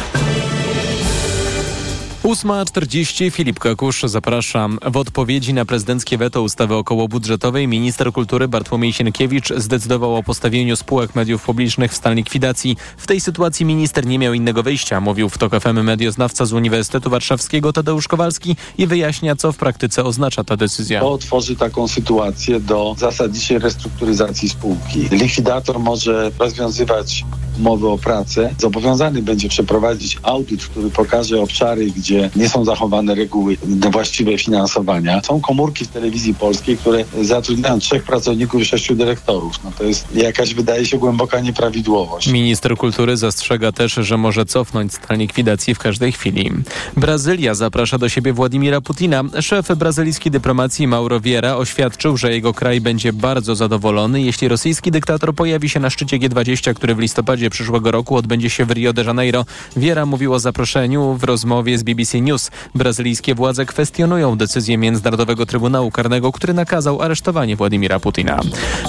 8.40 2.27 3.31
Filip 3.31 3.59
Kakusz, 3.59 4.03
zapraszam. 4.03 4.79
W 4.87 4.97
odpowiedzi 4.97 5.55
na 5.55 5.64
prezydenckie 5.64 6.18
weto 6.18 6.43
ustawy 6.43 6.74
okołobudżetowej 6.74 7.68
minister 7.68 8.12
kultury 8.12 8.49
Bartłomiej 8.49 8.93
Sienkiewicz 8.93 9.53
zdecydował 9.57 10.16
o 10.16 10.22
postawieniu 10.22 10.77
spółek 10.77 11.14
mediów 11.14 11.43
publicznych 11.43 11.93
w 11.93 11.97
stan 11.97 12.14
likwidacji. 12.14 12.77
W 12.97 13.07
tej 13.07 13.20
sytuacji 13.20 13.66
minister 13.66 14.07
nie 14.07 14.18
miał 14.18 14.35
innego 14.35 14.62
wyjścia, 14.62 15.01
mówił 15.01 15.29
w 15.29 15.39
TOK 15.39 15.61
FM 15.61 15.83
medioznawca 15.83 16.45
z 16.45 16.53
Uniwersytetu 16.53 17.11
Warszawskiego 17.11 17.72
Tadeusz 17.72 18.09
Kowalski 18.09 18.57
i 18.79 18.87
wyjaśnia, 18.87 19.37
co 19.37 19.53
w 19.53 19.57
praktyce 19.57 20.05
oznacza 20.05 20.45
ta 20.45 20.57
decyzja. 20.57 21.01
To 21.01 21.18
tworzy 21.18 21.57
taką 21.57 21.89
sytuację 21.89 22.61
do 22.61 22.95
zasadniczej 22.99 23.59
restrukturyzacji 23.59 24.49
spółki. 24.49 25.09
Likwidator 25.11 25.81
może 25.81 26.31
rozwiązywać 26.39 27.24
umowy 27.59 27.89
o 27.89 27.99
pracę. 27.99 28.55
Zobowiązany 28.59 29.22
będzie 29.22 29.49
przeprowadzić 29.49 30.18
audyt, 30.22 30.64
który 30.64 30.91
pokaże 30.91 31.41
obszary, 31.41 31.91
gdzie 31.91 32.16
nie 32.37 32.49
są 32.49 32.64
zachowane 32.64 33.14
reguły 33.14 33.57
właściwe 33.91 34.39
finansowania. 34.39 35.23
Są 35.23 35.41
komórki 35.41 35.85
w 35.85 35.89
telewizji 35.89 36.35
polskiej, 36.35 36.77
które 36.77 37.05
zatrudniają 37.23 37.79
trzech 37.79 38.05
pracowników 38.05 38.61
i 38.61 38.64
sześciu 38.64 38.95
dyrektorów. 38.95 39.64
No 39.64 39.73
to 39.79 39.85
jest 39.85 40.14
jakaś, 40.14 40.55
wydaje 40.55 40.87
się, 40.87 40.99
głęboka 40.99 41.41
nieprawidłowość. 41.41 42.29
Minister 42.29 42.77
kultury 42.77 43.17
zastrzega 43.17 43.73
też, 43.73 43.93
że 43.93 44.17
może 44.17 44.45
cofnąć 44.45 44.95
stan 44.95 45.19
likwidacji 45.19 45.75
w 45.75 45.79
każdej 45.79 46.12
chwili. 46.12 46.51
Brazylia 46.97 47.55
zaprasza 47.55 47.99
do 47.99 48.09
siebie 48.09 48.33
Władimira 48.33 48.81
Putina. 48.81 49.25
Szef 49.41 49.77
brazylijskiej 49.77 50.33
dyplomacji 50.33 50.87
Mauro 50.87 51.21
Vieira 51.21 51.57
oświadczył, 51.57 52.17
że 52.17 52.33
jego 52.33 52.55
kraj 52.55 52.81
będzie 52.81 53.12
bardzo 53.12 53.57
zadowolony, 53.57 54.23
jeśli 54.23 54.49
rosyjski 54.49 54.91
dyktator 54.91 55.35
pojawi 55.35 55.69
się 55.69 55.81
na 55.81 55.91
szczycie 55.91 56.19
G20, 56.19 56.75
który 56.75 56.95
w 56.95 56.99
listopadzie 56.99 57.51
przyszłego 57.51 57.91
roku 57.91 58.17
odbędzie 58.17 58.51
się 58.51 58.64
w 58.64 58.71
Rio 58.71 58.93
de 58.93 59.05
Janeiro. 59.05 59.45
Vieira 59.77 60.07
mówił 60.07 60.33
o 60.33 60.39
zaproszeniu 60.39 61.14
w 61.14 61.25
rozmowie 61.25 61.79
z 61.79 61.83
BBC 61.83 61.96
News. 62.23 62.51
Brazylijskie 62.75 63.35
władze 63.35 63.67
kwestionują 63.67 64.37
decyzję 64.37 64.79
Międzynarodowego 64.79 65.47
Trybunału 65.47 65.91
Karnego, 65.91 66.33
który 66.33 66.55
nakazał 66.55 67.03
aresztowanie 67.03 67.57
Władimira 67.57 68.01
Putina. 68.01 68.41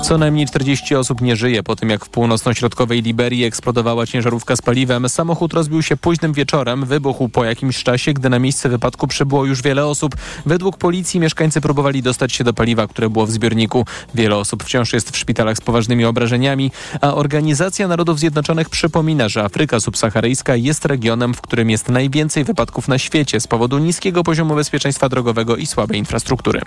Co 0.04 0.18
najmniej 0.18 0.48
40 0.48 0.96
osób 0.96 1.22
nie 1.22 1.36
żyje 1.36 1.64
po 1.64 1.76
tym, 1.76 1.90
jak 1.90 2.06
w 2.06 2.10
północno-środkowej 2.10 3.02
Liberii 3.02 3.44
eksplodowała 3.44 4.06
ciężarówka 4.06 4.56
z 4.56 4.62
paliwem. 4.62 5.10
Samochód 5.10 5.54
rozbił 5.54 5.82
się 5.82 5.98
późnym 5.98 6.34
wieczorem, 6.34 6.86
wybuchł 6.86 7.30
po 7.30 7.46
jakimś 7.46 7.84
czasie, 7.84 8.14
gdy 8.14 8.30
na 8.30 8.40
miejsce 8.40 8.70
wypadku 8.70 9.08
przybyło 9.08 9.46
już 9.46 9.62
wiele 9.62 9.86
osób. 9.86 10.16
Według 10.46 10.78
policji 10.78 11.20
mieszkańcy 11.20 11.62
próbowali 11.62 12.02
dostać 12.02 12.34
się 12.34 12.44
do 12.44 12.54
paliwa, 12.54 12.88
które 12.88 13.10
było 13.10 13.26
w 13.26 13.32
zbiorniku. 13.32 13.86
Wiele 14.16 14.36
osób 14.36 14.64
wciąż 14.64 14.94
jest 14.94 15.12
w 15.12 15.18
szpitalach 15.18 15.58
z 15.58 15.62
poważnymi 15.62 16.06
obrażeniami, 16.06 16.72
a 17.02 17.14
Organizacja 17.14 17.88
Narodów 17.88 18.20
Zjednoczonych 18.20 18.70
przypomina, 18.70 19.30
że 19.30 19.44
Afryka 19.44 19.80
subsaharyjska 19.80 20.56
jest 20.56 20.86
regionem, 20.86 21.34
w 21.34 21.42
którym 21.42 21.70
jest 21.70 21.90
najwięcej 21.90 22.44
wypadków 22.44 22.88
na 22.88 22.97
świecie 22.98 23.40
z 23.40 23.48
powodu 23.48 23.78
niskiego 23.78 24.24
poziomu 24.24 24.56
bezpieczeństwa 24.56 25.10
drogowego 25.10 25.56
i 25.56 25.66
słabej 25.66 25.98
infrastruktury. 25.98 26.62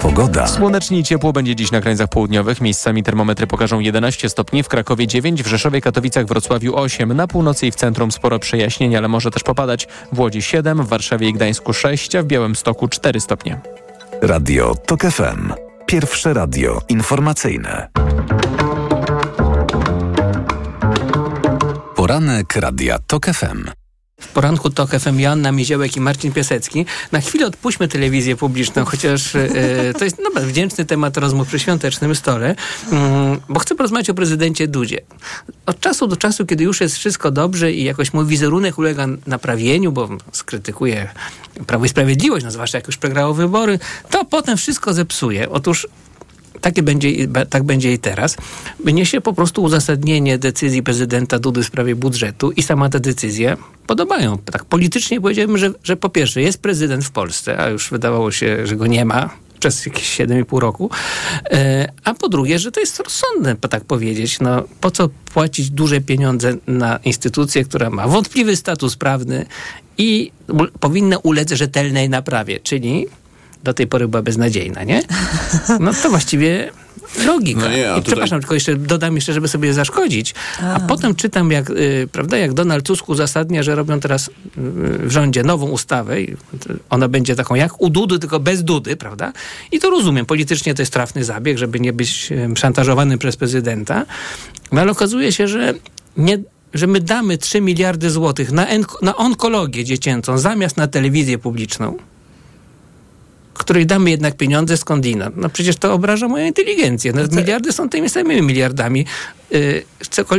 Pogoda. 0.00 0.46
Słonecznie 0.46 0.98
i 0.98 1.04
ciepło 1.04 1.32
będzie 1.32 1.56
dziś 1.56 1.70
na 1.70 1.80
krańcach 1.80 2.08
południowych. 2.08 2.60
Miejscami 2.60 3.02
termometry 3.02 3.46
pokażą 3.46 3.80
11 3.80 4.28
stopni, 4.28 4.62
w 4.62 4.68
Krakowie 4.68 5.06
9, 5.06 5.42
w 5.42 5.46
Rzeszowie, 5.46 5.80
Katowicach, 5.80 6.26
Wrocławiu 6.26 6.76
8. 6.76 7.16
Na 7.16 7.26
północy 7.26 7.66
i 7.66 7.70
w 7.70 7.74
centrum 7.74 8.12
sporo 8.12 8.38
przejaśnień, 8.38 8.96
ale 8.96 9.08
może 9.08 9.30
też 9.30 9.42
popadać. 9.42 9.88
W 10.12 10.18
Łodzi 10.18 10.42
7, 10.42 10.82
w 10.82 10.88
Warszawie 10.88 11.28
i 11.28 11.32
Gdańsku 11.32 11.72
6, 11.72 12.14
a 12.14 12.22
w 12.22 12.26
Białymstoku 12.26 12.88
4 12.88 13.20
stopnie. 13.20 13.60
Radio 14.22 14.74
TOK 14.74 15.02
FM. 15.02 15.52
Pierwsze 15.86 16.34
radio 16.34 16.80
informacyjne. 16.88 17.88
Poranek 22.04 22.56
Radia 22.56 22.98
TOK 22.98 23.26
FM. 23.26 23.64
W 24.20 24.28
poranku 24.28 24.70
TOK 24.70 24.90
FM 24.90 25.20
Joanna 25.20 25.52
Miziołek 25.52 25.96
i 25.96 26.00
Marcin 26.00 26.32
Piasecki. 26.32 26.86
Na 27.12 27.20
chwilę 27.20 27.46
odpuśćmy 27.46 27.88
telewizję 27.88 28.36
publiczną, 28.36 28.84
chociaż 28.84 29.34
e, 29.34 29.48
to 29.98 30.04
jest 30.04 30.18
no, 30.34 30.40
wdzięczny 30.40 30.84
temat 30.84 31.16
rozmów 31.16 31.48
przy 31.48 31.58
świątecznym 31.58 32.14
stole, 32.14 32.54
mm, 32.92 33.40
bo 33.48 33.60
chcę 33.60 33.74
porozmawiać 33.74 34.10
o 34.10 34.14
prezydencie 34.14 34.68
Dudzie. 34.68 35.00
Od 35.66 35.80
czasu 35.80 36.06
do 36.06 36.16
czasu, 36.16 36.46
kiedy 36.46 36.64
już 36.64 36.80
jest 36.80 36.96
wszystko 36.96 37.30
dobrze 37.30 37.72
i 37.72 37.84
jakoś 37.84 38.12
mój 38.12 38.26
wizerunek 38.26 38.78
ulega 38.78 39.06
naprawieniu, 39.26 39.92
bo 39.92 40.08
skrytykuje 40.32 41.10
Prawo 41.66 41.84
i 41.84 41.88
Sprawiedliwość, 41.88 42.44
no 42.44 42.50
zwłaszcza 42.50 42.78
jak 42.78 42.86
już 42.86 42.96
przegrało 42.96 43.34
wybory, 43.34 43.78
to 44.10 44.24
potem 44.24 44.56
wszystko 44.56 44.94
zepsuje. 44.94 45.50
Otóż 45.50 45.88
takie 46.64 46.82
będzie, 46.82 47.10
tak 47.50 47.62
będzie 47.62 47.92
i 47.92 47.98
teraz, 47.98 48.36
niesie 48.84 49.20
po 49.20 49.32
prostu 49.32 49.62
uzasadnienie 49.62 50.38
decyzji 50.38 50.82
prezydenta 50.82 51.38
Dudy 51.38 51.62
w 51.62 51.66
sprawie 51.66 51.94
budżetu 51.94 52.50
i 52.50 52.62
sama 52.62 52.88
ta 52.88 52.98
decyzja 52.98 53.56
podobają. 53.86 54.38
Tak 54.38 54.64
politycznie 54.64 55.20
powiedziałbym, 55.20 55.58
że, 55.58 55.72
że 55.82 55.96
po 55.96 56.08
pierwsze 56.08 56.42
jest 56.42 56.62
prezydent 56.62 57.04
w 57.04 57.10
Polsce, 57.10 57.58
a 57.58 57.68
już 57.68 57.90
wydawało 57.90 58.32
się, 58.32 58.66
że 58.66 58.76
go 58.76 58.86
nie 58.86 59.04
ma, 59.04 59.30
przez 59.60 59.86
jakieś 59.86 60.20
7,5 60.20 60.58
roku. 60.58 60.90
E, 61.50 61.92
a 62.04 62.14
po 62.14 62.28
drugie, 62.28 62.58
że 62.58 62.72
to 62.72 62.80
jest 62.80 63.00
rozsądne, 63.00 63.56
tak 63.56 63.84
powiedzieć. 63.84 64.40
No, 64.40 64.62
po 64.80 64.90
co 64.90 65.08
płacić 65.08 65.70
duże 65.70 66.00
pieniądze 66.00 66.56
na 66.66 66.96
instytucję, 66.96 67.64
która 67.64 67.90
ma 67.90 68.08
wątpliwy 68.08 68.56
status 68.56 68.96
prawny 68.96 69.46
i 69.98 70.32
powinna 70.80 71.18
ulec 71.18 71.52
rzetelnej 71.52 72.08
naprawie, 72.08 72.60
czyli 72.60 73.06
do 73.64 73.74
tej 73.74 73.86
pory 73.86 74.08
była 74.08 74.22
beznadziejna, 74.22 74.84
nie? 74.84 75.02
No 75.80 75.92
to 76.02 76.10
właściwie 76.10 76.70
logika. 77.26 77.60
No 77.60 77.68
nie, 77.68 77.82
I 77.82 77.84
tutaj... 77.84 78.02
Przepraszam, 78.02 78.40
tylko 78.40 78.54
jeszcze 78.54 78.76
dodam 78.76 79.14
jeszcze, 79.14 79.32
żeby 79.32 79.48
sobie 79.48 79.74
zaszkodzić. 79.74 80.34
A, 80.62 80.74
a 80.74 80.80
potem 80.80 81.14
czytam, 81.14 81.50
jak, 81.50 81.70
y, 81.70 82.08
prawda, 82.12 82.36
jak 82.36 82.52
Donald 82.52 82.86
Tusk 82.86 83.08
uzasadnia, 83.08 83.62
że 83.62 83.74
robią 83.74 84.00
teraz 84.00 84.28
y, 84.28 84.32
w 84.98 85.10
rządzie 85.10 85.42
nową 85.42 85.68
ustawę 85.68 86.22
i 86.22 86.36
ona 86.90 87.08
będzie 87.08 87.36
taką 87.36 87.54
jak 87.54 87.80
u 87.80 87.90
Dudy, 87.90 88.18
tylko 88.18 88.40
bez 88.40 88.64
Dudy, 88.64 88.96
prawda? 88.96 89.32
I 89.72 89.78
to 89.78 89.90
rozumiem. 89.90 90.26
Politycznie 90.26 90.74
to 90.74 90.82
jest 90.82 90.92
trafny 90.92 91.24
zabieg, 91.24 91.58
żeby 91.58 91.80
nie 91.80 91.92
być 91.92 92.32
y, 92.32 92.56
szantażowanym 92.56 93.18
przez 93.18 93.36
prezydenta. 93.36 94.06
No 94.72 94.80
ale 94.80 94.92
okazuje 94.92 95.32
się, 95.32 95.48
że 95.48 95.74
nie, 96.16 96.38
że 96.74 96.86
my 96.86 97.00
damy 97.00 97.38
3 97.38 97.60
miliardy 97.60 98.10
złotych 98.10 98.52
na, 98.52 98.66
na 99.02 99.16
onkologię 99.16 99.84
dziecięcą 99.84 100.38
zamiast 100.38 100.76
na 100.76 100.88
telewizję 100.88 101.38
publiczną 101.38 101.96
której 103.54 103.86
damy 103.86 104.10
jednak 104.10 104.36
pieniądze 104.36 104.76
skądinąd. 104.76 105.36
No 105.36 105.48
przecież 105.48 105.76
to 105.76 105.92
obraża 105.92 106.28
moją 106.28 106.46
inteligencję. 106.46 107.12
No, 107.12 107.22
miliardy 107.32 107.72
są 107.72 107.88
tymi 107.88 108.08
samymi 108.08 108.42
miliardami. 108.42 109.06
Yy, 109.50 109.84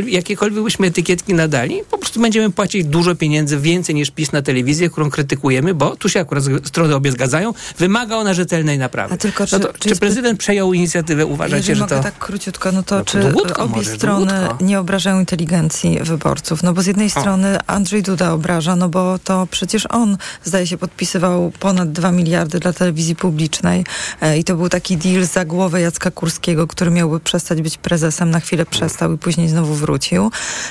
jakiekolwiek 0.06 0.64
byśmy 0.64 0.86
etykietki 0.86 1.34
nadali, 1.34 1.80
po 1.90 1.98
prostu 1.98 2.20
będziemy 2.20 2.50
płacić 2.50 2.84
dużo 2.84 3.14
pieniędzy, 3.14 3.58
więcej 3.58 3.94
niż 3.94 4.10
PiS 4.10 4.32
na 4.32 4.42
telewizję, 4.42 4.90
którą 4.90 5.10
krytykujemy, 5.10 5.74
bo 5.74 5.96
tu 5.96 6.08
się 6.08 6.20
akurat 6.20 6.44
strony 6.64 6.94
obie 6.94 7.12
zgadzają, 7.12 7.54
wymaga 7.78 8.16
ona 8.16 8.34
rzetelnej 8.34 8.78
naprawy. 8.78 9.14
A 9.14 9.16
tylko 9.16 9.46
czy, 9.46 9.58
no 9.58 9.64
to, 9.64 9.72
czy, 9.78 9.88
czy 9.88 9.96
prezydent 9.96 10.38
przejął 10.38 10.72
inicjatywę? 10.72 11.26
Uważacie, 11.26 11.76
że 11.76 11.86
to... 11.86 12.00
tak 12.00 12.18
króciutko, 12.18 12.72
no 12.72 12.82
to 12.82 12.96
no, 12.96 13.04
czy 13.04 13.18
obie 13.56 13.76
może, 13.76 13.96
strony 13.96 14.32
nie 14.60 14.80
obrażają 14.80 15.20
inteligencji 15.20 15.98
wyborców? 16.02 16.62
No 16.62 16.72
bo 16.72 16.82
z 16.82 16.86
jednej 16.86 17.06
o. 17.06 17.10
strony 17.10 17.58
Andrzej 17.66 18.02
Duda 18.02 18.32
obraża, 18.32 18.76
no 18.76 18.88
bo 18.88 19.18
to 19.18 19.48
przecież 19.50 19.86
on, 19.90 20.16
zdaje 20.44 20.66
się, 20.66 20.78
podpisywał 20.78 21.52
ponad 21.60 21.92
2 21.92 22.12
miliardy 22.12 22.60
dla 22.60 22.72
telewizji 22.72 23.05
publicznej 23.14 23.84
e, 24.20 24.38
i 24.38 24.44
to 24.44 24.56
był 24.56 24.68
taki 24.68 24.96
deal 24.96 25.24
za 25.24 25.44
głowę 25.44 25.80
Jacka 25.80 26.10
Kurskiego, 26.10 26.66
który 26.66 26.90
miałby 26.90 27.20
przestać 27.20 27.62
być 27.62 27.78
prezesem, 27.78 28.30
na 28.30 28.40
chwilę 28.40 28.66
przestał 28.66 29.12
i 29.12 29.18
później 29.18 29.48
znowu 29.48 29.74
wrócił. 29.74 30.30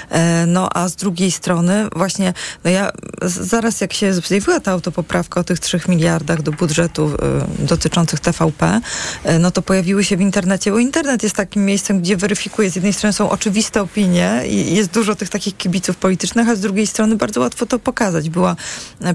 E, 0.10 0.46
no 0.46 0.70
a 0.74 0.90
z 0.90 0.96
drugiej 0.96 1.32
strony 1.32 1.88
właśnie, 1.96 2.34
no 2.64 2.70
ja 2.70 2.92
zaraz 3.22 3.82
jak 3.82 3.94
się 3.94 4.14
zjawiła 4.14 4.60
ta 4.60 4.72
autopoprawka 4.72 5.40
o 5.40 5.44
tych 5.44 5.60
3 5.60 5.80
miliardach 5.88 6.42
do 6.42 6.52
budżetu 6.52 7.12
e, 7.60 7.66
dotyczących 7.66 8.20
TVP, 8.20 8.82
no 9.40 9.52
to 9.52 9.62
pojawiły 9.62 10.04
się 10.04 10.18
w 10.18 10.22
internecie, 10.22 10.72
bo 10.72 10.80
internet 10.80 11.24
jest 11.24 11.36
takim 11.36 11.66
miejscem, 11.66 12.02
gdzie 12.02 12.18
weryfikuje, 12.18 12.70
z 12.70 12.76
jednej 12.76 12.94
strony 12.94 13.14
są 13.14 13.30
oczywiste 13.30 13.82
opinie 13.82 14.44
i 14.48 14.76
jest 14.76 14.92
dużo 14.92 15.16
tych 15.16 15.30
takich 15.30 15.58
kibiców 15.58 15.98
politycznych, 15.98 16.50
a 16.50 16.56
z 16.56 16.60
drugiej 16.60 16.88
strony 16.88 17.16
bardzo 17.16 17.40
łatwo 17.40 17.66
to 17.66 17.80
pokazać. 17.80 18.30
Była 18.30 18.56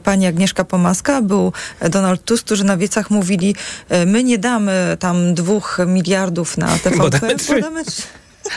pani 0.05 0.27
Agnieszka 0.27 0.64
Pomaska, 0.64 1.23
był 1.23 1.53
Donald 1.91 2.25
Tusk, 2.25 2.45
którzy 2.45 2.64
na 2.64 2.77
wiecach 2.77 3.09
mówili, 3.11 3.54
e, 3.88 4.06
my 4.06 4.24
nie 4.24 4.38
damy 4.38 4.96
tam 5.00 5.34
dwóch 5.34 5.78
miliardów 5.86 6.56
na 6.56 6.78
TVP, 6.78 7.00
podamy. 7.00 7.84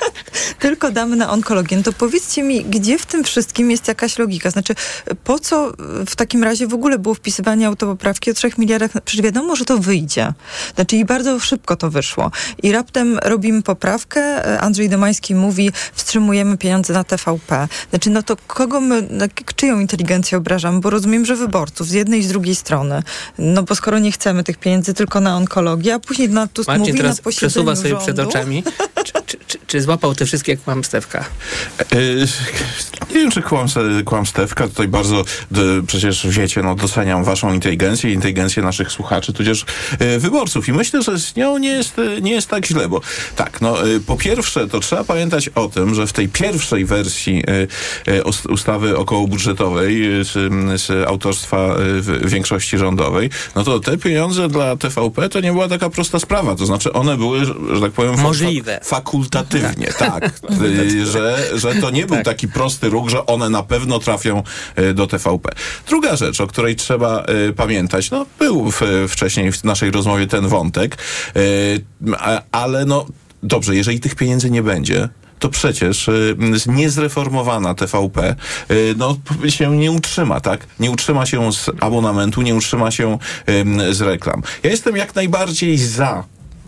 tylko 0.59 0.91
damy 0.91 1.15
na 1.15 1.31
onkologię. 1.31 1.77
No 1.77 1.83
to 1.83 1.93
powiedzcie 1.93 2.43
mi, 2.43 2.65
gdzie 2.65 2.97
w 2.97 3.05
tym 3.05 3.23
wszystkim 3.23 3.71
jest 3.71 3.87
jakaś 3.87 4.19
logika? 4.19 4.49
Znaczy, 4.49 4.75
po 5.23 5.39
co 5.39 5.73
w 6.07 6.15
takim 6.15 6.43
razie 6.43 6.67
w 6.67 6.73
ogóle 6.73 6.99
było 6.99 7.15
wpisywanie 7.15 7.67
autopoprawki 7.67 8.31
o 8.31 8.33
3 8.33 8.51
miliardach? 8.57 8.91
Przecież 9.05 9.23
wiadomo, 9.23 9.55
że 9.55 9.65
to 9.65 9.77
wyjdzie. 9.77 10.33
Znaczy 10.75 10.95
i 10.95 11.05
bardzo 11.05 11.39
szybko 11.39 11.75
to 11.75 11.89
wyszło. 11.89 12.31
I 12.63 12.71
raptem 12.71 13.19
robimy 13.23 13.61
poprawkę. 13.61 14.43
Andrzej 14.59 14.89
Domański 14.89 15.35
mówi, 15.35 15.71
wstrzymujemy 15.93 16.57
pieniądze 16.57 16.93
na 16.93 17.03
TVP. 17.03 17.67
Znaczy, 17.89 18.09
no 18.09 18.23
to 18.23 18.35
kogo 18.47 18.81
my, 18.81 19.07
czyją 19.55 19.79
inteligencję 19.79 20.37
obrażamy? 20.37 20.79
Bo 20.79 20.89
rozumiem, 20.89 21.25
że 21.25 21.35
wyborców 21.35 21.87
z 21.87 21.91
jednej 21.91 22.19
i 22.19 22.23
z 22.23 22.27
drugiej 22.27 22.55
strony. 22.55 23.03
No 23.37 23.63
bo 23.63 23.75
skoro 23.75 23.99
nie 23.99 24.11
chcemy 24.11 24.43
tych 24.43 24.57
pieniędzy 24.57 24.93
tylko 24.93 25.19
na 25.19 25.37
onkologię, 25.37 25.93
a 25.93 25.99
później 25.99 26.29
na 26.29 26.47
Marcin 26.67 26.79
mówi 26.79 26.93
teraz 26.93 27.25
na 27.25 27.31
przesuwa 27.31 27.75
sobie 27.75 27.89
rządu. 27.89 28.03
przed 28.05 28.19
oczami. 28.19 28.63
czy, 29.05 29.13
czy, 29.25 29.37
czy, 29.47 29.59
czy 29.73 29.81
złapał 29.81 30.15
te 30.15 30.25
wszystkie 30.25 30.57
kłamstewka? 30.57 31.25
E, 31.79 31.85
nie 33.09 33.15
wiem, 33.15 33.31
czy 33.31 33.41
kłam, 33.41 33.67
kłamstewka. 34.05 34.67
Tutaj 34.67 34.87
bardzo 34.87 35.23
przecież 35.87 36.27
wiecie, 36.29 36.63
no 36.63 36.75
doceniam 36.75 37.23
waszą 37.23 37.53
inteligencję 37.53 38.09
i 38.11 38.13
inteligencję 38.13 38.63
naszych 38.63 38.91
słuchaczy, 38.91 39.33
tudzież 39.33 39.65
e, 39.99 40.19
wyborców. 40.19 40.67
I 40.67 40.73
myślę, 40.73 41.01
że 41.01 41.19
z 41.19 41.35
nią 41.35 41.57
nie 41.57 41.69
jest, 41.69 41.95
nie 42.21 42.31
jest 42.31 42.49
tak 42.49 42.65
źle, 42.65 42.89
bo 42.89 43.01
tak, 43.35 43.61
no 43.61 43.87
e, 43.87 43.99
po 43.99 44.17
pierwsze, 44.17 44.67
to 44.67 44.79
trzeba 44.79 45.03
pamiętać 45.03 45.49
o 45.49 45.67
tym, 45.67 45.95
że 45.95 46.07
w 46.07 46.13
tej 46.13 46.29
pierwszej 46.29 46.85
wersji 46.85 47.43
ustawy 48.49 48.97
okołobudżetowej 48.97 50.03
z, 50.23 50.31
z 50.81 51.07
autorstwa 51.07 51.75
większości 52.25 52.77
rządowej, 52.77 53.29
no 53.55 53.63
to 53.63 53.79
te 53.79 53.97
pieniądze 53.97 54.47
dla 54.49 54.77
TVP 54.77 55.29
to 55.29 55.39
nie 55.39 55.51
była 55.51 55.67
taka 55.67 55.89
prosta 55.89 56.19
sprawa. 56.19 56.55
To 56.55 56.65
znaczy 56.65 56.93
one 56.93 57.17
były, 57.17 57.45
że 57.45 57.81
tak 57.81 57.91
powiem, 57.91 58.19
możliwe. 58.19 58.79
Tak. 59.63 59.75
tak. 59.99 60.31
że, 61.05 61.37
że 61.59 61.75
to 61.75 61.89
nie 61.89 62.05
był 62.05 62.15
tak. 62.15 62.25
taki 62.25 62.47
prosty 62.47 62.89
ruch, 62.89 63.09
że 63.09 63.25
one 63.25 63.49
na 63.49 63.63
pewno 63.63 63.99
trafią 63.99 64.43
e, 64.75 64.93
do 64.93 65.07
TVP. 65.07 65.49
Druga 65.87 66.15
rzecz, 66.15 66.41
o 66.41 66.47
której 66.47 66.75
trzeba 66.75 67.25
y, 67.49 67.53
pamiętać, 67.53 68.11
no 68.11 68.25
był 68.39 68.71
w, 68.71 68.81
wcześniej 69.09 69.51
w 69.51 69.63
naszej 69.63 69.91
rozmowie 69.91 70.27
ten 70.27 70.47
wątek, 70.47 70.97
y, 71.37 71.85
ale 72.51 72.85
no 72.85 73.05
dobrze, 73.43 73.75
jeżeli 73.75 73.99
tych 73.99 74.15
pieniędzy 74.15 74.51
nie 74.51 74.63
będzie, 74.63 75.09
to 75.43 75.49
przecież 75.49 76.07
y, 76.07 76.35
niezreformowana 76.67 77.73
TVP 77.73 78.35
y, 78.71 78.95
no, 78.97 79.17
się 79.49 79.77
nie 79.77 79.91
utrzyma, 79.91 80.39
tak? 80.39 80.67
Nie 80.79 80.91
utrzyma 80.91 81.25
się 81.25 81.53
z 81.53 81.69
abonamentu, 81.79 82.41
nie 82.41 82.55
utrzyma 82.55 82.91
się 82.91 83.17
y, 83.89 83.93
z 83.93 84.01
reklam. 84.01 84.41
Ja 84.63 84.69
jestem 84.69 84.97
jak 84.97 85.15
najbardziej 85.15 85.77
za 85.77 86.23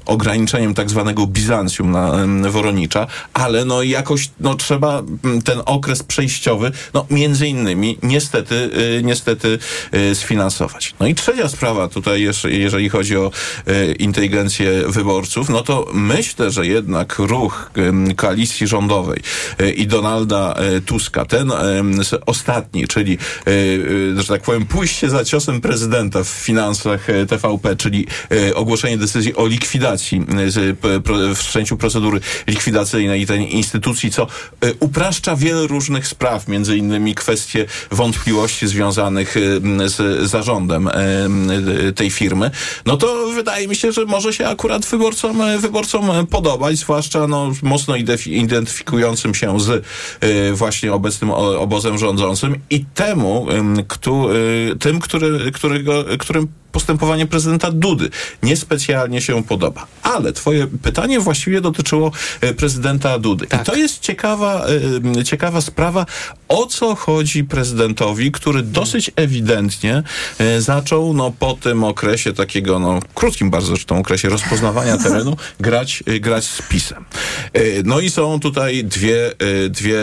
ograniczeniem 0.06 0.74
tak 0.74 0.90
zwanego 0.90 1.28
Bizancjum 1.28 1.92
na 1.92 2.12
Woronicza, 2.50 3.08
ale 3.34 3.66
no 3.66 3.84
jakoś 3.84 4.30
no, 4.40 4.56
trzeba 4.56 5.04
ten 5.46 5.62
okres 5.66 6.04
przejściowy, 6.04 6.72
no 6.94 7.06
między 7.10 7.48
innymi 7.48 7.98
niestety, 8.04 8.56
y, 9.00 9.04
niestety 9.04 9.60
y, 9.94 10.16
sfinansować. 10.16 10.94
No 11.00 11.08
i 11.08 11.16
trzecia 11.16 11.50
sprawa 11.50 11.88
tutaj, 11.88 12.28
jeżeli 12.46 12.90
chodzi 12.90 13.18
o 13.18 13.32
y, 13.68 13.96
inteligencję 14.00 14.84
wyborców, 14.88 15.50
no 15.50 15.62
to 15.62 15.88
myślę, 15.94 16.52
że 16.52 16.68
jednak 16.68 17.20
ruch 17.20 17.72
koalicji 18.16 18.68
rządowej 18.68 19.22
i 19.76 19.88
Donalda 19.88 20.56
Tuska, 20.86 21.26
ten 21.26 21.52
ostatni, 22.26 22.88
czyli, 22.88 23.18
że 24.16 24.28
tak 24.28 24.42
powiem, 24.42 24.66
pójście 24.66 25.10
za 25.10 25.26
ciosem 25.26 25.62
prezydenta 25.62 26.24
w 26.24 26.28
finansach 26.28 27.08
TVP, 27.28 27.76
czyli 27.76 28.08
ogłoszenie 28.56 28.98
decyzji 28.98 29.36
o 29.36 29.48
likwidacji 29.48 29.95
likwidacji, 29.96 30.26
w 31.36 31.38
wszczęciu 31.38 31.78
procedury 31.78 32.20
likwidacyjnej 32.48 33.26
tej 33.26 33.56
instytucji, 33.56 34.12
co 34.12 34.28
upraszcza 34.80 35.36
wiele 35.36 35.68
różnych 35.68 36.08
spraw, 36.08 36.48
między 36.48 36.78
innymi 36.78 37.16
kwestie 37.16 37.66
wątpliwości 37.92 38.68
związanych 38.68 39.36
z 39.86 40.30
zarządem 40.30 40.90
tej 41.96 42.10
firmy, 42.10 42.52
no 42.86 42.98
to 42.98 43.28
wydaje 43.36 43.68
mi 43.68 43.76
się, 43.76 43.92
że 43.92 44.06
może 44.06 44.34
się 44.34 44.48
akurat 44.48 44.86
wyborcom, 44.86 45.42
wyborcom 45.60 46.28
podobać, 46.28 46.78
zwłaszcza 46.78 47.28
no, 47.28 47.52
mocno 47.64 47.96
identyfikującym 48.26 49.36
się 49.36 49.60
z 49.60 49.86
właśnie 50.54 50.94
obecnym 50.94 51.32
obozem 51.32 51.98
rządzącym 51.98 52.56
i 52.70 52.86
temu, 52.86 53.48
kto, 53.88 54.30
tym, 54.80 55.00
który, 55.00 55.52
którego, 55.52 56.06
którym 56.20 56.48
postępowanie 56.72 57.28
prezydenta 57.28 57.72
Dudy 57.72 58.10
niespecjalnie 58.44 59.22
się 59.22 59.44
podoba. 59.44 59.85
Ale 60.04 60.34
twoje 60.34 60.68
pytanie 60.68 61.20
właściwie 61.20 61.62
dotyczyło 61.62 62.12
e, 62.42 62.54
prezydenta 62.54 63.20
Dudy. 63.20 63.48
Tak. 63.48 63.62
I 63.62 63.66
to 63.66 63.76
jest 63.76 64.00
ciekawa, 64.00 64.66
e, 65.20 65.24
ciekawa 65.24 65.62
sprawa, 65.62 66.06
o 66.48 66.66
co 66.66 66.96
chodzi 66.96 67.44
prezydentowi, 67.44 68.32
który 68.32 68.62
dosyć 68.62 69.12
ewidentnie 69.16 70.04
e, 70.38 70.62
zaczął 70.62 71.14
no, 71.14 71.32
po 71.40 71.54
tym 71.54 71.84
okresie 71.84 72.34
takiego, 72.34 72.80
no, 72.80 73.00
krótkim 73.14 73.50
bardzo 73.50 73.68
zresztą 73.68 74.00
okresie 74.00 74.30
rozpoznawania 74.30 74.98
terenu, 75.04 75.38
grać, 75.60 76.04
grać 76.20 76.46
z 76.46 76.62
PiSem. 76.62 77.06
No 77.84 78.00
i 78.00 78.10
są 78.10 78.40
tutaj 78.40 78.84
dwie, 78.84 79.32
dwie 79.70 80.02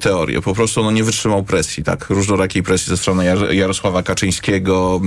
teorie. 0.00 0.42
Po 0.42 0.54
prostu 0.54 0.82
no, 0.82 0.90
nie 0.90 1.04
wytrzymał 1.04 1.42
presji, 1.42 1.84
tak, 1.84 2.10
różnorakiej 2.10 2.62
presji 2.62 2.88
ze 2.88 2.96
strony 2.96 3.24
Jarosława 3.50 4.02
Kaczyńskiego, 4.02 5.00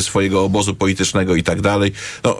swojego 0.00 0.44
obozu 0.44 0.74
politycznego 0.74 1.34
i 1.34 1.42
tak 1.42 1.60
dalej. 1.60 1.92
No, 2.24 2.38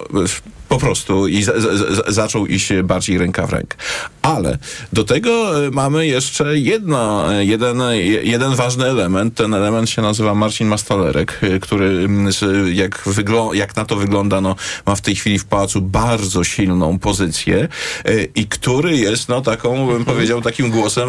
po 0.68 0.78
prostu 0.78 1.28
i 1.28 1.42
z, 1.42 1.46
z, 1.46 2.14
zaczął 2.14 2.46
iść 2.46 2.72
bardziej 2.84 3.18
ręka 3.18 3.46
w 3.46 3.52
rękę. 3.52 3.76
Ale 4.22 4.58
do 4.92 5.04
tego 5.04 5.66
e, 5.66 5.70
mamy 5.70 6.06
jeszcze 6.06 6.58
jedno, 6.58 7.34
e, 7.34 7.44
jeden, 7.44 7.82
jeden 8.22 8.54
ważny 8.54 8.86
element. 8.86 9.34
Ten 9.34 9.54
element 9.54 9.90
się 9.90 10.02
nazywa 10.02 10.34
Marcin 10.34 10.68
Mastalerek, 10.68 11.40
e, 11.42 11.58
który 11.58 12.08
jak, 12.72 13.02
wyglą- 13.04 13.52
jak 13.52 13.76
na 13.76 13.84
to 13.84 13.96
wygląda, 13.96 14.40
no, 14.40 14.56
ma 14.86 14.94
w 14.94 15.00
tej 15.00 15.16
chwili 15.16 15.38
w 15.38 15.44
pałacu 15.44 15.80
bardzo 15.80 16.44
silną 16.44 16.98
pozycję 16.98 17.68
i 18.34 18.46
który 18.46 18.96
jest 18.96 19.28
no, 19.28 19.40
taką, 19.40 19.70
bym 19.70 19.96
mhm. 19.96 20.04
powiedział, 20.04 20.42
takim 20.42 20.70
głosem 20.70 21.08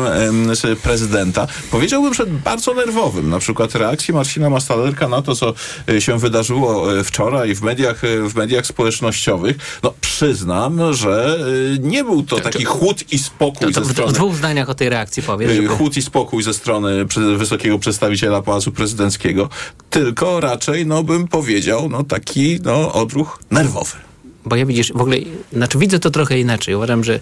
prezydenta. 0.83 1.47
Powiedziałbym, 1.71 2.13
że 2.13 2.25
bardzo 2.25 2.73
nerwowym. 2.73 3.29
Na 3.29 3.39
przykład 3.39 3.75
reakcji 3.75 4.13
Marcina 4.13 4.49
Mastalerka 4.49 5.07
na 5.07 5.21
to, 5.21 5.35
co 5.35 5.53
się 5.99 6.19
wydarzyło 6.19 6.87
wczoraj 7.03 7.55
w 7.55 7.61
mediach, 7.61 8.01
w 8.29 8.35
mediach 8.35 8.65
społecznościowych, 8.65 9.46
no 9.83 9.93
przyznam, 10.01 10.93
że 10.93 11.37
y, 11.75 11.79
nie 11.79 12.03
był 12.03 12.23
to 12.23 12.39
taki 12.39 12.65
chłód 12.65 13.03
i 13.11 13.19
spokój 13.19 13.73
to, 13.73 13.81
to 13.81 13.85
ze 13.85 13.93
strony... 13.93 14.11
W 14.11 14.15
dwóch 14.15 14.35
zdaniach 14.35 14.69
o 14.69 14.75
tej 14.75 14.89
reakcji 14.89 15.23
powiedz. 15.23 15.51
Żeby... 15.51 15.67
Chłód 15.67 15.97
i 15.97 16.01
spokój 16.01 16.43
ze 16.43 16.53
strony 16.53 17.05
wysokiego 17.37 17.79
przedstawiciela 17.79 18.41
Pałacu 18.41 18.71
Prezydenckiego, 18.71 19.49
tylko 19.89 20.39
raczej, 20.39 20.85
no 20.85 21.03
bym 21.03 21.27
powiedział, 21.27 21.89
no 21.89 22.03
taki 22.03 22.59
no, 22.63 22.93
odruch 22.93 23.39
nerwowy. 23.51 23.97
Bo 24.45 24.55
ja 24.55 24.65
widzisz, 24.65 24.93
w 24.93 25.01
ogóle, 25.01 25.17
znaczy 25.53 25.77
widzę 25.77 25.99
to 25.99 26.11
trochę 26.11 26.39
inaczej. 26.39 26.75
Uważam, 26.75 27.03
że 27.03 27.19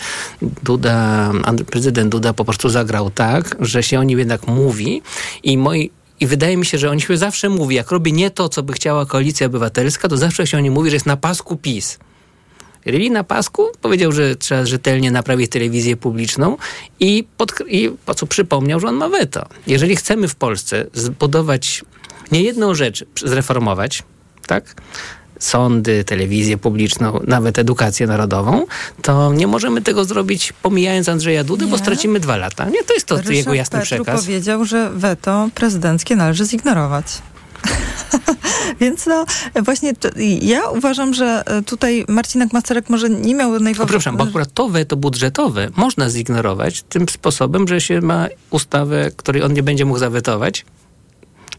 Duda, 0.63 1.31
prezydent 1.71 2.11
Duda 2.11 2.33
po 2.33 2.45
prostu 2.45 2.69
zagrał 2.69 3.09
tak, 3.09 3.55
że 3.59 3.83
się 3.83 3.99
o 3.99 4.03
nim 4.03 4.19
jednak 4.19 4.47
mówi 4.47 5.01
i 5.43 5.57
moi 5.57 5.91
i 6.19 6.27
wydaje 6.27 6.57
mi 6.57 6.65
się, 6.65 6.77
że 6.77 6.89
oni 6.89 7.01
się 7.01 7.17
zawsze 7.17 7.49
mówi, 7.49 7.75
jak 7.75 7.91
robi 7.91 8.13
nie 8.13 8.31
to, 8.31 8.49
co 8.49 8.63
by 8.63 8.73
chciała 8.73 9.05
koalicja 9.05 9.47
obywatelska, 9.47 10.07
to 10.07 10.17
zawsze 10.17 10.47
się 10.47 10.57
o 10.57 10.59
nim 10.59 10.73
mówi, 10.73 10.89
że 10.89 10.95
jest 10.95 11.05
na 11.05 11.17
pasku 11.17 11.55
PiS. 11.55 11.99
Ryli 12.85 13.11
na 13.11 13.23
pasku 13.23 13.67
powiedział, 13.81 14.11
że 14.11 14.35
trzeba 14.35 14.65
rzetelnie 14.65 15.11
naprawić 15.11 15.51
telewizję 15.51 15.97
publiczną 15.97 16.57
i, 16.99 17.27
pod, 17.37 17.53
i 17.67 17.91
po 18.05 18.15
co 18.15 18.27
przypomniał, 18.27 18.79
że 18.79 18.87
on 18.87 18.95
ma 18.95 19.09
weto. 19.09 19.45
Jeżeli 19.67 19.95
chcemy 19.95 20.27
w 20.27 20.35
Polsce 20.35 20.85
zbudować 20.93 21.83
nie 22.31 22.41
jedną 22.43 22.75
rzecz, 22.75 23.05
zreformować, 23.15 24.03
tak? 24.47 24.75
sądy, 25.39 26.03
telewizję 26.03 26.57
publiczną, 26.57 27.19
nawet 27.27 27.59
edukację 27.59 28.07
narodową, 28.07 28.65
to 29.01 29.33
nie 29.33 29.47
możemy 29.47 29.81
tego 29.81 30.05
zrobić 30.05 30.53
pomijając 30.61 31.09
Andrzeja 31.09 31.43
Dudy, 31.43 31.65
nie. 31.65 31.71
bo 31.71 31.77
stracimy 31.77 32.19
dwa 32.19 32.37
lata. 32.37 32.65
Nie, 32.69 32.83
to 32.83 32.93
jest 32.93 33.05
to 33.05 33.15
Ryszard 33.17 33.35
jego 33.35 33.53
jasny 33.53 33.79
Petru 33.79 33.95
przekaz. 33.95 34.21
powiedział, 34.21 34.65
że 34.65 34.89
weto 34.93 35.49
prezydenckie 35.55 36.15
należy 36.15 36.45
zignorować. 36.45 37.05
Więc 38.81 39.05
no 39.05 39.25
właśnie 39.63 39.93
ja 40.41 40.69
uważam, 40.69 41.13
że 41.13 41.43
e, 41.45 41.61
tutaj 41.61 42.05
Marcinek 42.07 42.53
Macerek 42.53 42.89
może 42.89 43.09
nie 43.09 43.35
miał 43.35 43.49
najważniejszego... 43.49 43.85
Przepraszam, 43.85 44.17
bo 44.17 44.23
akurat 44.23 44.53
to 44.53 44.69
weto 44.69 44.97
budżetowe 44.97 45.69
można 45.75 46.09
zignorować 46.09 46.83
tym 46.89 47.09
sposobem, 47.09 47.67
że 47.67 47.81
się 47.81 48.01
ma 48.01 48.27
ustawę, 48.49 49.11
której 49.15 49.43
on 49.43 49.53
nie 49.53 49.63
będzie 49.63 49.85
mógł 49.85 49.99
zawetować, 49.99 50.65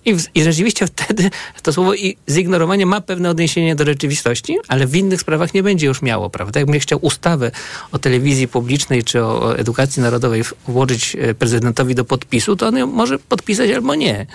i, 0.06 0.14
w, 0.14 0.24
I 0.34 0.42
rzeczywiście 0.42 0.86
wtedy 0.86 1.30
to 1.62 1.72
słowo 1.72 1.94
i 1.94 2.16
zignorowanie 2.28 2.86
ma 2.86 3.00
pewne 3.00 3.30
odniesienie 3.30 3.76
do 3.76 3.84
rzeczywistości, 3.84 4.58
ale 4.68 4.86
w 4.86 4.96
innych 4.96 5.20
sprawach 5.20 5.54
nie 5.54 5.62
będzie 5.62 5.86
już 5.86 6.02
miało, 6.02 6.30
prawda? 6.30 6.60
Jakbym 6.60 6.80
chciał 6.80 6.98
ustawę 7.02 7.50
o 7.92 7.98
telewizji 7.98 8.48
publicznej 8.48 9.04
czy 9.04 9.24
o, 9.24 9.42
o 9.42 9.58
edukacji 9.58 10.02
narodowej 10.02 10.42
włożyć 10.68 11.16
e, 11.20 11.34
prezydentowi 11.34 11.94
do 11.94 12.04
podpisu, 12.04 12.56
to 12.56 12.66
on 12.66 12.76
ją 12.76 12.86
może 12.86 13.18
podpisać 13.18 13.70
albo 13.70 13.94
nie. 13.94 14.26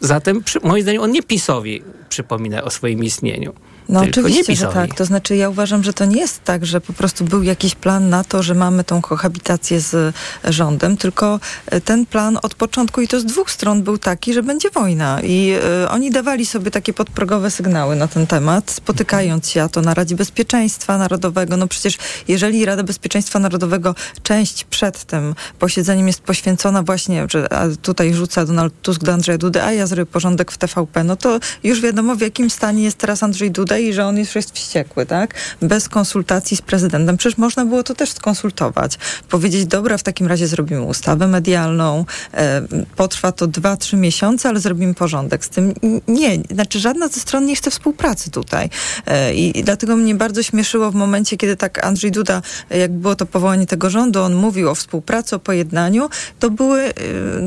Zatem, 0.00 0.42
przy, 0.42 0.60
moim 0.62 0.82
zdaniem, 0.82 1.02
on 1.02 1.12
nie 1.12 1.22
PiSowi 1.22 1.82
przypomina 2.08 2.64
o 2.64 2.70
swoim 2.70 3.04
istnieniu. 3.04 3.52
No 3.88 4.00
oczywiście, 4.00 4.56
że 4.56 4.66
tak. 4.66 4.94
To 4.94 5.04
znaczy 5.04 5.36
ja 5.36 5.48
uważam, 5.48 5.84
że 5.84 5.92
to 5.92 6.04
nie 6.04 6.20
jest 6.20 6.44
tak, 6.44 6.66
że 6.66 6.80
po 6.80 6.92
prostu 6.92 7.24
był 7.24 7.42
jakiś 7.42 7.74
plan 7.74 8.08
na 8.08 8.24
to, 8.24 8.42
że 8.42 8.54
mamy 8.54 8.84
tą 8.84 9.02
kohabitację 9.02 9.80
z 9.80 10.14
rządem, 10.44 10.96
tylko 10.96 11.40
e, 11.66 11.80
ten 11.80 12.06
plan 12.06 12.38
od 12.42 12.54
początku 12.54 13.00
i 13.00 13.08
to 13.08 13.20
z 13.20 13.24
dwóch 13.24 13.50
stron 13.50 13.82
był 13.82 13.98
taki, 13.98 14.34
że 14.34 14.42
będzie 14.42 14.70
wojna. 14.70 15.20
I 15.22 15.54
y, 15.84 15.88
oni 15.88 16.10
dawali 16.10 16.46
sobie 16.46 16.70
takie 16.70 16.92
podprogowe 16.92 17.50
sygnały 17.50 17.96
na 17.96 18.08
ten 18.08 18.26
temat, 18.26 18.70
spotykając 18.70 19.50
się, 19.50 19.62
a 19.62 19.68
to 19.68 19.80
na 19.80 19.94
Radzie 19.94 20.16
Bezpieczeństwa 20.16 20.98
Narodowego. 20.98 21.56
No 21.56 21.68
przecież 21.68 21.98
jeżeli 22.28 22.64
Rada 22.64 22.82
Bezpieczeństwa 22.82 23.38
Narodowego 23.38 23.94
część 24.22 24.64
przed 24.64 25.04
tym 25.04 25.34
posiedzeniem 25.58 26.06
jest 26.06 26.20
poświęcona 26.20 26.82
właśnie, 26.82 27.26
że 27.30 27.48
tutaj 27.82 28.14
rzuca 28.14 28.46
Donald 28.46 28.74
Tusk 28.82 29.04
do 29.04 29.12
Andrzeja 29.12 29.38
Dudy, 29.38 29.62
a 29.62 29.72
ja 29.72 29.86
zrobię 29.86 30.06
porządek 30.06 30.52
w 30.52 30.58
TVP, 30.58 31.04
no 31.04 31.16
to 31.16 31.40
już 31.64 31.80
wiadomo 31.80 32.16
w 32.16 32.20
jakim 32.20 32.50
stanie 32.50 32.82
jest 32.82 32.98
teraz 32.98 33.22
Andrzej 33.22 33.50
Duda 33.50 33.69
i 33.78 33.92
że 33.92 34.06
on 34.06 34.18
już 34.18 34.34
jest 34.34 34.54
wściekły, 34.54 35.06
tak? 35.06 35.34
Bez 35.62 35.88
konsultacji 35.88 36.56
z 36.56 36.62
prezydentem. 36.62 37.16
Przecież 37.16 37.38
można 37.38 37.64
było 37.64 37.82
to 37.82 37.94
też 37.94 38.12
skonsultować. 38.12 38.98
Powiedzieć, 39.28 39.66
dobra, 39.66 39.98
w 39.98 40.02
takim 40.02 40.26
razie 40.26 40.46
zrobimy 40.46 40.82
ustawę 40.82 41.26
medialną, 41.26 42.04
e, 42.34 42.62
potrwa 42.96 43.32
to 43.32 43.46
dwa, 43.46 43.76
trzy 43.76 43.96
miesiące, 43.96 44.48
ale 44.48 44.60
zrobimy 44.60 44.94
porządek 44.94 45.44
z 45.44 45.48
tym. 45.48 45.74
Nie, 46.08 46.38
znaczy 46.50 46.80
żadna 46.80 47.08
ze 47.08 47.20
stron 47.20 47.46
nie 47.46 47.56
chce 47.56 47.70
współpracy 47.70 48.30
tutaj. 48.30 48.70
E, 49.06 49.34
i, 49.34 49.58
I 49.58 49.64
dlatego 49.64 49.96
mnie 49.96 50.14
bardzo 50.14 50.42
śmieszyło 50.42 50.90
w 50.90 50.94
momencie, 50.94 51.36
kiedy 51.36 51.56
tak 51.56 51.84
Andrzej 51.84 52.10
Duda, 52.10 52.42
jak 52.70 52.92
było 52.92 53.16
to 53.16 53.26
powołanie 53.26 53.66
tego 53.66 53.90
rządu, 53.90 54.22
on 54.22 54.34
mówił 54.34 54.70
o 54.70 54.74
współpracy, 54.74 55.36
o 55.36 55.38
pojednaniu, 55.38 56.08
to 56.38 56.50
były, 56.50 56.80
e, 56.80 56.92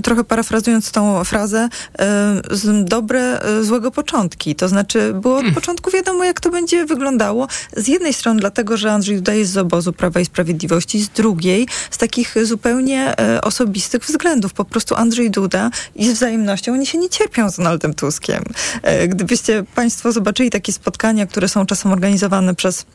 trochę 0.02 0.24
parafrazując 0.24 0.92
tą 0.92 1.24
frazę, 1.24 1.70
e, 2.00 2.42
dobre, 2.84 3.42
e, 3.42 3.64
złego 3.64 3.92
początki. 3.92 4.56
To 4.56 4.68
znaczy 4.68 5.14
było 5.14 5.36
od 5.36 5.42
hmm. 5.42 5.56
początku 5.56 5.92
wiadomo, 5.92 6.13
jak 6.22 6.40
to 6.40 6.50
będzie 6.50 6.86
wyglądało. 6.86 7.48
Z 7.78 7.88
jednej 7.88 8.14
strony 8.14 8.40
dlatego, 8.40 8.78
że 8.78 8.92
Andrzej 8.92 9.16
Duda 9.16 9.34
jest 9.34 9.52
z 9.52 9.58
obozu 9.58 9.94
Prawa 9.94 10.20
i 10.20 10.26
Sprawiedliwości, 10.26 11.02
z 11.02 11.10
drugiej 11.10 11.68
z 11.92 11.98
takich 11.98 12.36
zupełnie 12.44 13.20
e, 13.20 13.42
osobistych 13.42 14.04
względów. 14.06 14.54
Po 14.54 14.66
prostu 14.66 14.96
Andrzej 14.96 15.32
Duda 15.32 15.70
i 15.96 16.10
z 16.10 16.14
wzajemnością 16.14 16.74
oni 16.74 16.86
się 16.86 16.98
nie 16.98 17.10
cierpią 17.10 17.50
z 17.50 17.56
Donaldem 17.56 17.94
Tuskiem. 17.94 18.44
E, 18.82 19.08
gdybyście 19.08 19.64
Państwo 19.76 20.12
zobaczyli 20.12 20.50
takie 20.50 20.74
spotkania, 20.74 21.26
które 21.26 21.48
są 21.48 21.66
czasem 21.66 21.92
organizowane 21.92 22.56
przez 22.56 22.86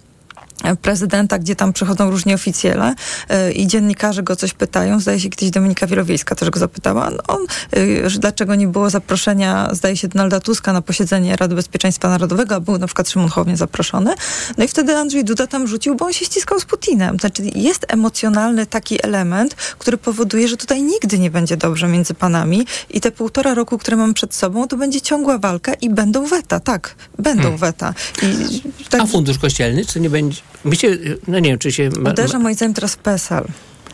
prezydenta, 0.82 1.38
gdzie 1.38 1.56
tam 1.56 1.72
przychodzą 1.72 2.10
różni 2.10 2.34
oficjele 2.34 2.94
yy, 3.30 3.52
i 3.52 3.66
dziennikarze 3.66 4.22
go 4.22 4.36
coś 4.36 4.52
pytają. 4.52 5.00
Zdaje 5.00 5.20
się 5.20 5.28
kiedyś 5.28 5.50
Dominika 5.50 5.86
Wielowiejska 5.86 6.34
też 6.34 6.50
go 6.50 6.60
zapytała. 6.60 7.10
No, 7.10 7.18
on, 7.28 7.40
yy, 7.72 8.10
dlaczego 8.18 8.54
nie 8.54 8.68
było 8.68 8.90
zaproszenia, 8.90 9.68
zdaje 9.72 9.96
się, 9.96 10.08
Donalda 10.08 10.40
Tuska 10.40 10.72
na 10.72 10.82
posiedzenie 10.82 11.36
Rady 11.36 11.54
Bezpieczeństwa 11.54 12.08
Narodowego, 12.08 12.54
a 12.54 12.60
był 12.60 12.78
na 12.78 12.86
przykład 12.86 13.10
Szymon 13.10 13.28
Hołownia 13.28 13.56
zaproszony. 13.56 14.14
No 14.58 14.64
i 14.64 14.68
wtedy 14.68 14.96
Andrzej 14.96 15.24
Duda 15.24 15.46
tam 15.46 15.66
rzucił, 15.66 15.94
bo 15.94 16.06
on 16.06 16.12
się 16.12 16.24
ściskał 16.24 16.60
z 16.60 16.64
Putinem. 16.64 17.18
Znaczy 17.18 17.42
jest 17.54 17.86
emocjonalny 17.88 18.66
taki 18.66 19.04
element, 19.04 19.54
który 19.54 19.96
powoduje, 19.96 20.48
że 20.48 20.56
tutaj 20.56 20.82
nigdy 20.82 21.18
nie 21.18 21.30
będzie 21.30 21.56
dobrze 21.56 21.88
między 21.88 22.14
panami 22.14 22.66
i 22.90 23.00
te 23.00 23.12
półtora 23.12 23.54
roku, 23.54 23.78
które 23.78 23.96
mamy 23.96 24.14
przed 24.14 24.34
sobą, 24.34 24.68
to 24.68 24.76
będzie 24.76 25.00
ciągła 25.00 25.38
walka 25.38 25.74
i 25.74 25.90
będą 25.90 26.26
weta, 26.26 26.60
tak, 26.60 26.94
będą 27.18 27.42
hmm. 27.42 27.58
weta. 27.58 27.94
I, 28.22 28.62
tak... 28.90 29.00
A 29.00 29.06
fundusz 29.06 29.38
kościelny, 29.38 29.86
czy 29.86 30.00
nie 30.00 30.10
będzie 30.10 30.47
Myślę, 30.64 30.90
no 31.28 31.38
nie 31.38 31.50
wiem, 31.50 31.58
czy 31.58 31.72
się... 31.72 31.90
Uderza 32.10 32.38
moim 32.38 32.54
zdaniem 32.54 32.74
teraz 32.74 32.96
PESEL. 32.96 33.44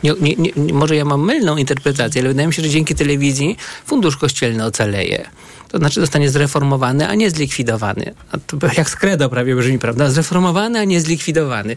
Nie, 0.03 0.13
nie, 0.21 0.53
nie, 0.57 0.75
może 0.75 0.97
ja 0.97 1.05
mam 1.05 1.25
mylną 1.25 1.57
interpretację, 1.57 2.21
ale 2.21 2.29
wydaje 2.29 2.49
mi 2.49 2.55
się, 2.55 2.63
że 2.63 2.69
dzięki 2.69 2.95
telewizji 2.95 3.57
fundusz 3.87 4.17
kościelny 4.17 4.65
ocaleje. 4.65 5.27
to 5.69 5.79
znaczy 5.79 6.01
zostanie 6.01 6.31
zreformowany, 6.31 7.09
a 7.09 7.15
nie 7.15 7.31
zlikwidowany. 7.31 8.15
A 8.33 8.39
to 8.39 8.57
jak 8.77 8.91
z 8.91 8.97
credo 8.97 9.29
prawie 9.29 9.57
brzmi, 9.57 9.79
prawda? 9.79 10.11
Zreformowany, 10.11 10.79
a 10.81 10.85
nie 10.85 11.01
zlikwidowany. 11.01 11.77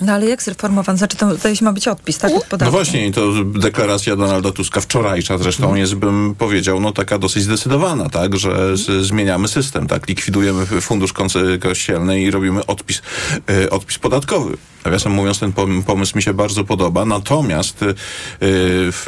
No 0.00 0.12
ale 0.12 0.26
jak 0.26 0.42
zreformowany? 0.42 0.98
Znaczy 0.98 1.16
to 1.16 1.30
tutaj 1.30 1.54
ma 1.62 1.72
być 1.72 1.88
odpis, 1.88 2.18
tak? 2.18 2.32
Od 2.32 2.60
no 2.60 2.70
właśnie, 2.70 3.12
to 3.12 3.44
deklaracja 3.44 4.16
Donalda 4.16 4.52
Tuska 4.52 4.80
wczorajsza 4.80 5.38
zresztą 5.38 5.66
mm. 5.66 5.76
jest, 5.76 5.94
bym 5.94 6.34
powiedział, 6.34 6.80
no 6.80 6.92
taka 6.92 7.18
dosyć 7.18 7.42
zdecydowana, 7.42 8.08
tak, 8.08 8.36
że 8.36 8.50
mm. 8.50 9.04
zmieniamy 9.04 9.48
system, 9.48 9.86
tak, 9.86 10.08
likwidujemy 10.08 10.66
fundusz 10.66 11.12
kościelny 11.60 12.22
i 12.22 12.30
robimy 12.30 12.66
odpis, 12.66 13.02
y, 13.50 13.70
odpis 13.70 13.98
podatkowy. 13.98 14.56
Nawiasem 14.84 15.12
mówiąc, 15.12 15.38
ten 15.38 15.52
pomysł 15.86 16.16
mi 16.16 16.22
się 16.22 16.34
bardzo 16.34 16.64
podoba. 16.64 17.04
Natomiast 17.04 17.82
y, 17.82 17.94
w, 18.40 19.04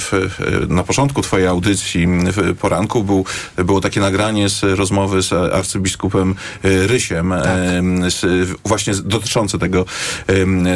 w, 0.00 0.66
na 0.68 0.82
początku 0.82 1.22
twojej 1.22 1.46
audycji 1.46 2.06
w 2.06 2.56
poranku 2.56 3.04
był, 3.04 3.24
było 3.56 3.80
takie 3.80 4.00
nagranie 4.00 4.48
z 4.48 4.62
rozmowy 4.62 5.22
z 5.22 5.32
arcybiskupem 5.32 6.34
y, 6.64 6.86
Rysiem, 6.86 7.34
tak. 7.42 8.12
z, 8.12 8.48
właśnie 8.64 8.94
dotyczące 8.94 9.58
tego, 9.58 9.84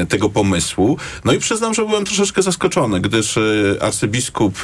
tego 0.08 0.30
pomysłu. 0.30 0.98
No 1.24 1.32
i 1.32 1.38
przyznam, 1.38 1.74
że 1.74 1.86
byłem 1.86 2.04
troszeczkę 2.04 2.42
zaskoczony, 2.42 3.00
gdyż 3.00 3.36
y, 3.36 3.78
arcybiskup, 3.80 4.58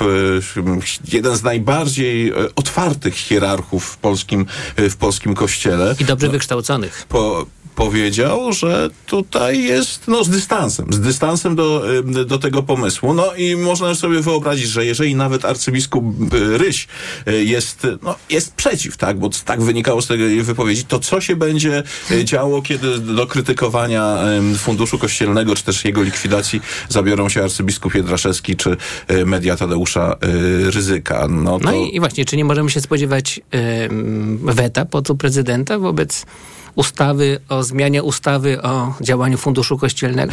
jeden 1.13 1.37
z 1.37 1.43
najbardziej 1.43 2.35
otwartych 2.57 3.15
hierarchów 3.15 3.85
w 3.85 3.97
polskim, 3.97 4.47
w 4.77 4.97
polskim 4.97 5.35
kościele. 5.35 5.95
I 6.01 6.05
dobrze 6.05 6.27
no, 6.27 6.33
wykształconych. 6.33 7.07
Po, 7.09 7.47
powiedział, 7.81 8.53
że 8.53 8.91
tutaj 9.07 9.65
jest 9.65 10.09
no, 10.09 10.25
z 10.25 10.29
dystansem, 10.29 10.87
z 10.93 11.01
dystansem 11.01 11.57
do, 11.57 11.85
do 12.27 12.39
tego 12.39 12.63
pomysłu. 12.63 13.15
No 13.15 13.35
i 13.35 13.57
można 13.57 13.95
sobie 13.95 14.21
wyobrazić, 14.21 14.69
że 14.69 14.87
jeżeli 14.87 15.15
nawet 15.15 15.45
arcybiskup 15.45 16.05
Ryś 16.33 16.89
y, 17.29 17.45
jest, 17.45 17.87
no, 18.03 18.15
jest 18.31 18.55
przeciw, 18.55 18.97
tak, 18.97 19.19
bo 19.19 19.31
tak 19.45 19.63
wynikało 19.63 20.03
z 20.03 20.07
tej 20.07 20.43
wypowiedzi, 20.43 20.85
to 20.85 20.99
co 20.99 21.21
się 21.21 21.37
będzie 21.37 21.83
y, 22.11 22.25
działo, 22.25 22.63
kiedy 22.63 22.99
do 22.99 23.27
krytykowania 23.27 24.19
Funduszu 24.59 24.99
Kościelnego, 24.99 25.55
czy 25.55 25.65
też 25.65 25.85
jego 25.85 26.03
likwidacji 26.03 26.61
zabiorą 26.89 27.29
się 27.29 27.43
arcybiskup 27.43 27.95
Jedraszewski, 27.95 28.57
czy 28.57 28.77
y, 29.11 29.27
media 29.27 29.57
Tadeusza 29.57 30.17
Ryzyka. 30.65 31.29
No, 31.29 31.59
to... 31.59 31.65
no 31.65 31.75
i, 31.75 31.97
i, 31.97 32.01
właśnie, 32.01 32.25
czy 32.25 32.37
nie 32.37 32.45
możemy 32.45 32.71
się 32.71 32.81
spodziewać 32.81 33.41
yy, 33.53 34.53
weta 34.55 34.85
pod 34.85 35.09
prezydenta 35.19 35.79
wobec 35.79 36.27
ustawy 36.75 37.41
o 37.49 37.63
zmianie 37.63 38.03
ustawy 38.03 38.63
o 38.63 38.95
działaniu 39.01 39.39
Funduszu 39.39 39.79
Kościelnego? 39.79 40.33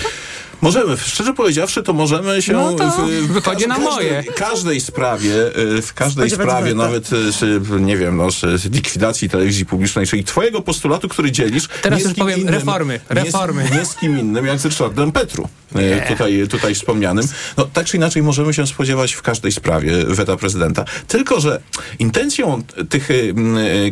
Możemy, 0.61 0.97
szczerze 0.97 1.33
powiedziawszy, 1.33 1.83
to 1.83 1.93
możemy 1.93 2.41
się 2.41 2.53
no 2.53 2.73
to 2.73 2.91
w, 2.91 3.09
w 3.09 3.27
wychodzi 3.27 3.67
na 3.67 3.77
moje. 3.77 4.23
każdej 4.23 4.81
sprawie, 4.81 5.57
y, 5.77 5.81
w 5.81 5.93
każdej 5.93 6.29
sprawie, 6.29 6.75
nawet 6.75 7.09
y, 7.13 7.79
nie 7.79 7.97
wiem, 7.97 8.17
no, 8.17 8.31
z 8.31 8.65
likwidacji 8.65 9.29
telewizji 9.29 9.65
publicznej, 9.65 10.07
czyli 10.07 10.23
twojego 10.23 10.61
postulatu, 10.61 11.09
który 11.09 11.31
dzielisz. 11.31 11.67
Teraz 11.81 12.03
już 12.03 12.13
powiem 12.13 12.39
innym, 12.39 12.53
reformy, 12.53 12.99
reformy. 13.09 13.63
Nie 13.63 13.69
z, 13.69 13.71
nie 13.71 13.85
z 13.85 13.95
kim 13.95 14.19
innym, 14.19 14.45
jak 14.45 14.59
z 14.59 14.65
Ryszardem 14.65 15.11
Petru, 15.11 15.49
y, 15.75 16.01
tutaj, 16.07 16.47
tutaj 16.49 16.75
wspomnianym. 16.75 17.25
No, 17.57 17.65
tak 17.65 17.85
czy 17.85 17.97
inaczej 17.97 18.23
możemy 18.23 18.53
się 18.53 18.67
spodziewać 18.67 19.13
w 19.13 19.21
każdej 19.21 19.51
sprawie 19.51 20.05
weta 20.05 20.37
prezydenta. 20.37 20.85
Tylko, 21.07 21.39
że 21.39 21.61
intencją 21.99 22.63
tych 22.89 23.09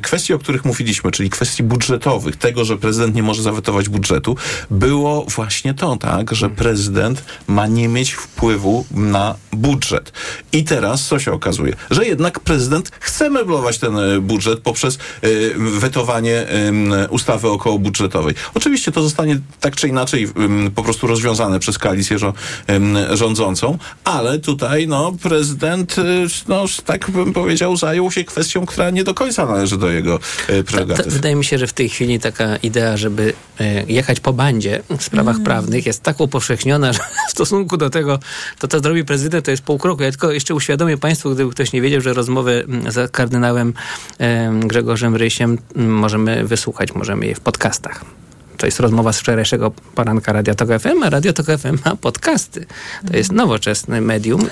kwestii, 0.02 0.34
o 0.34 0.40
których 0.40 0.66
mówiliśmy, 0.66 1.12
czyli 1.12 1.30
kwestii 1.30 1.64
budżetowych, 1.64 2.36
tego, 2.36 2.66
że 2.66 2.78
prezydent 2.78 3.16
nie 3.16 3.24
może 3.24 3.42
zawetować 3.42 3.90
budżetu, 3.90 4.38
było 4.70 5.26
właśnie 5.30 5.74
to, 5.74 5.98
tak, 5.98 6.36
że 6.36 6.50
prezydent 6.56 7.24
ma 7.48 7.68
nie 7.68 7.88
mieć 7.88 8.14
wpływu 8.14 8.86
na 8.92 9.36
budżet. 9.52 10.12
I 10.52 10.64
teraz 10.64 11.06
co 11.06 11.20
się 11.20 11.32
okazuje? 11.32 11.76
Że 11.92 12.06
jednak 12.06 12.40
prezydent 12.40 12.92
chce 13.00 13.30
meblować 13.30 13.78
ten 13.78 13.98
e, 13.98 14.20
budżet 14.22 14.60
poprzez 14.60 14.98
y, 15.24 15.54
wetowanie 15.58 16.46
y, 17.04 17.10
ustawy 17.10 17.50
okołobudżetowej. 17.50 18.36
Oczywiście 18.54 18.92
to 18.92 19.04
zostanie 19.04 19.40
tak 19.60 19.76
czy 19.76 19.88
inaczej 19.88 20.24
y, 20.68 20.72
po 20.72 20.84
prostu 20.84 21.08
rozwiązane 21.08 21.60
przez 21.60 21.78
koalicję 21.78 22.18
rządzącą, 23.12 23.78
ale 24.04 24.40
tutaj 24.40 24.88
no, 24.88 25.12
prezydent, 25.22 25.96
no, 26.48 26.66
tak 26.86 27.12
bym 27.12 27.34
powiedział, 27.34 27.78
zajął 27.78 28.12
się 28.12 28.24
kwestią, 28.24 28.66
która 28.66 28.90
nie 28.90 29.04
do 29.04 29.14
końca 29.14 29.46
należy 29.46 29.78
do 29.78 29.90
jego 29.90 30.20
prerogatyw. 30.66 31.14
wydaje 31.14 31.36
mi 31.36 31.46
się, 31.46 31.58
że 31.58 31.68
w 31.68 31.74
tej 31.74 31.90
chwili 31.90 32.20
taka 32.20 32.56
idea, 32.56 32.98
żeby 32.98 33.34
jechać 33.88 34.20
po 34.20 34.34
bandzie 34.34 34.82
w 34.98 35.04
sprawach 35.04 35.36
mm. 35.36 35.46
prawnych 35.46 35.86
jest 35.86 36.04
tak 36.04 36.20
upowszechniona, 36.20 36.45
upowszechniona, 36.46 36.94
że 36.94 37.00
w 37.28 37.32
stosunku 37.32 37.78
do 37.78 37.90
tego, 37.90 38.20
to 38.60 38.68
co 38.68 38.80
zrobi 38.80 39.06
prezydent, 39.06 39.46
to 39.46 39.52
jest 39.52 39.64
pół 39.64 39.78
kroku. 39.78 40.04
Ja 40.04 40.12
tylko 40.12 40.32
jeszcze 40.32 40.56
uświadomię 40.56 40.98
Państwu, 40.98 41.32
gdyby 41.32 41.52
ktoś 41.52 41.74
nie 41.74 41.82
wiedział, 41.82 42.02
że 42.02 42.14
rozmowy 42.14 42.66
mm, 42.68 42.92
z 42.92 43.12
kardynałem 43.12 43.74
Grzegorzem 44.60 45.16
Rysiem 45.16 45.58
mm, 45.76 45.94
możemy 45.94 46.48
wysłuchać, 46.48 46.96
możemy 46.96 47.26
je 47.26 47.36
w 47.36 47.40
podcastach. 47.40 48.06
To 48.58 48.66
jest 48.66 48.80
rozmowa 48.80 49.14
z 49.14 49.20
wczorajszego 49.20 49.72
poranka 49.96 50.34
Radio 50.34 50.56
Tok 50.56 50.70
FM, 50.80 51.04
a 51.04 51.10
Radio 51.10 51.34
Tok 51.34 51.46
FM 51.46 51.78
ma 51.86 51.96
podcasty. 51.96 52.66
To 53.12 53.18
jest 53.18 53.32
nowoczesne 53.32 54.02
medium. 54.02 54.48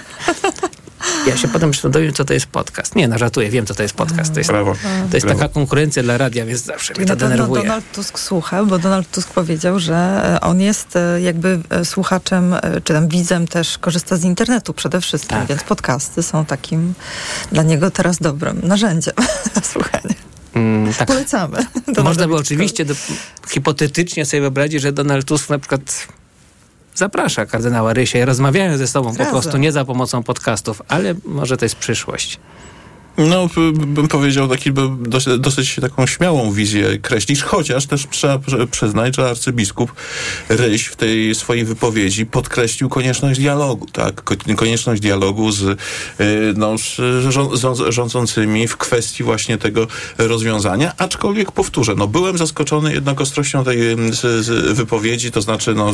Ja 1.27 1.37
się 1.37 1.47
potem 1.47 1.71
przekonałem, 1.71 2.13
co 2.13 2.25
to 2.25 2.33
jest 2.33 2.45
podcast. 2.45 2.95
Nie, 2.95 3.07
no 3.07 3.17
żartuję, 3.17 3.49
wiem, 3.49 3.65
co 3.65 3.75
to 3.75 3.83
jest 3.83 3.95
podcast. 3.95 4.33
To 4.33 4.39
jest, 4.39 4.49
Brawo. 4.49 4.75
to 5.11 5.17
jest 5.17 5.27
taka 5.27 5.47
konkurencja 5.47 6.03
dla 6.03 6.17
radia, 6.17 6.45
więc 6.45 6.63
zawsze 6.63 6.93
mnie 6.93 7.05
to 7.05 7.15
denerwuje. 7.15 7.61
Donald 7.61 7.91
Tusk 7.91 8.19
słucha, 8.19 8.63
bo 8.63 8.79
Donald 8.79 9.11
Tusk 9.11 9.29
powiedział, 9.29 9.79
że 9.79 9.95
e, 9.95 10.41
on 10.41 10.61
jest 10.61 10.95
e, 10.95 11.21
jakby 11.21 11.59
e, 11.69 11.85
słuchaczem, 11.85 12.55
czy 12.83 12.93
tam 12.93 13.07
widzem 13.07 13.47
też 13.47 13.77
korzysta 13.77 14.17
z 14.17 14.23
internetu 14.23 14.73
przede 14.73 15.01
wszystkim, 15.01 15.37
tak. 15.37 15.47
więc 15.47 15.63
podcasty 15.63 16.23
są 16.23 16.45
takim 16.45 16.93
dla 17.51 17.63
niego 17.63 17.91
teraz 17.91 18.17
dobrym 18.17 18.61
narzędziem 18.63 19.13
na 19.55 19.61
słuchanie. 19.61 20.15
Mm, 20.53 20.93
tak. 20.93 21.07
Polecamy. 21.07 21.57
Można 22.03 22.27
by 22.27 22.35
oczywiście 22.35 22.85
do, 22.85 22.93
hipotetycznie 23.49 24.25
sobie 24.25 24.41
wyobrazić, 24.41 24.81
że 24.81 24.91
Donald 24.91 25.25
Tusk 25.25 25.49
na 25.49 25.59
przykład 25.59 26.07
zaprasza 26.95 27.45
kardynała 27.45 27.93
Rysia 27.93 28.19
i 28.19 28.25
rozmawiają 28.25 28.77
ze 28.77 28.87
sobą 28.87 29.15
po 29.15 29.25
prostu, 29.25 29.57
nie 29.57 29.71
za 29.71 29.85
pomocą 29.85 30.23
podcastów, 30.23 30.81
ale 30.87 31.15
może 31.25 31.57
to 31.57 31.65
jest 31.65 31.75
przyszłość. 31.75 32.39
No, 33.17 33.49
bym 33.73 34.07
powiedział, 34.07 34.47
taki 34.47 34.71
dosyć, 34.99 35.39
dosyć 35.39 35.75
taką 35.81 36.05
śmiałą 36.05 36.51
wizję 36.51 36.97
kreślisz, 36.97 37.43
chociaż 37.43 37.85
też 37.85 38.07
trzeba 38.09 38.39
przyznać, 38.71 39.15
że 39.15 39.29
arcybiskup 39.29 39.93
Ryś 40.49 40.85
w 40.85 40.95
tej 40.95 41.35
swojej 41.35 41.65
wypowiedzi 41.65 42.25
podkreślił 42.25 42.89
konieczność 42.89 43.39
dialogu, 43.39 43.85
tak? 43.85 44.23
Konieczność 44.55 45.01
dialogu 45.01 45.51
z, 45.51 45.61
y, 45.61 45.77
no, 46.57 46.75
rządzącymi 47.89 48.67
w 48.67 48.77
kwestii 48.77 49.23
właśnie 49.23 49.57
tego 49.57 49.87
rozwiązania, 50.17 50.93
aczkolwiek 50.97 51.51
powtórzę, 51.51 51.95
no 51.97 52.07
byłem 52.07 52.37
zaskoczony 52.37 52.93
jednak 52.93 53.21
ostrością 53.21 53.63
tej 53.63 53.79
z 54.11 54.75
wypowiedzi, 54.75 55.31
to 55.31 55.41
znaczy, 55.41 55.73
no, 55.73 55.93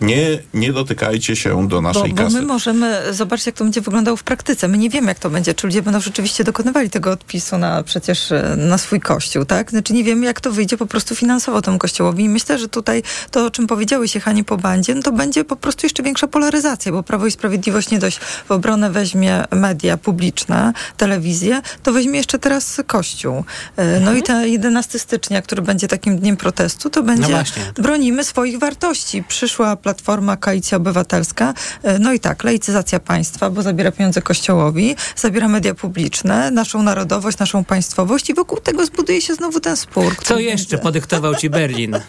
nie, 0.00 0.38
nie 0.54 0.72
dotykajcie 0.72 1.36
się 1.36 1.68
do 1.68 1.80
naszej 1.80 2.10
bo, 2.10 2.16
kasy. 2.16 2.36
Bo 2.36 2.40
my 2.40 2.46
możemy 2.46 3.14
zobaczyć, 3.14 3.46
jak 3.46 3.54
to 3.54 3.64
będzie 3.64 3.80
wyglądało 3.80 4.16
w 4.16 4.22
praktyce. 4.22 4.68
My 4.68 4.78
nie 4.78 4.90
wiemy, 4.90 5.06
jak 5.06 5.18
to 5.18 5.30
będzie, 5.30 5.54
czy 5.54 5.66
ludzie 5.66 5.82
będą 5.82 6.00
rzeczywiście 6.00 6.44
dokonywali 6.48 6.90
tego 6.90 7.10
odpisu 7.10 7.58
na 7.58 7.82
przecież 7.82 8.32
e, 8.32 8.56
na 8.56 8.78
swój 8.78 9.00
kościół, 9.00 9.44
tak? 9.44 9.70
Znaczy 9.70 9.92
nie 9.92 10.04
wiemy, 10.04 10.26
jak 10.26 10.40
to 10.40 10.50
wyjdzie 10.52 10.76
po 10.76 10.86
prostu 10.86 11.14
finansowo 11.14 11.62
temu 11.62 11.78
kościołowi. 11.78 12.24
I 12.24 12.28
myślę, 12.28 12.58
że 12.58 12.68
tutaj 12.68 13.02
to, 13.30 13.46
o 13.46 13.50
czym 13.50 13.66
powiedziały 13.66 14.08
się 14.08 14.20
Hani 14.20 14.44
po 14.44 14.56
bandzie, 14.56 14.94
no 14.94 15.02
to 15.02 15.12
będzie 15.12 15.44
po 15.44 15.56
prostu 15.56 15.86
jeszcze 15.86 16.02
większa 16.02 16.26
polaryzacja, 16.26 16.92
bo 16.92 17.02
Prawo 17.02 17.26
i 17.26 17.30
Sprawiedliwość 17.30 17.90
nie 17.90 17.98
dość 17.98 18.18
w 18.48 18.50
obronę 18.50 18.90
weźmie 18.90 19.44
media 19.50 19.96
publiczne, 19.96 20.72
telewizję, 20.96 21.62
to 21.82 21.92
weźmie 21.92 22.18
jeszcze 22.18 22.38
teraz 22.38 22.80
kościół. 22.86 23.44
E, 23.76 24.00
no 24.00 24.14
i 24.14 24.22
ten 24.22 24.48
11 24.48 24.98
stycznia, 24.98 25.42
który 25.42 25.62
będzie 25.62 25.88
takim 25.88 26.18
dniem 26.18 26.36
protestu, 26.36 26.90
to 26.90 27.02
będzie 27.02 27.32
no 27.32 27.82
bronimy 27.82 28.24
swoich 28.24 28.58
wartości. 28.58 29.24
Przyszła 29.28 29.76
Platforma 29.76 30.36
Koalicja 30.36 30.76
Obywatelska, 30.76 31.54
e, 31.82 31.98
no 31.98 32.12
i 32.12 32.20
tak, 32.20 32.44
laicyzacja 32.44 33.00
państwa, 33.00 33.50
bo 33.50 33.62
zabiera 33.62 33.92
pieniądze 33.92 34.22
kościołowi, 34.22 34.96
zabiera 35.16 35.48
media 35.48 35.74
publiczne, 35.74 36.37
naszą 36.50 36.82
narodowość, 36.82 37.38
naszą 37.38 37.64
państwowość 37.64 38.30
i 38.30 38.34
wokół 38.34 38.60
tego 38.60 38.86
zbuduje 38.86 39.20
się 39.20 39.34
znowu 39.34 39.60
ten 39.60 39.76
spór. 39.76 40.16
Co 40.22 40.38
jeszcze 40.38 40.70
będzie. 40.70 40.82
podyktował 40.82 41.34
ci 41.34 41.50
Berlin? 41.50 41.96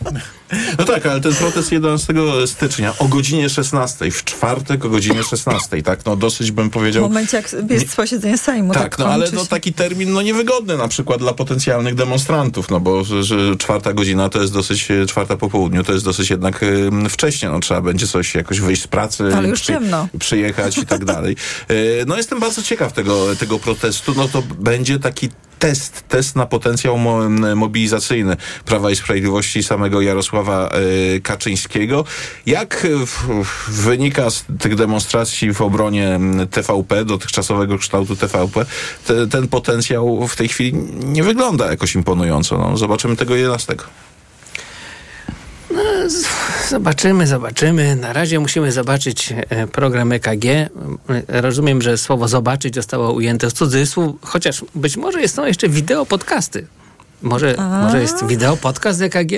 No 0.78 0.86
tak, 0.86 1.06
ale 1.06 1.22
ten 1.22 1.34
protest 1.34 1.72
11 1.72 2.14
stycznia 2.46 2.94
o 3.00 3.08
godzinie 3.08 3.50
16, 3.50 4.12
w 4.12 4.24
czwartek 4.24 4.86
o 4.86 4.90
godzinie 4.90 5.24
16, 5.24 5.84
tak, 5.84 6.06
no 6.06 6.16
dosyć 6.16 6.52
bym 6.52 6.70
powiedział... 6.70 7.04
W 7.04 7.08
momencie 7.08 7.38
jak 7.38 7.56
jest 7.70 7.96
posiedzenie 7.96 8.38
Sejmu. 8.38 8.74
Tak, 8.74 8.82
tak 8.84 9.00
no 9.00 9.06
ale 9.06 9.32
no, 9.32 9.46
taki 9.46 9.74
termin 9.74 10.14
no 10.14 10.22
niewygodny 10.22 10.78
na 10.78 10.88
przykład 10.88 11.20
dla 11.20 11.34
potencjalnych 11.34 11.96
demonstrantów, 11.96 12.70
no 12.70 12.80
bo 12.80 13.04
że, 13.04 13.24
że 13.24 13.56
czwarta 13.58 13.94
godzina 13.94 14.30
to 14.30 14.42
jest 14.42 14.54
dosyć, 14.54 14.88
czwarta 15.08 15.38
po 15.38 15.50
południu 15.50 15.84
to 15.84 15.94
jest 15.94 16.06
dosyć 16.06 16.30
jednak 16.30 16.64
y, 16.64 16.90
wcześnie, 17.10 17.50
no 17.50 17.60
trzeba 17.60 17.82
będzie 17.82 18.08
coś 18.08 18.36
jakoś 18.36 18.60
wyjść 18.60 18.82
z 18.82 18.88
pracy, 18.88 19.24
ale 19.36 19.48
już 19.48 19.62
przy, 19.62 19.74
ciemno. 19.74 20.08
przyjechać 20.20 20.78
i 20.78 20.86
tak 20.86 21.06
dalej. 21.16 21.36
Y, 21.72 22.04
no 22.08 22.18
jestem 22.18 22.40
bardzo 22.40 22.64
ciekaw 22.64 22.94
tego, 22.94 23.36
tego 23.36 23.60
protestu, 23.60 24.14
no 24.20 24.28
to 24.28 24.42
będzie 24.42 25.00
taki 25.00 25.30
test, 25.60 26.04
test 26.08 26.36
na 26.36 26.46
potencjał 26.46 26.98
mo, 26.98 27.30
mobilizacyjny 27.56 28.38
Prawa 28.66 28.92
i 28.92 28.96
Sprawiedliwości 28.96 29.64
samego 29.64 30.02
Jarosława 30.02 30.70
y, 31.16 31.22
Kaczyńskiego. 31.22 32.06
Jak 32.46 32.88
w, 33.06 33.28
wynika 33.68 34.30
z 34.30 34.46
tych 34.60 34.76
demonstracji 34.76 35.54
w 35.54 35.62
obronie 35.62 36.20
TVP, 36.52 37.06
dotychczasowego 37.06 37.78
kształtu 37.78 38.16
TVP, 38.16 38.66
te, 39.06 39.28
ten 39.28 39.48
potencjał 39.48 40.28
w 40.28 40.36
tej 40.36 40.48
chwili 40.48 40.74
nie 41.04 41.24
wygląda 41.24 41.72
jakoś 41.72 41.96
imponująco. 41.96 42.58
No, 42.58 42.78
zobaczymy 42.78 43.16
tego 43.16 43.36
11. 43.36 43.76
No, 45.80 46.10
zobaczymy, 46.70 47.28
zobaczymy. 47.28 47.96
Na 47.96 48.14
razie 48.14 48.40
musimy 48.40 48.72
zobaczyć 48.72 49.34
e, 49.50 49.68
program 49.68 50.12
EKG. 50.12 50.46
E, 50.46 50.70
rozumiem, 51.28 51.82
że 51.82 51.98
słowo 51.98 52.28
zobaczyć 52.28 52.76
zostało 52.76 53.14
ujęte 53.14 53.50
w 53.50 53.54
cudzysłów, 53.54 54.16
chociaż 54.22 54.66
być 54.76 54.98
może 54.98 55.20
to 55.36 55.48
jeszcze 55.48 55.70
wideo 55.70 56.06
podcasty. 56.06 56.68
Może, 57.22 57.56
może 57.84 58.02
jest 58.02 58.26
wideo 58.26 58.58
podcast 58.58 59.02
EKG? 59.02 59.32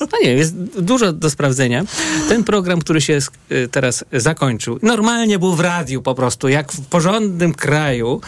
No 0.00 0.18
nie, 0.22 0.32
jest 0.32 0.56
dużo 0.56 1.12
do 1.12 1.30
sprawdzenia. 1.30 1.84
Ten 2.28 2.44
program, 2.44 2.80
który 2.80 3.00
się 3.00 3.18
y, 3.52 3.68
teraz 3.68 4.04
zakończył, 4.12 4.78
normalnie 4.82 5.38
był 5.38 5.54
w 5.54 5.60
radiu 5.60 6.02
po 6.02 6.14
prostu, 6.14 6.48
jak 6.48 6.72
w 6.72 6.86
porządnym 6.86 7.54
kraju. 7.54 8.20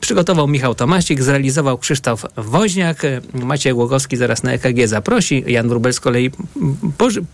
Przygotował 0.00 0.48
Michał 0.48 0.74
Tomasik, 0.74 1.22
zrealizował 1.22 1.78
Krzysztof 1.78 2.26
Woźniak. 2.36 3.02
Maciej 3.32 3.74
Głogowski 3.74 4.16
zaraz 4.16 4.42
na 4.42 4.52
EKG 4.52 4.86
zaprosi. 4.86 5.44
Jan 5.46 5.68
Wróbel 5.68 5.92
z 5.92 6.00
kolei 6.00 6.30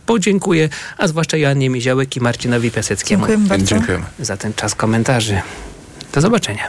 podziękuję, 0.07 0.69
a 0.99 1.09
zwłaszcza 1.09 1.37
Joannie 1.37 1.71
Miziołek 1.71 2.17
i 2.17 2.21
Marcinowi 2.21 2.71
Piaseckiemu. 2.71 3.27
Dziękuję 3.27 3.49
bardzo. 3.49 3.67
Dziękujemy. 3.67 4.05
Za 4.19 4.37
ten 4.37 4.55
czas 4.55 4.75
komentarzy. 4.75 5.41
Do 6.13 6.21
zobaczenia. 6.21 6.69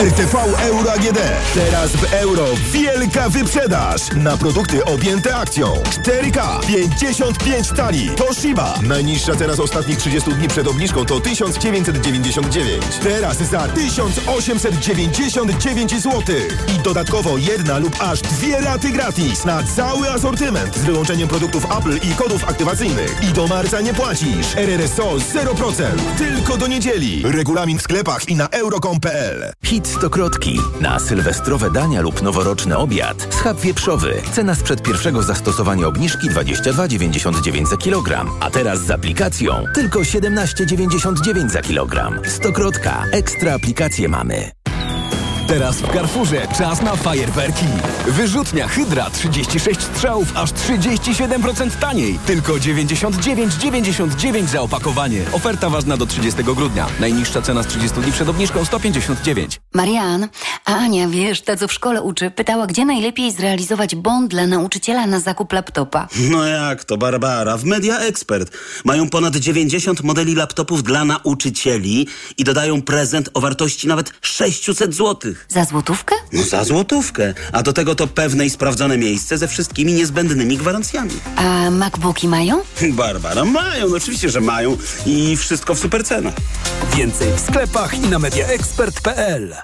RTV 0.00 0.38
Euro 0.62 0.92
AGD. 0.92 1.18
Teraz 1.54 1.90
w 1.90 2.12
euro 2.12 2.46
wielka 2.72 3.28
wyprzedaż 3.28 4.02
na 4.16 4.36
produkty 4.36 4.84
objęte 4.84 5.36
akcją. 5.36 5.74
4K 5.74 6.66
55 6.66 7.68
tali. 7.76 8.10
Toshiba. 8.10 8.74
Najniższa 8.82 9.36
teraz 9.36 9.60
ostatnich 9.60 9.98
30 9.98 10.34
dni 10.34 10.48
przed 10.48 10.68
obniżką 10.68 11.04
to 11.04 11.20
1999. 11.20 12.82
Teraz 13.02 13.36
za 13.36 13.68
1899 13.68 16.02
zł. 16.02 16.22
I 16.76 16.78
dodatkowo 16.82 17.38
jedna 17.38 17.78
lub 17.78 18.02
aż 18.02 18.20
dwie 18.20 18.60
raty 18.60 18.90
gratis 18.90 19.44
na 19.44 19.62
cały 19.62 20.10
asortyment 20.10 20.76
z 20.76 20.84
wyłączeniem 20.84 21.28
produktów 21.28 21.66
Apple 21.78 21.96
i 22.10 22.14
kodów 22.14 22.44
aktywacyjnych. 22.44 23.22
I 23.22 23.26
do 23.32 23.46
marca 23.46 23.80
nie 23.80 23.94
płacisz. 23.94 24.56
RRSO 24.56 25.16
0%. 25.16 25.84
Tylko 26.18 26.56
do 26.56 26.66
niedzieli. 26.66 27.22
Regulamin 27.24 27.78
w 27.78 27.82
sklepach 27.82 28.28
i 28.28 28.36
na 28.36 28.48
euro.com.pl. 28.48 29.52
Hit 29.64 29.89
stokrotki. 29.90 30.58
Na 30.80 30.98
sylwestrowe 30.98 31.70
dania 31.70 32.00
lub 32.00 32.22
noworoczny 32.22 32.76
obiad. 32.76 33.34
Schab 33.34 33.60
wieprzowy. 33.60 34.22
Cena 34.32 34.54
sprzed 34.54 34.82
pierwszego 34.82 35.22
zastosowania 35.22 35.86
obniżki 35.86 36.30
22,99 36.30 37.66
za 37.66 37.76
kilogram. 37.76 38.30
A 38.40 38.50
teraz 38.50 38.80
z 38.80 38.90
aplikacją 38.90 39.64
tylko 39.74 40.00
17,99 40.00 41.48
za 41.48 41.62
kilogram. 41.62 42.20
Stokrotka. 42.24 43.04
Ekstra 43.12 43.54
aplikacje 43.54 44.08
mamy. 44.08 44.59
Teraz 45.50 45.80
w 45.80 45.92
Carrefourze 45.92 46.46
czas 46.58 46.82
na 46.82 46.96
fajerwerki. 46.96 47.64
Wyrzutnia 48.06 48.68
Hydra 48.68 49.10
36 49.10 49.80
strzałów 49.80 50.36
aż 50.36 50.50
37% 50.50 51.70
taniej. 51.70 52.18
Tylko 52.26 52.52
99,99 52.52 54.46
za 54.46 54.60
opakowanie. 54.60 55.22
Oferta 55.32 55.70
ważna 55.70 55.96
do 55.96 56.06
30 56.06 56.44
grudnia. 56.44 56.86
Najniższa 57.00 57.42
cena 57.42 57.62
z 57.62 57.66
30 57.66 58.00
dni 58.00 58.12
przed 58.12 58.28
obniżką 58.28 58.64
159. 58.64 59.60
Marian, 59.74 60.28
a 60.64 60.74
Ania, 60.76 61.08
wiesz, 61.08 61.40
ta 61.40 61.56
co 61.56 61.68
w 61.68 61.72
szkole 61.72 62.02
uczy, 62.02 62.30
pytała, 62.30 62.66
gdzie 62.66 62.84
najlepiej 62.84 63.32
zrealizować 63.32 63.96
bond 63.96 64.30
dla 64.30 64.46
nauczyciela 64.46 65.06
na 65.06 65.20
zakup 65.20 65.52
laptopa. 65.52 66.08
No 66.30 66.44
jak 66.44 66.84
to, 66.84 66.96
Barbara? 66.96 67.56
W 67.56 67.64
Media 67.64 67.98
Expert 67.98 68.56
mają 68.84 69.08
ponad 69.08 69.36
90 69.36 70.02
modeli 70.02 70.34
laptopów 70.34 70.82
dla 70.82 71.04
nauczycieli 71.04 72.06
i 72.38 72.44
dodają 72.44 72.82
prezent 72.82 73.30
o 73.34 73.40
wartości 73.40 73.88
nawet 73.88 74.12
600 74.20 74.94
zł. 74.94 75.34
Za 75.48 75.64
złotówkę? 75.64 76.14
No 76.32 76.42
za 76.42 76.64
złotówkę. 76.64 77.34
A 77.52 77.62
do 77.62 77.72
tego 77.72 77.94
to 77.94 78.06
pewne 78.06 78.46
i 78.46 78.50
sprawdzone 78.50 78.98
miejsce 78.98 79.38
ze 79.38 79.48
wszystkimi 79.48 79.92
niezbędnymi 79.92 80.56
gwarancjami. 80.56 81.10
A 81.36 81.70
MacBooki 81.70 82.28
mają? 82.28 82.62
Barbara, 82.92 83.44
mają, 83.44 83.88
no 83.88 83.96
oczywiście, 83.96 84.30
że 84.30 84.40
mają 84.40 84.76
i 85.06 85.36
wszystko 85.36 85.74
w 85.74 85.78
super 85.78 86.04
cenach. 86.04 86.34
Więcej 86.96 87.32
w 87.36 87.40
sklepach 87.40 87.94
i 87.94 88.00
na 88.00 88.18
mediaexpert.pl 88.18 89.54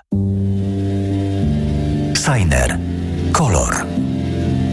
Signer. 2.17 2.79
Kolor. 3.33 3.87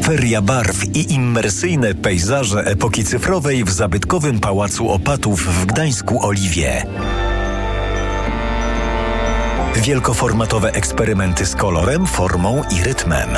Feria 0.04 0.42
barw 0.42 0.84
i 0.96 1.14
immersyjne 1.14 1.96
pejzaże 1.96 2.60
epoki 2.60 3.04
cyfrowej 3.04 3.64
w 3.64 3.70
zabytkowym 3.70 4.40
Pałacu 4.40 4.90
Opatów 4.90 5.46
w 5.46 5.66
Gdańsku 5.66 6.26
Oliwie. 6.28 6.86
Wielkoformatowe 9.76 10.72
eksperymenty 10.72 11.46
z 11.46 11.56
kolorem, 11.56 12.08
formą 12.08 12.62
i 12.72 12.84
rytmem. 12.84 13.30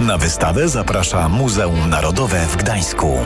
Na 0.00 0.18
wystawę 0.18 0.68
zaprasza 0.68 1.28
Muzeum 1.28 1.90
Narodowe 1.90 2.46
w 2.46 2.56
Gdańsku. 2.56 3.18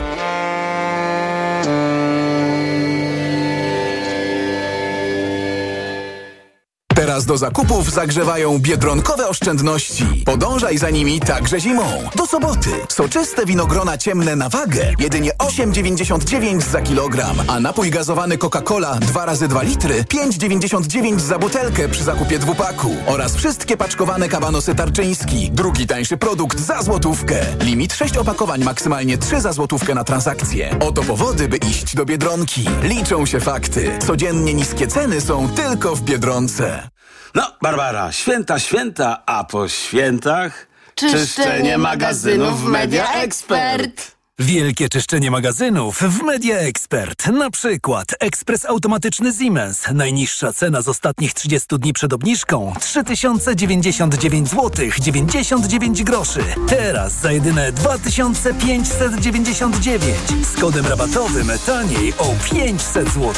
Teraz 7.13 7.25
do 7.25 7.37
zakupów 7.37 7.91
zagrzewają 7.91 8.59
biedronkowe 8.59 9.27
oszczędności. 9.27 10.05
Podążaj 10.25 10.77
za 10.77 10.89
nimi 10.89 11.19
także 11.19 11.59
zimą. 11.59 11.83
Do 12.15 12.25
soboty. 12.25 12.69
Soczyste 12.89 13.45
winogrona 13.45 13.97
ciemne 13.97 14.35
na 14.35 14.49
wagę. 14.49 14.93
Jedynie 14.99 15.31
8,99 15.31 16.61
za 16.61 16.81
kilogram. 16.81 17.35
A 17.47 17.59
napój 17.59 17.91
gazowany 17.91 18.37
Coca-Cola 18.37 18.99
2 18.99 19.25
razy 19.25 19.47
2 19.47 19.61
litry 19.63 20.03
5,99 20.03 21.19
za 21.19 21.39
butelkę 21.39 21.89
przy 21.89 22.03
zakupie 22.03 22.39
dwupaku. 22.39 22.95
Oraz 23.07 23.35
wszystkie 23.35 23.77
paczkowane 23.77 24.29
kabanosy 24.29 24.75
tarczyński. 24.75 25.51
Drugi 25.51 25.87
tańszy 25.87 26.17
produkt 26.17 26.59
za 26.59 26.81
złotówkę. 26.81 27.45
Limit 27.59 27.93
6 27.93 28.17
opakowań, 28.17 28.63
maksymalnie 28.63 29.17
3 29.17 29.41
za 29.41 29.53
złotówkę 29.53 29.95
na 29.95 30.03
transakcję. 30.03 30.75
Oto 30.79 31.03
powody, 31.03 31.47
by 31.47 31.57
iść 31.57 31.95
do 31.95 32.05
Biedronki. 32.05 32.65
Liczą 32.83 33.25
się 33.25 33.39
fakty. 33.39 33.99
Codziennie 34.07 34.53
niskie 34.53 34.87
ceny 34.87 35.21
są 35.21 35.49
tylko 35.49 35.95
w 35.95 36.01
Biedronce. 36.01 36.93
No, 37.35 37.43
Barbara, 37.61 38.11
święta, 38.11 38.59
święta, 38.59 39.23
a 39.25 39.43
po 39.43 39.67
świętach... 39.67 40.67
Czyszczenie 40.95 41.77
magazynów 41.77 42.61
w 42.61 42.65
Media 42.65 43.13
Expert. 43.13 44.11
Wielkie 44.39 44.89
czyszczenie 44.89 45.31
magazynów 45.31 45.99
w 45.99 46.23
Media 46.23 46.57
Expert. 46.57 47.27
Na 47.27 47.49
przykład 47.49 48.07
ekspres 48.19 48.65
automatyczny 48.65 49.33
Siemens. 49.33 49.83
Najniższa 49.93 50.53
cena 50.53 50.81
z 50.81 50.87
ostatnich 50.87 51.33
30 51.33 51.67
dni 51.79 51.93
przed 51.93 52.13
obniżką 52.13 52.73
3099 52.79 54.49
zł 54.49 54.89
99 54.99 56.03
groszy. 56.03 56.43
Teraz 56.67 57.13
za 57.13 57.31
jedyne 57.31 57.71
2599 57.71 60.15
z 60.53 60.59
kodem 60.61 60.87
rabatowym 60.87 61.51
taniej 61.65 62.13
o 62.17 62.35
500 62.53 63.09
zł. 63.09 63.33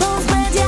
Bo 0.00 0.06
w 0.06 0.30
Media 0.30 0.64